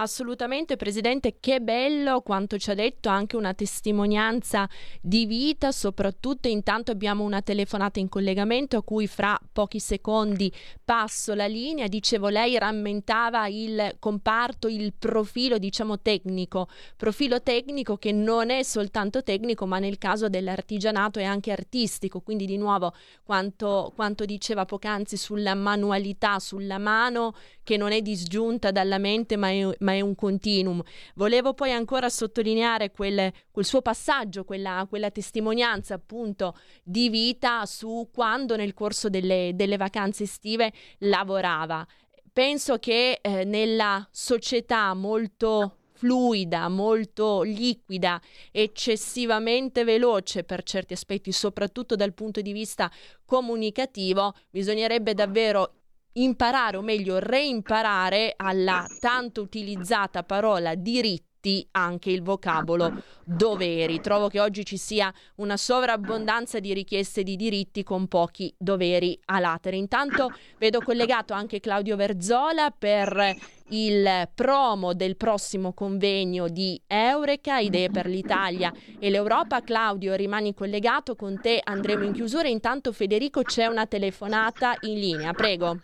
Assolutamente, 0.00 0.76
Presidente, 0.76 1.38
che 1.40 1.60
bello 1.60 2.20
quanto 2.20 2.56
ci 2.56 2.70
ha 2.70 2.74
detto, 2.74 3.08
anche 3.08 3.34
una 3.34 3.52
testimonianza 3.52 4.68
di 5.00 5.26
vita, 5.26 5.72
soprattutto 5.72 6.46
intanto 6.46 6.92
abbiamo 6.92 7.24
una 7.24 7.42
telefonata 7.42 7.98
in 7.98 8.08
collegamento 8.08 8.76
a 8.76 8.84
cui 8.84 9.08
fra 9.08 9.36
pochi 9.52 9.80
secondi 9.80 10.52
passo 10.84 11.34
la 11.34 11.48
linea. 11.48 11.88
Dicevo, 11.88 12.28
lei 12.28 12.56
rammentava 12.56 13.48
il 13.48 13.96
comparto, 13.98 14.68
il 14.68 14.92
profilo, 14.96 15.58
diciamo, 15.58 15.98
tecnico, 15.98 16.68
profilo 16.96 17.42
tecnico 17.42 17.96
che 17.96 18.12
non 18.12 18.50
è 18.50 18.62
soltanto 18.62 19.24
tecnico, 19.24 19.66
ma 19.66 19.80
nel 19.80 19.98
caso 19.98 20.28
dell'artigianato 20.28 21.18
è 21.18 21.24
anche 21.24 21.50
artistico, 21.50 22.20
quindi 22.20 22.46
di 22.46 22.56
nuovo 22.56 22.94
quanto, 23.24 23.92
quanto 23.96 24.24
diceva 24.24 24.64
poc'anzi 24.64 25.16
sulla 25.16 25.56
manualità, 25.56 26.38
sulla 26.38 26.78
mano 26.78 27.34
che 27.68 27.76
non 27.76 27.92
è 27.92 28.00
disgiunta 28.00 28.70
dalla 28.70 28.96
mente 28.96 29.36
ma 29.36 29.50
è, 29.50 29.68
ma 29.80 29.92
è 29.92 30.00
un 30.00 30.14
continuum. 30.14 30.82
Volevo 31.16 31.52
poi 31.52 31.70
ancora 31.70 32.08
sottolineare 32.08 32.90
quel, 32.90 33.30
quel 33.50 33.64
suo 33.66 33.82
passaggio, 33.82 34.44
quella, 34.44 34.86
quella, 34.88 35.10
testimonianza 35.10 35.92
appunto 35.92 36.56
di 36.82 37.10
vita 37.10 37.66
su 37.66 38.08
quando 38.10 38.56
nel 38.56 38.72
corso 38.72 39.10
delle, 39.10 39.50
delle 39.54 39.76
vacanze 39.76 40.22
estive 40.22 40.72
lavorava. 41.00 41.86
Penso 42.32 42.78
che 42.78 43.18
eh, 43.20 43.44
nella 43.44 44.08
società 44.10 44.94
molto 44.94 45.76
fluida, 45.92 46.68
molto 46.68 47.42
liquida, 47.42 48.18
eccessivamente 48.50 49.84
veloce 49.84 50.42
per 50.42 50.62
certi 50.62 50.94
aspetti, 50.94 51.32
soprattutto 51.32 51.96
dal 51.96 52.14
punto 52.14 52.40
di 52.40 52.52
vista 52.52 52.90
comunicativo, 53.26 54.32
bisognerebbe 54.48 55.12
davvero 55.12 55.77
imparare 56.22 56.76
o 56.76 56.82
meglio 56.82 57.18
reimparare 57.18 58.34
alla 58.36 58.86
tanto 59.00 59.42
utilizzata 59.42 60.22
parola 60.22 60.74
diritti 60.74 61.66
anche 61.70 62.10
il 62.10 62.22
vocabolo 62.22 63.02
doveri. 63.24 64.00
Trovo 64.00 64.28
che 64.28 64.40
oggi 64.40 64.64
ci 64.64 64.76
sia 64.76 65.12
una 65.36 65.56
sovrabbondanza 65.56 66.58
di 66.58 66.74
richieste 66.74 67.22
di 67.22 67.36
diritti 67.36 67.84
con 67.84 68.08
pochi 68.08 68.52
doveri 68.58 69.18
a 69.26 69.38
latere. 69.38 69.76
Intanto 69.76 70.32
vedo 70.58 70.80
collegato 70.80 71.32
anche 71.34 71.60
Claudio 71.60 71.94
Verzola 71.94 72.70
per 72.76 73.36
il 73.70 74.28
promo 74.34 74.94
del 74.94 75.16
prossimo 75.16 75.72
convegno 75.72 76.48
di 76.48 76.80
Eureka, 76.86 77.58
Idee 77.58 77.90
per 77.90 78.06
l'Italia 78.06 78.72
e 78.98 79.08
l'Europa. 79.08 79.62
Claudio, 79.62 80.14
rimani 80.14 80.54
collegato 80.54 81.14
con 81.14 81.40
te, 81.40 81.60
andremo 81.62 82.02
in 82.02 82.12
chiusura. 82.12 82.48
Intanto 82.48 82.92
Federico 82.92 83.42
c'è 83.42 83.66
una 83.66 83.86
telefonata 83.86 84.74
in 84.80 84.98
linea, 84.98 85.32
prego. 85.32 85.78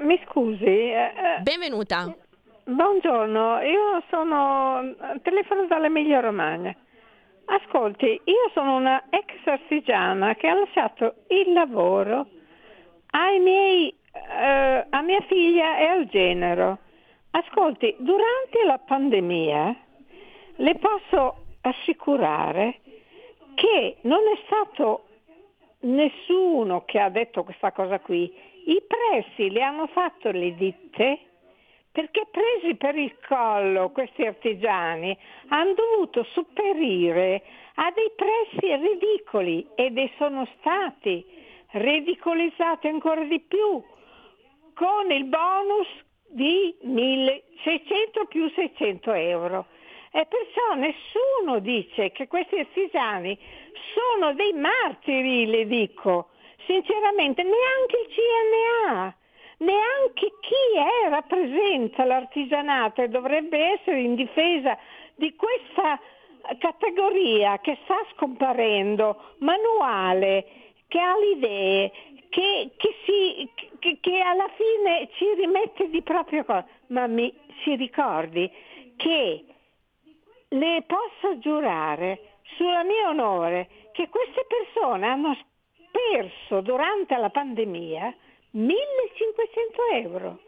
Mi 0.00 0.20
scusi. 0.26 0.64
Eh, 0.64 1.12
eh, 1.14 1.40
Benvenuta. 1.42 2.14
Buongiorno, 2.64 3.60
io 3.60 4.02
sono 4.10 4.94
telefono 5.22 5.66
dall'Emilia 5.66 6.20
Romagna. 6.20 6.74
Ascolti, 7.46 8.20
io 8.24 8.50
sono 8.52 8.76
una 8.76 9.04
ex 9.08 9.32
artigiana 9.46 10.34
che 10.34 10.48
ha 10.48 10.54
lasciato 10.54 11.14
il 11.28 11.52
lavoro 11.52 12.26
ai 13.12 13.38
miei, 13.38 13.88
eh, 14.12 14.86
a 14.88 15.00
mia 15.00 15.20
figlia 15.22 15.78
e 15.78 15.84
al 15.84 16.06
genero. 16.08 16.78
Ascolti, 17.30 17.96
durante 17.98 18.64
la 18.66 18.78
pandemia 18.78 19.76
le 20.56 20.74
posso 20.74 21.44
assicurare 21.62 22.80
che 23.54 23.96
non 24.02 24.20
è 24.20 24.38
stato 24.44 25.04
nessuno 25.80 26.84
che 26.84 26.98
ha 26.98 27.08
detto 27.08 27.44
questa 27.44 27.72
cosa 27.72 27.98
qui, 28.00 28.32
i 28.68 28.82
prezzi 28.86 29.50
li 29.50 29.62
hanno 29.62 29.86
fatto 29.86 30.30
le 30.30 30.54
ditte 30.54 31.18
perché 31.90 32.26
presi 32.30 32.76
per 32.76 32.96
il 32.96 33.16
collo 33.26 33.90
questi 33.90 34.26
artigiani 34.26 35.16
hanno 35.48 35.72
dovuto 35.74 36.24
sopperire 36.32 37.42
a 37.74 37.90
dei 37.92 38.12
prezzi 38.14 38.74
ridicoli 38.76 39.66
ed 39.74 39.98
sono 40.18 40.46
stati 40.58 41.24
ridicolizzati 41.70 42.88
ancora 42.88 43.22
di 43.24 43.40
più 43.40 43.82
con 44.74 45.10
il 45.10 45.24
bonus 45.24 45.88
di 46.28 46.76
1600 46.82 48.26
più 48.26 48.50
600 48.50 49.12
euro. 49.12 49.66
E 50.12 50.26
perciò 50.26 50.74
nessuno 50.74 51.58
dice 51.58 52.12
che 52.12 52.28
questi 52.28 52.58
artigiani 52.58 53.38
sono 53.94 54.34
dei 54.34 54.52
martiri, 54.52 55.46
le 55.46 55.66
dico, 55.66 56.30
sinceramente 56.68 57.42
neanche 57.42 57.96
il 57.96 58.14
CNA, 58.14 59.16
neanche 59.58 60.32
chi 60.40 60.76
è, 60.76 61.08
rappresenta 61.08 62.04
l'artigianato 62.04 63.02
e 63.02 63.08
dovrebbe 63.08 63.58
essere 63.58 64.00
in 64.00 64.14
difesa 64.14 64.76
di 65.14 65.34
questa 65.34 65.98
categoria 66.58 67.58
che 67.58 67.78
sta 67.84 67.96
scomparendo, 68.12 69.34
manuale, 69.38 70.46
che 70.86 71.00
ha 71.00 71.16
le 71.16 71.30
idee, 71.30 71.92
che, 72.28 72.70
che, 72.76 72.94
si, 73.04 73.50
che, 73.78 73.98
che 74.00 74.20
alla 74.20 74.48
fine 74.54 75.08
ci 75.14 75.24
rimette 75.34 75.88
di 75.88 76.02
proprio 76.02 76.44
cosa. 76.44 76.66
Ma 76.88 77.06
mi, 77.06 77.34
si 77.64 77.74
ricordi 77.76 78.50
che 78.96 79.44
le 80.50 80.84
posso 80.86 81.38
giurare 81.38 82.36
sulla 82.56 82.82
mio 82.82 83.08
onore 83.08 83.68
che 83.92 84.08
queste 84.08 84.46
persone 84.46 85.06
hanno 85.06 85.36
perso 85.90 86.60
durante 86.60 87.16
la 87.16 87.30
pandemia 87.30 88.14
1500 88.50 89.82
euro. 89.92 90.38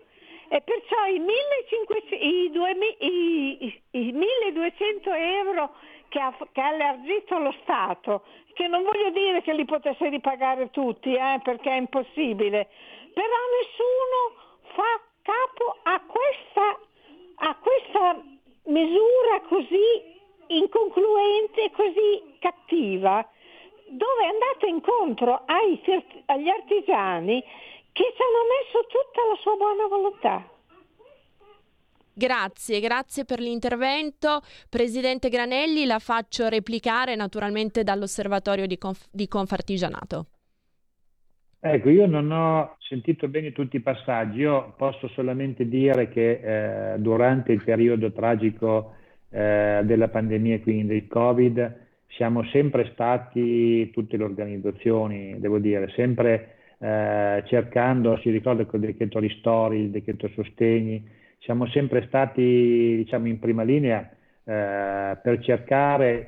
E 0.49 0.61
perciò 0.63 1.07
i, 1.07 1.19
1500, 1.19 2.15
i, 2.15 2.51
2000, 2.51 2.87
i, 2.99 3.83
i 3.91 4.13
1200 4.13 5.13
euro 5.13 5.75
che 6.09 6.19
ha, 6.19 6.37
che 6.51 6.61
ha 6.61 6.69
allargito 6.69 7.39
lo 7.39 7.55
Stato, 7.63 8.25
che 8.55 8.67
non 8.67 8.83
voglio 8.83 9.11
dire 9.11 9.43
che 9.43 9.55
li 9.55 9.65
potesse 9.65 10.09
ripagare 10.09 10.71
tutti, 10.71 11.15
eh, 11.15 11.41
perché 11.43 11.71
è 11.71 11.77
impossibile, 11.77 12.69
però 13.15 13.37
nessuno 13.61 14.59
fa 14.75 15.01
capo 15.23 15.77
a 15.85 16.01
questa, 16.01 16.81
a 17.47 17.57
questa 17.57 18.23
misura 18.65 19.41
così 19.49 20.19
inconcluente 20.49 21.65
e 21.65 21.71
così 21.71 22.37
cattiva 22.41 23.25
dove 23.91 24.25
andate 24.25 24.67
incontro 24.67 25.43
ai, 25.47 25.81
agli 26.27 26.49
artigiani 26.49 27.43
che 27.93 28.05
ci 28.15 28.23
hanno 28.23 28.45
messo 28.49 28.87
tutta 28.87 29.27
la 29.29 29.37
sua 29.41 29.57
buona 29.57 29.87
volontà. 29.89 30.59
Grazie, 32.13 32.81
grazie 32.81 33.25
per 33.25 33.41
l'intervento. 33.41 34.43
Presidente 34.69 35.29
Granelli, 35.29 35.87
la 35.87 35.99
faccio 35.99 36.49
replicare 36.49 37.15
naturalmente 37.17 37.83
dall'osservatorio 37.83 38.67
di, 38.67 38.77
Conf- 38.79 39.09
di 39.11 39.27
Confartigianato. 39.27 40.27
Ecco, 41.63 41.91
io 41.91 42.07
non 42.07 42.31
ho 42.31 42.77
sentito 42.79 43.29
bene 43.29 43.53
tutti 43.53 43.77
i 43.77 43.81
passaggi, 43.81 44.41
io 44.41 44.73
posso 44.77 45.09
solamente 45.09 45.69
dire 45.69 46.09
che 46.09 46.95
eh, 46.95 46.99
durante 46.99 47.53
il 47.53 47.63
periodo 47.63 48.13
tragico 48.13 48.95
eh, 49.29 49.81
della 49.85 50.09
pandemia, 50.09 50.61
quindi 50.61 50.87
del 50.87 51.07
Covid, 51.07 51.89
siamo 52.11 52.45
sempre 52.47 52.91
stati, 52.93 53.91
tutte 53.91 54.17
le 54.17 54.25
organizzazioni, 54.25 55.39
devo 55.39 55.59
dire, 55.59 55.91
sempre 55.95 56.57
eh, 56.79 57.43
cercando, 57.47 58.19
si 58.19 58.31
ricorda 58.31 58.65
col 58.65 58.81
decreto 58.81 59.19
ristori, 59.19 59.81
il 59.81 59.91
decreto 59.91 60.29
sostegni, 60.29 61.07
siamo 61.39 61.67
sempre 61.69 62.05
stati 62.07 62.97
diciamo, 62.97 63.27
in 63.29 63.39
prima 63.39 63.63
linea 63.63 64.09
eh, 64.45 65.17
per 65.23 65.39
cercare, 65.41 66.27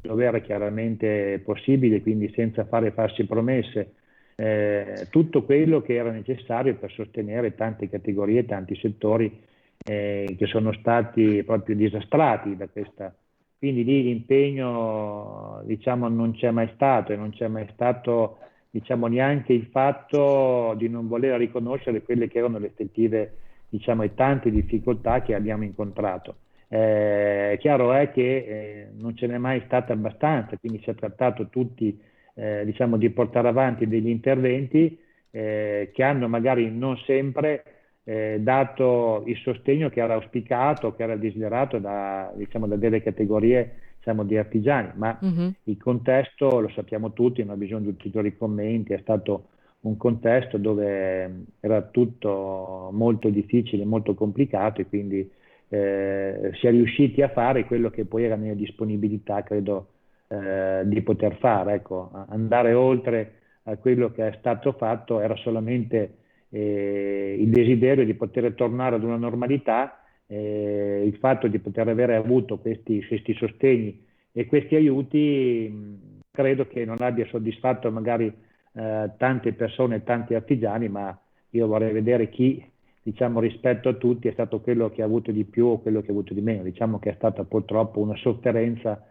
dove 0.00 0.24
era 0.24 0.38
chiaramente 0.40 1.40
possibile, 1.44 2.02
quindi 2.02 2.30
senza 2.34 2.64
fare 2.64 2.90
false 2.90 3.24
promesse, 3.26 3.92
eh, 4.36 5.06
tutto 5.10 5.44
quello 5.44 5.80
che 5.80 5.94
era 5.94 6.10
necessario 6.10 6.74
per 6.74 6.90
sostenere 6.90 7.54
tante 7.54 7.88
categorie, 7.88 8.44
tanti 8.44 8.76
settori 8.76 9.40
eh, 9.86 10.34
che 10.36 10.46
sono 10.46 10.72
stati 10.72 11.42
proprio 11.44 11.76
disastrati 11.76 12.56
da 12.56 12.68
questa. 12.68 13.14
Quindi 13.58 13.84
lì 13.84 14.02
l'impegno 14.02 15.62
diciamo, 15.64 16.08
non 16.08 16.32
c'è 16.32 16.50
mai 16.50 16.70
stato 16.74 17.12
e 17.12 17.16
non 17.16 17.30
c'è 17.30 17.48
mai 17.48 17.66
stato 17.72 18.38
diciamo, 18.70 19.06
neanche 19.06 19.52
il 19.52 19.66
fatto 19.70 20.74
di 20.76 20.88
non 20.88 21.06
voler 21.08 21.38
riconoscere 21.38 22.02
quelle 22.02 22.28
che 22.28 22.38
erano 22.38 22.58
le 22.58 22.66
effettive 22.66 23.36
diciamo, 23.68 24.02
e 24.02 24.14
tante 24.14 24.50
difficoltà 24.50 25.22
che 25.22 25.34
abbiamo 25.34 25.64
incontrato. 25.64 26.36
Eh, 26.68 27.56
chiaro 27.60 27.92
è 27.92 28.10
che 28.10 28.36
eh, 28.36 28.88
non 28.98 29.16
ce 29.16 29.26
n'è 29.28 29.38
mai 29.38 29.62
stata 29.66 29.92
abbastanza, 29.92 30.56
quindi 30.58 30.80
si 30.82 30.90
è 30.90 30.94
trattato 30.94 31.48
tutti 31.48 31.98
eh, 32.34 32.64
diciamo, 32.64 32.96
di 32.96 33.10
portare 33.10 33.48
avanti 33.48 33.86
degli 33.86 34.08
interventi 34.08 34.98
eh, 35.30 35.90
che 35.92 36.02
hanno 36.02 36.28
magari 36.28 36.70
non 36.70 36.96
sempre 36.98 37.62
eh, 38.04 38.38
dato 38.40 39.22
il 39.26 39.36
sostegno 39.38 39.88
che 39.88 40.00
era 40.00 40.14
auspicato, 40.14 40.94
che 40.94 41.02
era 41.02 41.16
desiderato 41.16 41.78
da, 41.78 42.32
diciamo, 42.34 42.66
da 42.66 42.76
delle 42.76 43.02
categorie 43.02 43.80
diciamo, 43.96 44.24
di 44.24 44.36
artigiani, 44.36 44.90
ma 44.94 45.18
uh-huh. 45.20 45.52
il 45.64 45.78
contesto 45.78 46.60
lo 46.60 46.68
sappiamo 46.68 47.12
tutti, 47.12 47.42
non 47.42 47.54
ha 47.54 47.56
bisogno 47.56 47.80
di 47.80 47.88
ulteriori 47.88 48.36
commenti, 48.36 48.92
è 48.92 48.98
stato 49.00 49.48
un 49.80 49.96
contesto 49.96 50.58
dove 50.58 51.44
era 51.60 51.82
tutto 51.82 52.90
molto 52.92 53.28
difficile, 53.28 53.84
molto 53.84 54.14
complicato 54.14 54.80
e 54.80 54.86
quindi 54.86 55.30
eh, 55.68 56.50
si 56.54 56.66
è 56.66 56.70
riusciti 56.70 57.22
a 57.22 57.28
fare 57.28 57.64
quello 57.64 57.90
che 57.90 58.04
poi 58.04 58.24
era 58.24 58.36
nella 58.36 58.54
disponibilità, 58.54 59.42
credo, 59.42 59.88
eh, 60.28 60.82
di 60.84 61.00
poter 61.02 61.36
fare. 61.38 61.74
Ecco, 61.74 62.10
andare 62.28 62.72
oltre 62.72 63.32
a 63.64 63.76
quello 63.76 64.10
che 64.12 64.28
è 64.28 64.36
stato 64.38 64.72
fatto 64.72 65.20
era 65.20 65.36
solamente 65.36 66.16
eh, 66.54 67.36
il 67.36 67.48
desiderio 67.48 68.04
di 68.04 68.14
poter 68.14 68.52
tornare 68.54 68.94
ad 68.94 69.02
una 69.02 69.16
normalità, 69.16 70.04
eh, 70.26 71.02
il 71.04 71.16
fatto 71.16 71.48
di 71.48 71.58
poter 71.58 71.88
avere 71.88 72.14
avuto 72.14 72.58
questi, 72.58 73.04
questi 73.04 73.34
sostegni 73.34 74.06
e 74.30 74.46
questi 74.46 74.76
aiuti 74.76 75.68
mh, 75.68 76.20
credo 76.30 76.68
che 76.68 76.84
non 76.84 76.98
abbia 77.00 77.26
soddisfatto 77.26 77.90
magari 77.90 78.32
eh, 78.72 79.10
tante 79.16 79.52
persone, 79.52 80.04
tanti 80.04 80.34
artigiani, 80.34 80.88
ma 80.88 81.18
io 81.50 81.66
vorrei 81.66 81.92
vedere 81.92 82.28
chi 82.28 82.64
diciamo 83.02 83.40
rispetto 83.40 83.88
a 83.88 83.94
tutti 83.94 84.28
è 84.28 84.32
stato 84.32 84.60
quello 84.60 84.90
che 84.90 85.02
ha 85.02 85.06
avuto 85.06 85.32
di 85.32 85.44
più 85.44 85.66
o 85.66 85.80
quello 85.80 86.02
che 86.02 86.08
ha 86.08 86.12
avuto 86.12 86.34
di 86.34 86.40
meno. 86.40 86.62
Diciamo 86.62 87.00
che 87.00 87.10
è 87.10 87.14
stata 87.16 87.42
purtroppo 87.42 87.98
una 87.98 88.16
sofferenza 88.16 89.04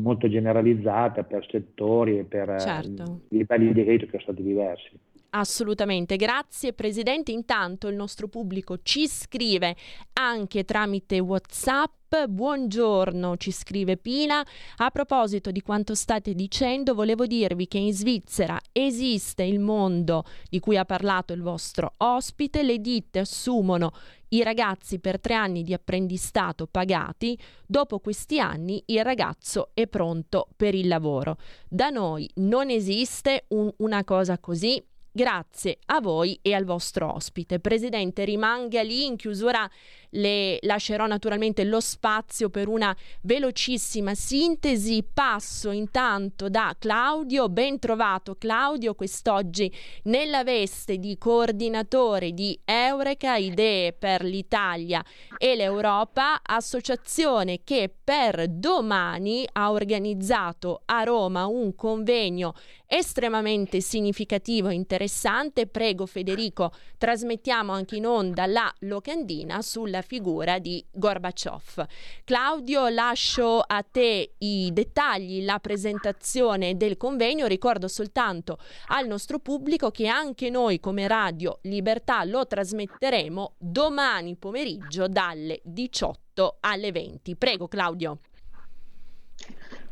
molto 0.00 0.28
generalizzata 0.28 1.22
per 1.22 1.46
settori 1.48 2.18
e 2.18 2.24
per 2.24 2.50
eh, 2.50 2.58
certo. 2.58 3.20
livelli 3.28 3.72
di 3.72 3.82
reddito 3.84 4.06
che 4.06 4.18
sono 4.18 4.32
stati 4.32 4.42
diversi. 4.42 4.90
Assolutamente, 5.30 6.16
grazie 6.16 6.72
Presidente. 6.72 7.32
Intanto 7.32 7.88
il 7.88 7.94
nostro 7.94 8.28
pubblico 8.28 8.78
ci 8.82 9.06
scrive 9.06 9.76
anche 10.14 10.64
tramite 10.64 11.18
WhatsApp. 11.18 12.24
Buongiorno, 12.26 13.36
ci 13.36 13.52
scrive 13.52 13.98
Pina. 13.98 14.42
A 14.76 14.90
proposito 14.90 15.50
di 15.50 15.60
quanto 15.60 15.94
state 15.94 16.32
dicendo, 16.32 16.94
volevo 16.94 17.26
dirvi 17.26 17.68
che 17.68 17.76
in 17.76 17.92
Svizzera 17.92 18.58
esiste 18.72 19.42
il 19.42 19.60
mondo 19.60 20.24
di 20.48 20.60
cui 20.60 20.78
ha 20.78 20.86
parlato 20.86 21.34
il 21.34 21.42
vostro 21.42 21.92
ospite. 21.98 22.62
Le 22.62 22.78
ditte 22.80 23.18
assumono 23.18 23.92
i 24.28 24.42
ragazzi 24.42 24.98
per 24.98 25.20
tre 25.20 25.34
anni 25.34 25.62
di 25.62 25.74
apprendistato 25.74 26.66
pagati. 26.66 27.38
Dopo 27.66 27.98
questi 27.98 28.40
anni 28.40 28.82
il 28.86 29.04
ragazzo 29.04 29.72
è 29.74 29.86
pronto 29.86 30.48
per 30.56 30.74
il 30.74 30.88
lavoro. 30.88 31.36
Da 31.68 31.90
noi 31.90 32.30
non 32.36 32.70
esiste 32.70 33.44
un, 33.48 33.70
una 33.76 34.02
cosa 34.04 34.38
così 34.38 34.82
Grazie 35.18 35.78
a 35.86 36.00
voi 36.00 36.38
e 36.42 36.54
al 36.54 36.64
vostro 36.64 37.12
ospite. 37.12 37.58
Presidente, 37.58 38.24
rimanga 38.24 38.82
lì 38.82 39.04
in 39.04 39.16
chiusura 39.16 39.68
le 40.10 40.58
lascerò 40.62 41.06
naturalmente 41.06 41.64
lo 41.64 41.80
spazio 41.80 42.48
per 42.48 42.68
una 42.68 42.96
velocissima 43.22 44.14
sintesi. 44.14 45.04
Passo 45.12 45.70
intanto 45.70 46.48
da 46.48 46.74
Claudio, 46.78 47.48
ben 47.48 47.78
trovato 47.78 48.36
Claudio, 48.36 48.94
quest'oggi 48.94 49.72
nella 50.04 50.44
veste 50.44 50.98
di 50.98 51.16
coordinatore 51.18 52.32
di 52.32 52.58
Eureka, 52.64 53.36
Idee 53.36 53.92
per 53.92 54.22
l'Italia 54.22 55.04
e 55.36 55.56
l'Europa, 55.56 56.40
associazione 56.42 57.60
che 57.64 57.92
per 58.02 58.48
domani 58.48 59.46
ha 59.52 59.70
organizzato 59.70 60.82
a 60.86 61.02
Roma 61.02 61.46
un 61.46 61.74
convegno 61.74 62.54
estremamente 62.86 63.80
significativo 63.80 64.68
e 64.68 64.74
interessante. 64.74 65.66
Prego 65.66 66.06
Federico, 66.06 66.72
trasmettiamo 66.96 67.72
anche 67.72 67.96
in 67.96 68.06
onda 68.06 68.46
la 68.46 68.72
locandina 68.80 69.60
sulla 69.60 69.97
la 69.98 70.02
figura 70.02 70.58
di 70.58 70.84
Gorbaciov. 70.90 71.86
Claudio, 72.24 72.88
lascio 72.88 73.60
a 73.60 73.82
te 73.82 74.34
i 74.38 74.70
dettagli, 74.72 75.44
la 75.44 75.58
presentazione 75.58 76.76
del 76.76 76.96
convegno. 76.96 77.46
Ricordo 77.46 77.88
soltanto 77.88 78.58
al 78.88 79.06
nostro 79.06 79.40
pubblico 79.40 79.90
che 79.90 80.06
anche 80.06 80.50
noi 80.50 80.78
come 80.78 81.08
Radio 81.08 81.58
Libertà 81.62 82.22
lo 82.24 82.46
trasmetteremo 82.46 83.54
domani 83.58 84.36
pomeriggio 84.36 85.08
dalle 85.08 85.60
18 85.64 86.58
alle 86.60 86.92
20. 86.92 87.36
Prego 87.36 87.66
Claudio. 87.66 88.18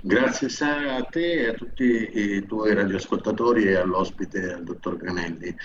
Grazie 0.02 0.48
Sara 0.48 0.96
a 0.96 1.02
te 1.02 1.32
e 1.32 1.48
a 1.48 1.54
tutti 1.54 2.10
i 2.12 2.46
tuoi 2.46 2.74
radioascoltatori 2.74 3.64
e 3.64 3.74
all'ospite, 3.74 4.52
al 4.52 4.62
dottor 4.62 4.98
Granelli. 4.98 5.56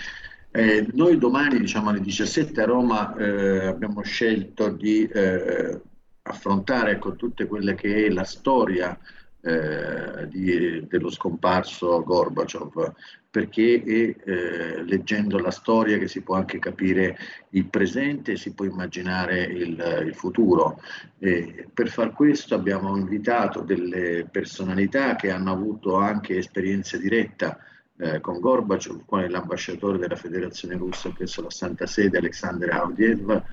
Eh, 0.54 0.86
noi 0.91 1.18
domani, 1.18 1.60
diciamo 1.60 1.91
alle 1.91 2.02
17 2.02 2.62
a 2.62 2.66
Roma, 2.66 3.16
eh, 3.16 3.68
abbiamo 3.68 4.02
scelto 4.02 4.68
di 4.70 5.08
eh, 5.08 5.80
affrontare 6.24 6.99
con 6.99 7.16
tutte 7.16 7.45
quelle 7.47 7.74
che 7.74 8.06
è 8.06 8.10
la 8.10 8.26
storia 8.26 8.97
eh, 9.39 10.28
di, 10.28 10.86
dello 10.89 11.10
scomparso 11.10 12.04
Gorbaciov, 12.04 12.93
perché 13.30 13.82
è 13.82 14.30
eh, 14.30 14.84
leggendo 14.84 15.39
la 15.39 15.52
storia 15.52 15.97
che 15.97 16.10
si 16.10 16.22
può 16.22 16.36
anche 16.36 16.60
capire 16.60 17.18
il 17.52 17.68
presente 17.68 18.34
e 18.34 18.38
si 18.38 18.54
può 18.54 18.66
immaginare 18.66 19.43
il, 19.43 20.04
il 20.06 20.14
futuro. 20.14 20.82
E 21.18 21.70
per 21.74 21.88
far 21.88 22.12
questo 22.12 22.56
abbiamo 22.56 22.97
invitato 22.97 23.62
delle 23.62 24.28
personalità 24.30 25.16
che 25.16 25.32
hanno 25.32 25.54
avuto 25.54 25.95
anche 25.95 26.38
esperienza 26.38 26.97
diretta 26.97 27.58
eh, 28.02 28.20
con 28.20 28.39
Gorbaciov, 28.39 29.06
quale 29.06 29.30
l'ambasciatore 29.30 29.99
della 29.99 30.16
Federazione 30.16 30.76
Russa 30.76 31.12
presso 31.12 31.43
la 31.43 31.52
Santa 31.52 31.86
Sede, 31.86 32.18
Alexander 32.18 32.72
Audiev, 32.72 33.43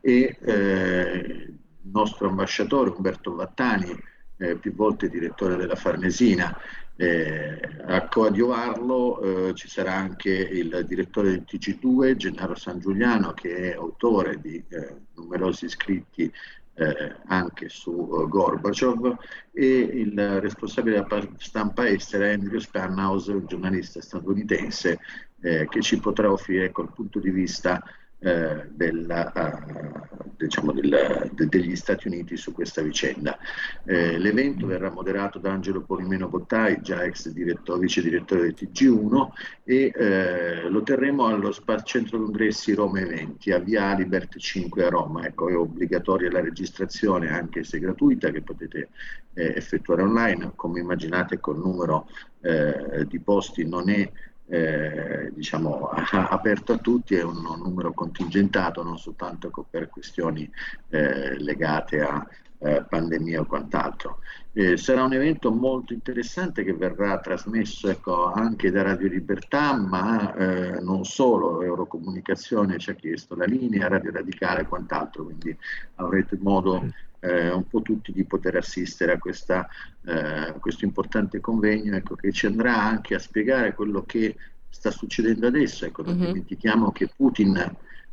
e 0.00 0.38
eh, 0.40 1.44
il 1.82 1.90
nostro 1.92 2.28
ambasciatore 2.28 2.88
Umberto 2.88 3.34
Vattani, 3.34 3.94
eh, 4.38 4.56
più 4.56 4.74
volte 4.74 5.10
direttore 5.10 5.56
della 5.56 5.74
Farnesina. 5.74 6.56
Eh, 6.96 7.60
a 7.86 8.08
coadiuvarlo 8.08 9.20
eh, 9.48 9.54
ci 9.54 9.68
sarà 9.68 9.94
anche 9.94 10.30
il 10.30 10.84
direttore 10.88 11.30
del 11.30 11.44
TG2, 11.46 12.16
Gennaro 12.16 12.54
San 12.54 12.80
Giuliano, 12.80 13.34
che 13.34 13.72
è 13.72 13.74
autore 13.74 14.40
di 14.40 14.56
eh, 14.68 14.94
numerosi 15.16 15.68
scritti 15.68 16.32
eh, 16.78 17.16
anche 17.26 17.68
su 17.68 17.90
uh, 17.90 18.28
Gorbaciov 18.28 19.16
e 19.52 19.66
il 19.66 20.40
responsabile 20.40 21.04
della 21.06 21.28
stampa 21.38 21.88
estera 21.88 22.30
Andrew 22.30 22.58
Spanhaus, 22.58 23.26
un 23.26 23.46
giornalista 23.46 24.00
statunitense 24.00 24.98
eh, 25.40 25.66
che 25.68 25.80
ci 25.80 25.98
potrà 25.98 26.30
offrire 26.30 26.70
col 26.70 26.92
punto 26.92 27.18
di 27.18 27.30
vista 27.30 27.82
eh, 28.20 28.68
della, 28.70 29.32
uh, 29.34 30.34
diciamo 30.36 30.72
del, 30.72 31.30
de, 31.32 31.46
degli 31.46 31.76
Stati 31.76 32.08
Uniti 32.08 32.36
su 32.36 32.52
questa 32.52 32.82
vicenda. 32.82 33.38
Eh, 33.84 34.18
l'evento 34.18 34.66
verrà 34.66 34.90
moderato 34.90 35.38
da 35.38 35.52
Angelo 35.52 35.82
Polimeno 35.82 36.28
Bottai, 36.28 36.80
già 36.80 37.02
ex 37.02 37.28
diretto, 37.28 37.78
vice 37.78 38.02
direttore 38.02 38.42
del 38.42 38.54
TG1, 38.56 39.28
e 39.64 39.92
eh, 39.94 40.68
lo 40.68 40.82
terremo 40.82 41.26
allo 41.26 41.52
Spazio 41.52 41.86
Centro 41.86 42.18
Congressi 42.18 42.74
Roma 42.74 43.00
Eventi, 43.00 43.52
a 43.52 43.58
Via 43.58 43.84
Alibert 43.84 44.36
5 44.36 44.84
a 44.84 44.88
Roma. 44.88 45.24
Ecco, 45.24 45.48
è 45.48 45.56
obbligatoria 45.56 46.30
la 46.30 46.40
registrazione, 46.40 47.30
anche 47.30 47.64
se 47.64 47.78
gratuita, 47.78 48.30
che 48.30 48.42
potete 48.42 48.88
eh, 49.34 49.54
effettuare 49.56 50.02
online. 50.02 50.52
Come 50.54 50.80
immaginate, 50.80 51.38
col 51.38 51.58
numero 51.58 52.08
eh, 52.40 53.06
di 53.06 53.18
posti 53.20 53.66
non 53.66 53.88
è 53.90 54.10
eh, 54.48 55.30
diciamo, 55.34 55.90
aperto 55.90 56.72
a 56.72 56.78
tutti, 56.78 57.14
è 57.14 57.22
un, 57.22 57.42
numero 57.62 57.92
contingentato, 57.92 58.82
non 58.82 58.98
soltanto 58.98 59.50
per 59.68 59.88
questioni 59.88 60.50
eh, 60.88 61.38
legate 61.38 62.00
a 62.00 62.26
eh, 62.60 62.84
pandemia 62.88 63.40
o 63.40 63.46
quant'altro. 63.46 64.18
Eh, 64.52 64.76
sarà 64.76 65.04
un 65.04 65.12
evento 65.12 65.52
molto 65.52 65.92
interessante 65.92 66.64
che 66.64 66.74
verrà 66.74 67.18
trasmesso 67.20 67.88
ecco, 67.88 68.32
anche 68.32 68.70
da 68.70 68.82
Radio 68.82 69.08
Libertà, 69.08 69.76
ma 69.76 70.34
eh, 70.34 70.80
non 70.80 71.04
solo, 71.04 71.62
Eurocomunicazione 71.62 72.78
ci 72.78 72.90
ha 72.90 72.94
chiesto 72.94 73.36
la 73.36 73.44
linea, 73.44 73.88
Radio 73.88 74.10
Radicale 74.10 74.62
e 74.62 74.66
quant'altro, 74.66 75.24
quindi 75.24 75.56
avrete 75.96 76.36
modo 76.40 76.82
eh, 77.20 77.50
un 77.50 77.66
po' 77.66 77.82
tutti 77.82 78.12
di 78.12 78.24
poter 78.24 78.56
assistere 78.56 79.12
a, 79.12 79.18
questa, 79.18 79.68
eh, 80.04 80.54
questo 80.60 80.84
importante 80.84 81.40
convegno 81.40 81.96
ecco, 81.96 82.14
che 82.14 82.32
ci 82.32 82.46
andrà 82.46 82.80
anche 82.80 83.14
a 83.14 83.18
spiegare 83.18 83.74
quello 83.74 84.04
che 84.04 84.36
sta 84.68 84.90
succedendo 84.90 85.46
adesso. 85.46 85.84
Ecco, 85.84 86.02
non 86.02 86.16
mm-hmm. 86.16 86.26
dimentichiamo 86.26 86.92
che 86.92 87.10
Putin 87.14 87.56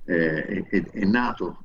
eh, 0.06 0.64
è, 0.70 0.84
è, 0.92 1.06
nato 1.06 1.60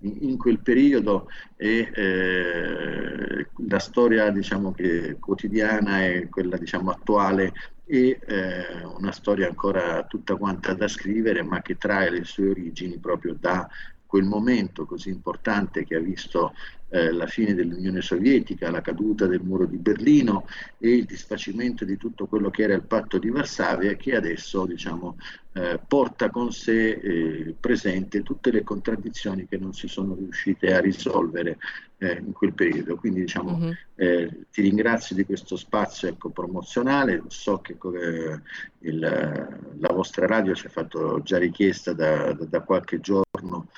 in, 0.00 0.36
quel 0.38 0.60
periodo 0.60 1.28
e 1.56 1.90
eh, 1.94 3.48
la 3.68 3.78
storia 3.78 4.30
diciamo, 4.30 4.72
che, 4.72 5.16
quotidiana 5.18 6.04
e 6.04 6.28
quella 6.28 6.56
diciamo, 6.56 6.90
attuale 6.90 7.52
è 7.84 7.94
eh, 7.94 8.84
una 8.98 9.12
storia 9.12 9.46
ancora 9.46 10.04
tutta 10.04 10.34
quanta 10.36 10.74
da 10.74 10.88
scrivere 10.88 11.42
ma 11.42 11.62
che 11.62 11.76
trae 11.76 12.10
le 12.10 12.24
sue 12.24 12.50
origini 12.50 12.98
proprio 12.98 13.36
da 13.38 13.68
quel 14.06 14.24
momento 14.24 14.86
così 14.86 15.10
importante 15.10 15.84
che 15.84 15.96
ha 15.96 16.00
visto 16.00 16.54
eh, 16.88 17.12
la 17.12 17.26
fine 17.26 17.54
dell'Unione 17.54 18.00
Sovietica, 18.00 18.70
la 18.70 18.80
caduta 18.80 19.26
del 19.26 19.42
muro 19.42 19.66
di 19.66 19.76
Berlino 19.76 20.46
e 20.78 20.90
il 20.90 21.04
disfacimento 21.04 21.84
di 21.84 21.96
tutto 21.96 22.26
quello 22.26 22.50
che 22.50 22.62
era 22.62 22.74
il 22.74 22.84
patto 22.84 23.18
di 23.18 23.28
Varsavia 23.28 23.94
che 23.94 24.14
adesso 24.14 24.66
diciamo, 24.66 25.16
eh, 25.52 25.80
porta 25.86 26.28
con 26.28 26.52
sé 26.52 26.90
eh, 26.90 27.54
presente 27.58 28.22
tutte 28.22 28.50
le 28.50 28.62
contraddizioni 28.62 29.46
che 29.46 29.56
non 29.56 29.72
si 29.72 29.88
sono 29.88 30.14
riuscite 30.14 30.74
a 30.74 30.80
risolvere 30.80 31.56
eh, 31.96 32.18
in 32.18 32.32
quel 32.32 32.52
periodo. 32.52 32.96
Quindi 32.96 33.20
diciamo, 33.20 33.56
uh-huh. 33.56 34.44
ti 34.52 34.60
ringrazio 34.60 35.16
di 35.16 35.24
questo 35.24 35.56
spazio 35.56 36.08
ecco, 36.08 36.28
promozionale, 36.28 37.22
so 37.28 37.58
che 37.60 37.72
eh, 37.72 38.40
il, 38.80 38.98
la 38.98 39.92
vostra 39.92 40.26
radio 40.26 40.54
ci 40.54 40.66
ha 40.66 40.70
fatto 40.70 41.22
già 41.22 41.38
richiesta 41.38 41.94
da, 41.94 42.34
da, 42.34 42.44
da 42.44 42.60
qualche 42.60 43.00
giorno 43.00 43.68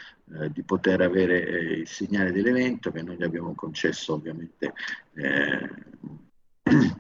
di 0.50 0.62
poter 0.62 1.00
avere 1.00 1.38
il 1.38 1.88
segnale 1.88 2.32
dell'evento 2.32 2.90
che 2.99 3.03
noi 3.05 3.16
gli 3.16 3.22
abbiamo 3.22 3.55
concesso 3.55 4.14
ovviamente 4.14 4.74
eh, 5.14 5.68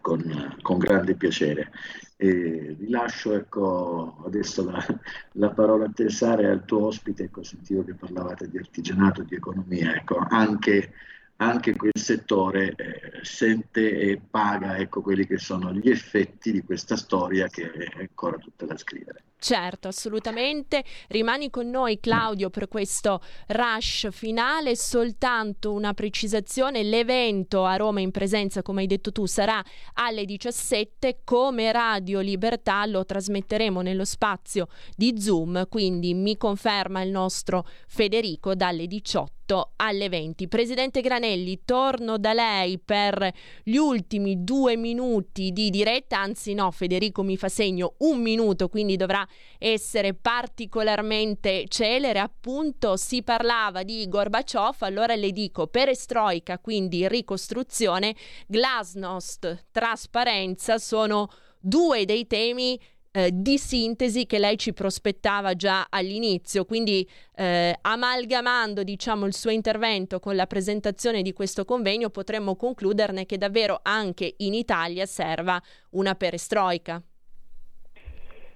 con, 0.00 0.56
con, 0.62 0.78
grande 0.78 1.14
piacere. 1.14 1.70
E 2.16 2.76
rilascio 2.78 3.34
ecco, 3.34 4.22
adesso 4.26 4.64
la, 4.70 4.84
la, 5.32 5.50
parola 5.50 5.86
a 5.86 5.90
te 5.90 6.10
Sara 6.10 6.42
e 6.42 6.46
al 6.46 6.64
tuo 6.64 6.86
ospite, 6.86 7.24
ecco, 7.24 7.42
sentivo 7.42 7.84
che 7.84 7.94
parlavate 7.94 8.48
di 8.48 8.58
artigianato, 8.58 9.22
di 9.22 9.34
economia, 9.34 9.94
ecco, 9.94 10.18
anche 10.18 10.92
anche 11.40 11.74
quel 11.74 11.92
settore 11.94 12.74
eh, 12.76 13.20
sente 13.22 13.98
e 13.98 14.20
paga 14.20 14.76
ecco, 14.76 15.00
quelli 15.00 15.26
che 15.26 15.38
sono 15.38 15.72
gli 15.72 15.88
effetti 15.88 16.52
di 16.52 16.62
questa 16.62 16.96
storia 16.96 17.48
che 17.48 17.70
è 17.70 18.00
ancora 18.00 18.36
tutta 18.36 18.66
da 18.66 18.76
scrivere. 18.76 19.22
Certo, 19.40 19.88
assolutamente. 19.88 20.84
Rimani 21.08 21.48
con 21.48 21.70
noi 21.70 21.98
Claudio 21.98 22.50
per 22.50 22.68
questo 22.68 23.22
rush 23.48 24.08
finale. 24.10 24.76
Soltanto 24.76 25.72
una 25.72 25.94
precisazione, 25.94 26.82
l'evento 26.82 27.64
a 27.64 27.76
Roma 27.76 28.00
in 28.00 28.10
presenza, 28.10 28.60
come 28.60 28.82
hai 28.82 28.86
detto 28.86 29.12
tu, 29.12 29.24
sarà 29.24 29.64
alle 29.94 30.26
17. 30.26 31.22
Come 31.24 31.72
Radio 31.72 32.20
Libertà 32.20 32.84
lo 32.84 33.06
trasmetteremo 33.06 33.80
nello 33.80 34.04
spazio 34.04 34.68
di 34.94 35.18
Zoom, 35.18 35.68
quindi 35.70 36.12
mi 36.12 36.36
conferma 36.36 37.00
il 37.00 37.10
nostro 37.10 37.66
Federico 37.88 38.54
dalle 38.54 38.86
18 38.86 39.38
alle 39.76 40.08
20. 40.08 40.46
Presidente 40.46 41.00
Granelli, 41.00 41.62
torno 41.64 42.18
da 42.18 42.32
lei 42.32 42.78
per 42.78 43.32
gli 43.64 43.76
ultimi 43.76 44.44
due 44.44 44.76
minuti 44.76 45.50
di 45.50 45.70
diretta, 45.70 46.20
anzi 46.20 46.54
no, 46.54 46.70
Federico 46.70 47.22
mi 47.22 47.36
fa 47.36 47.48
segno 47.48 47.94
un 47.98 48.20
minuto, 48.20 48.68
quindi 48.68 48.96
dovrà 48.96 49.26
essere 49.58 50.14
particolarmente 50.14 51.66
celere. 51.68 52.18
Appunto, 52.18 52.96
si 52.96 53.22
parlava 53.22 53.82
di 53.82 54.08
Gorbaciov, 54.08 54.76
allora 54.80 55.14
le 55.14 55.32
dico 55.32 55.66
perestroica, 55.66 56.58
quindi 56.58 57.06
ricostruzione, 57.08 58.14
glasnost, 58.46 59.66
trasparenza 59.70 60.78
sono 60.78 61.28
due 61.58 62.04
dei 62.04 62.26
temi 62.26 62.80
eh, 63.12 63.30
di 63.32 63.58
sintesi 63.58 64.24
che 64.26 64.38
lei 64.38 64.56
ci 64.56 64.72
prospettava 64.72 65.54
già 65.54 65.86
all'inizio, 65.90 66.64
quindi 66.64 67.08
eh, 67.34 67.76
amalgamando 67.80 68.82
diciamo, 68.82 69.26
il 69.26 69.34
suo 69.34 69.50
intervento 69.50 70.20
con 70.20 70.36
la 70.36 70.46
presentazione 70.46 71.22
di 71.22 71.32
questo 71.32 71.64
convegno 71.64 72.10
potremmo 72.10 72.54
concluderne 72.54 73.26
che 73.26 73.36
davvero 73.36 73.80
anche 73.82 74.34
in 74.38 74.54
Italia 74.54 75.06
serva 75.06 75.60
una 75.90 76.14
perestroica. 76.14 77.02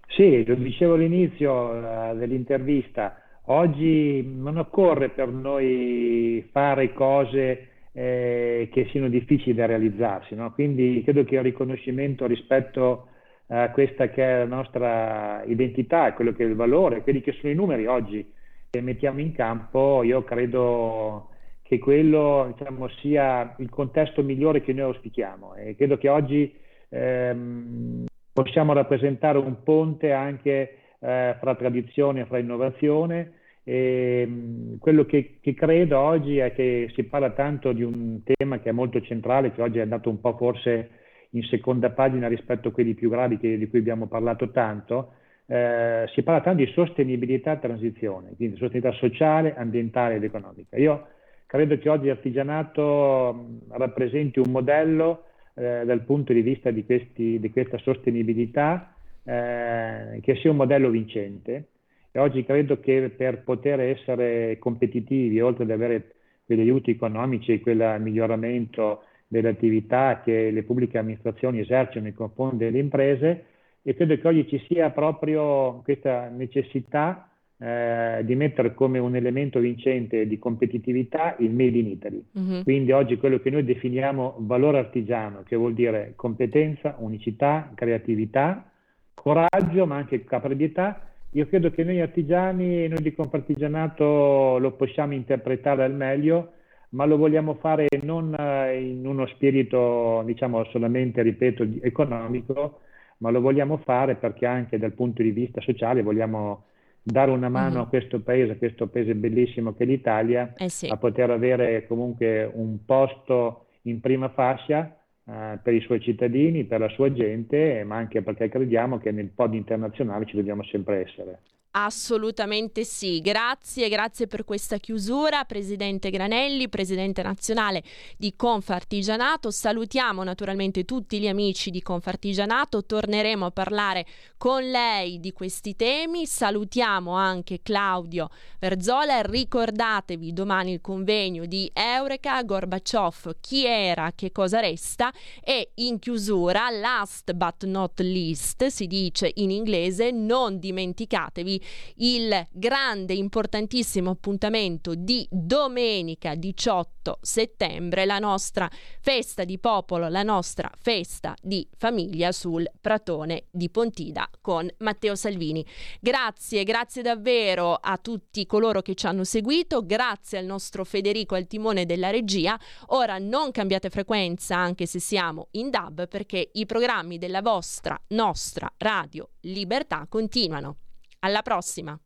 Sì, 0.09 0.45
lo 0.45 0.55
dicevo 0.55 0.95
all'inizio 0.95 1.53
uh, 1.53 2.17
dell'intervista, 2.17 3.21
oggi 3.47 4.23
non 4.25 4.59
occorre 4.59 5.11
per 5.11 5.29
noi 5.29 6.47
fare 6.53 6.93
cose 6.93 7.69
eh, 7.93 8.69
che 8.73 8.89
siano 8.91 9.09
difficili 9.09 9.55
da 9.55 9.67
realizzarsi, 9.67 10.35
no? 10.35 10.53
quindi 10.53 11.01
credo 11.05 11.25
che 11.25 11.37
il 11.37 11.43
riconoscimento 11.43 12.27
rispetto 12.27 13.09
a 13.49 13.71
questa 13.71 14.09
che 14.09 14.25
è 14.25 14.39
la 14.39 14.47
nostra 14.47 15.43
identità, 15.47 16.13
quello 16.13 16.33
che 16.33 16.45
è 16.45 16.47
il 16.47 16.55
valore, 16.55 17.03
quelli 17.03 17.21
che 17.21 17.33
sono 17.33 17.53
i 17.53 17.57
numeri 17.57 17.87
oggi 17.87 18.27
che 18.71 18.81
mettiamo 18.81 19.21
in 19.21 19.33
campo, 19.33 20.03
io 20.03 20.25
credo 20.25 21.29
che 21.63 21.79
quello 21.79 22.53
diciamo, 22.57 22.89
sia 23.01 23.55
il 23.59 23.69
contesto 23.69 24.23
migliore 24.23 24.61
che 24.61 24.73
noi 24.73 24.87
auspichiamo 24.87 25.55
e 25.55 25.77
credo 25.77 25.97
che 25.97 26.09
oggi 26.09 26.53
ehm, 26.89 28.07
possiamo 28.35 28.73
rappresentare 28.73 29.39
un 29.39 29.63
ponte 29.63 30.13
anche 30.13 30.79
eh, 30.99 31.37
fra 31.39 31.55
tradizione 31.55 32.23
e 32.23 32.27
fra 32.27 32.39
innovazione. 32.39 33.33
E, 33.63 34.27
mh, 34.27 34.79
quello 34.79 35.07
che, 35.07 35.39
che, 35.41 35.55
credo 35.55 35.99
oggi 35.99 36.39
è 36.39 36.53
che 36.53 36.91
si 36.95 37.05
parla 37.05 37.31
tanto 37.31 37.73
di 37.73 37.83
un 37.83 38.21
tema 38.25 38.59
che 38.59 38.69
è 38.71 38.73
molto 38.73 39.01
centrale, 39.01 39.53
che 39.53 39.63
oggi 39.63 39.79
è 39.79 39.83
andato 39.83 40.11
un 40.11 40.21
po' 40.21 40.37
forse 40.37 40.91
in 41.31 41.45
seconda 41.45 41.91
pagina 41.91 42.27
rispetto 42.29 42.69
a 42.69 42.73
quelli 42.73 42.95
più 42.95 43.09
gravi 43.09 43.39
che, 43.39 43.57
di 43.57 43.69
cui 43.69 43.79
abbiamo 43.79 44.07
parlato 44.07 44.51
tanto. 44.51 45.13
Eh, 45.47 46.07
si 46.13 46.23
parla 46.23 46.41
tanto 46.41 46.65
di 46.65 46.73
sostenibilità 46.73 47.53
e 47.53 47.61
transizione, 47.61 48.33
quindi 48.35 48.57
sostenibilità 48.57 48.99
sociale, 48.99 49.55
ambientale 49.57 50.17
ed 50.17 50.25
economica. 50.25 50.77
Io 50.77 51.07
credo 51.47 51.79
che 51.79 51.89
oggi 51.89 52.07
l'artigianato 52.09 53.47
rappresenti 53.69 54.41
un 54.41 54.51
modello 54.51 55.25
eh, 55.55 55.85
dal 55.85 56.03
punto 56.03 56.33
di 56.33 56.43
vista 56.43 56.71
di, 56.71 56.85
questi, 56.85 57.39
di 57.39 57.51
questa 57.51 57.79
sostenibilità, 57.79 58.95
eh, 59.25 60.21
che 60.21 60.37
sia 60.37 60.51
un 60.51 60.57
modello 60.57 60.91
vincente. 60.91 61.69
E 62.11 62.19
oggi 62.19 62.45
credo 62.45 62.79
che 62.81 63.11
per 63.17 63.43
poter 63.43 63.81
essere 63.81 64.59
competitivi, 64.59 65.41
oltre 65.41 65.65
ad 65.65 65.71
avere 65.71 66.15
quegli 66.45 66.61
aiuti 66.61 66.93
economici 66.93 67.53
e 67.53 67.61
quel 67.61 68.01
miglioramento 68.01 69.05
delle 69.27 69.49
attività 69.49 70.21
che 70.23 70.51
le 70.51 70.63
pubbliche 70.63 70.99
amministrazioni 70.99 71.61
esercitano 71.61 72.05
nei 72.05 72.15
confronti 72.15 72.59
delle 72.59 72.79
imprese, 72.79 73.45
e 73.83 73.95
credo 73.95 74.17
che 74.17 74.29
oggi 74.29 74.49
ci 74.49 74.65
sia 74.69 74.91
proprio 74.91 75.81
questa 75.83 76.29
necessità 76.29 77.29
eh, 77.59 78.23
di 78.25 78.35
mettere 78.35 78.75
come 78.75 78.99
un 78.99 79.15
elemento 79.15 79.61
vincente 79.61 80.27
di 80.27 80.39
competitività 80.39 81.37
il 81.39 81.51
Made 81.51 81.79
in 81.79 81.87
Italy. 81.87 82.25
Mm-hmm. 82.39 82.63
Quindi 82.63 82.93
oggi 82.93 83.17
quello 83.17 83.39
che 83.39 83.51
noi 83.51 83.65
definiamo 83.65 84.37
valore 84.41 84.79
artigiano, 84.79 85.43
che 85.47 85.57
vuol 85.57 85.75
dire 85.75 86.15
competenza, 86.17 86.97
unicità, 86.99 87.71
creatività, 87.75 88.71
coraggio, 89.15 89.87
ma 89.87 89.97
anche 89.97 90.25
caparbietà. 90.25 91.01
Io 91.31 91.47
credo 91.47 91.71
che 91.71 91.85
noi 91.85 92.01
artigiani, 92.01 92.87
noi 92.89 93.03
di 93.03 93.15
Compartigianato 93.15 94.59
lo 94.59 94.73
possiamo 94.73 95.15
interpretare 95.15 95.83
al 95.85 95.95
meglio, 95.95 96.53
ma 96.91 97.07
lo 97.07 97.17
vogliamo 97.17 97.55
fare 97.55 97.87
non 98.03 98.35
eh, 98.39 98.81
in 98.81 99.07
uno 99.07 99.27
spirito, 99.27 100.23
diciamo, 100.27 100.65
solamente, 100.67 101.23
ripeto, 101.23 101.67
economico, 101.81 102.81
ma 103.19 103.31
lo 103.31 103.41
vogliamo 103.41 103.79
fare 103.79 104.17
perché 104.17 104.47
anche 104.47 104.79
dal 104.79 104.93
punto 104.93 105.23
di 105.23 105.31
vista 105.31 105.61
sociale 105.61 106.03
vogliamo 106.03 106.65
dare 107.07 107.31
una 107.31 107.51
mano 107.51 107.75
mm-hmm. 107.75 107.81
a 107.83 107.87
questo 107.87 108.21
paese, 108.21 108.53
a 108.53 108.57
questo 108.57 108.87
paese 108.87 109.15
bellissimo 109.15 109.75
che 109.75 109.85
è 109.85 109.87
l'Italia, 109.87 110.55
eh 110.57 110.71
sì. 110.71 110.89
a 110.89 110.97
poter 110.97 111.31
avere 111.31 111.87
comunque 111.87 112.51
un 112.53 112.85
posto 112.85 113.67
in 113.83 114.01
prima 114.01 114.31
fascia 114.31 114.97
eh, 115.27 115.59
per 115.63 115.75
i 115.75 115.81
suoi 115.81 116.01
cittadini, 116.01 116.65
per 116.65 116.81
la 116.81 116.89
sua 116.89 117.13
gente, 117.13 117.85
ma 117.85 117.97
anche 117.97 118.23
perché 118.23 118.49
crediamo 118.49 118.99
che 118.99 119.11
nel 119.11 119.29
pod 119.29 119.53
internazionale 119.53 120.25
ci 120.25 120.37
dobbiamo 120.37 120.65
sempre 120.65 121.05
essere. 121.05 121.39
Assolutamente 121.77 122.85
sì, 122.85 123.21
grazie, 123.21 123.89
grazie 123.89 124.29
per 124.29 124.45
questa 124.45 124.77
chiusura, 124.77 125.43
Presidente 125.43 126.11
Granelli, 126.11 126.69
Presidente 126.69 127.21
nazionale 127.21 127.83
di 128.17 128.35
Confartigianato. 128.37 129.51
Salutiamo 129.51 130.23
naturalmente 130.23 130.85
tutti 130.85 131.19
gli 131.19 131.27
amici 131.27 131.73
di 131.73 131.83
Confartigianato, 131.83 132.85
torneremo 132.85 133.47
a 133.47 133.51
parlare 133.51 134.07
con 134.37 134.63
lei 134.63 135.19
di 135.19 135.33
questi 135.33 135.75
temi. 135.75 136.27
Salutiamo 136.27 137.11
anche 137.11 137.59
Claudio 137.61 138.29
Verzola. 138.61 139.23
Ricordatevi 139.23 140.33
domani 140.33 140.75
il 140.75 140.81
convegno 140.81 141.45
di 141.45 141.69
Eureka, 141.75 142.41
Gorbaciov, 142.45 143.39
chi 143.41 143.67
era, 143.67 144.13
che 144.15 144.31
cosa 144.31 144.61
resta? 144.61 145.13
E 145.43 145.73
in 145.75 145.99
chiusura, 145.99 146.71
last 146.71 147.33
but 147.33 147.65
not 147.65 147.99
least, 147.99 148.65
si 148.67 148.87
dice 148.87 149.29
in 149.35 149.51
inglese, 149.51 150.13
non 150.13 150.61
dimenticatevi 150.61 151.63
il 151.97 152.47
grande, 152.51 153.15
importantissimo 153.15 154.11
appuntamento 154.11 154.95
di 154.95 155.27
domenica 155.31 156.35
18 156.35 157.19
settembre, 157.21 158.05
la 158.05 158.19
nostra 158.19 158.71
festa 159.01 159.45
di 159.45 159.59
popolo, 159.59 160.09
la 160.09 160.23
nostra 160.23 160.71
festa 160.81 161.35
di 161.41 161.67
famiglia 161.77 162.33
sul 162.33 162.69
Pratone 162.81 163.45
di 163.51 163.71
Pontida 163.71 164.29
con 164.41 164.69
Matteo 164.79 165.15
Salvini. 165.15 165.65
Grazie, 166.01 166.65
grazie 166.65 167.03
davvero 167.03 167.75
a 167.75 167.99
tutti 167.99 168.47
coloro 168.47 168.83
che 168.83 168.95
ci 168.95 169.07
hanno 169.07 169.25
seguito, 169.25 169.85
grazie 169.85 170.39
al 170.39 170.47
nostro 170.47 170.85
Federico 170.85 171.35
al 171.35 171.47
timone 171.47 171.87
della 171.87 172.11
regia. 172.11 172.59
Ora 172.89 173.19
non 173.19 173.51
cambiate 173.51 173.91
frequenza 173.91 174.57
anche 174.57 174.87
se 174.87 174.99
siamo 174.99 175.49
in 175.53 175.71
DAB 175.71 176.09
perché 176.09 176.51
i 176.53 176.67
programmi 176.67 177.19
della 177.19 177.43
vostra, 177.43 178.01
nostra 178.09 178.73
radio 178.79 179.29
Libertà 179.41 180.07
continuano. 180.09 180.84
Alla 181.25 181.41
prossima. 181.41 181.99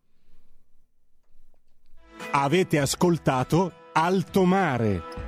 Avete 2.30 2.78
ascoltato 2.78 3.72
Alto 3.92 4.44
Mare 4.44 5.27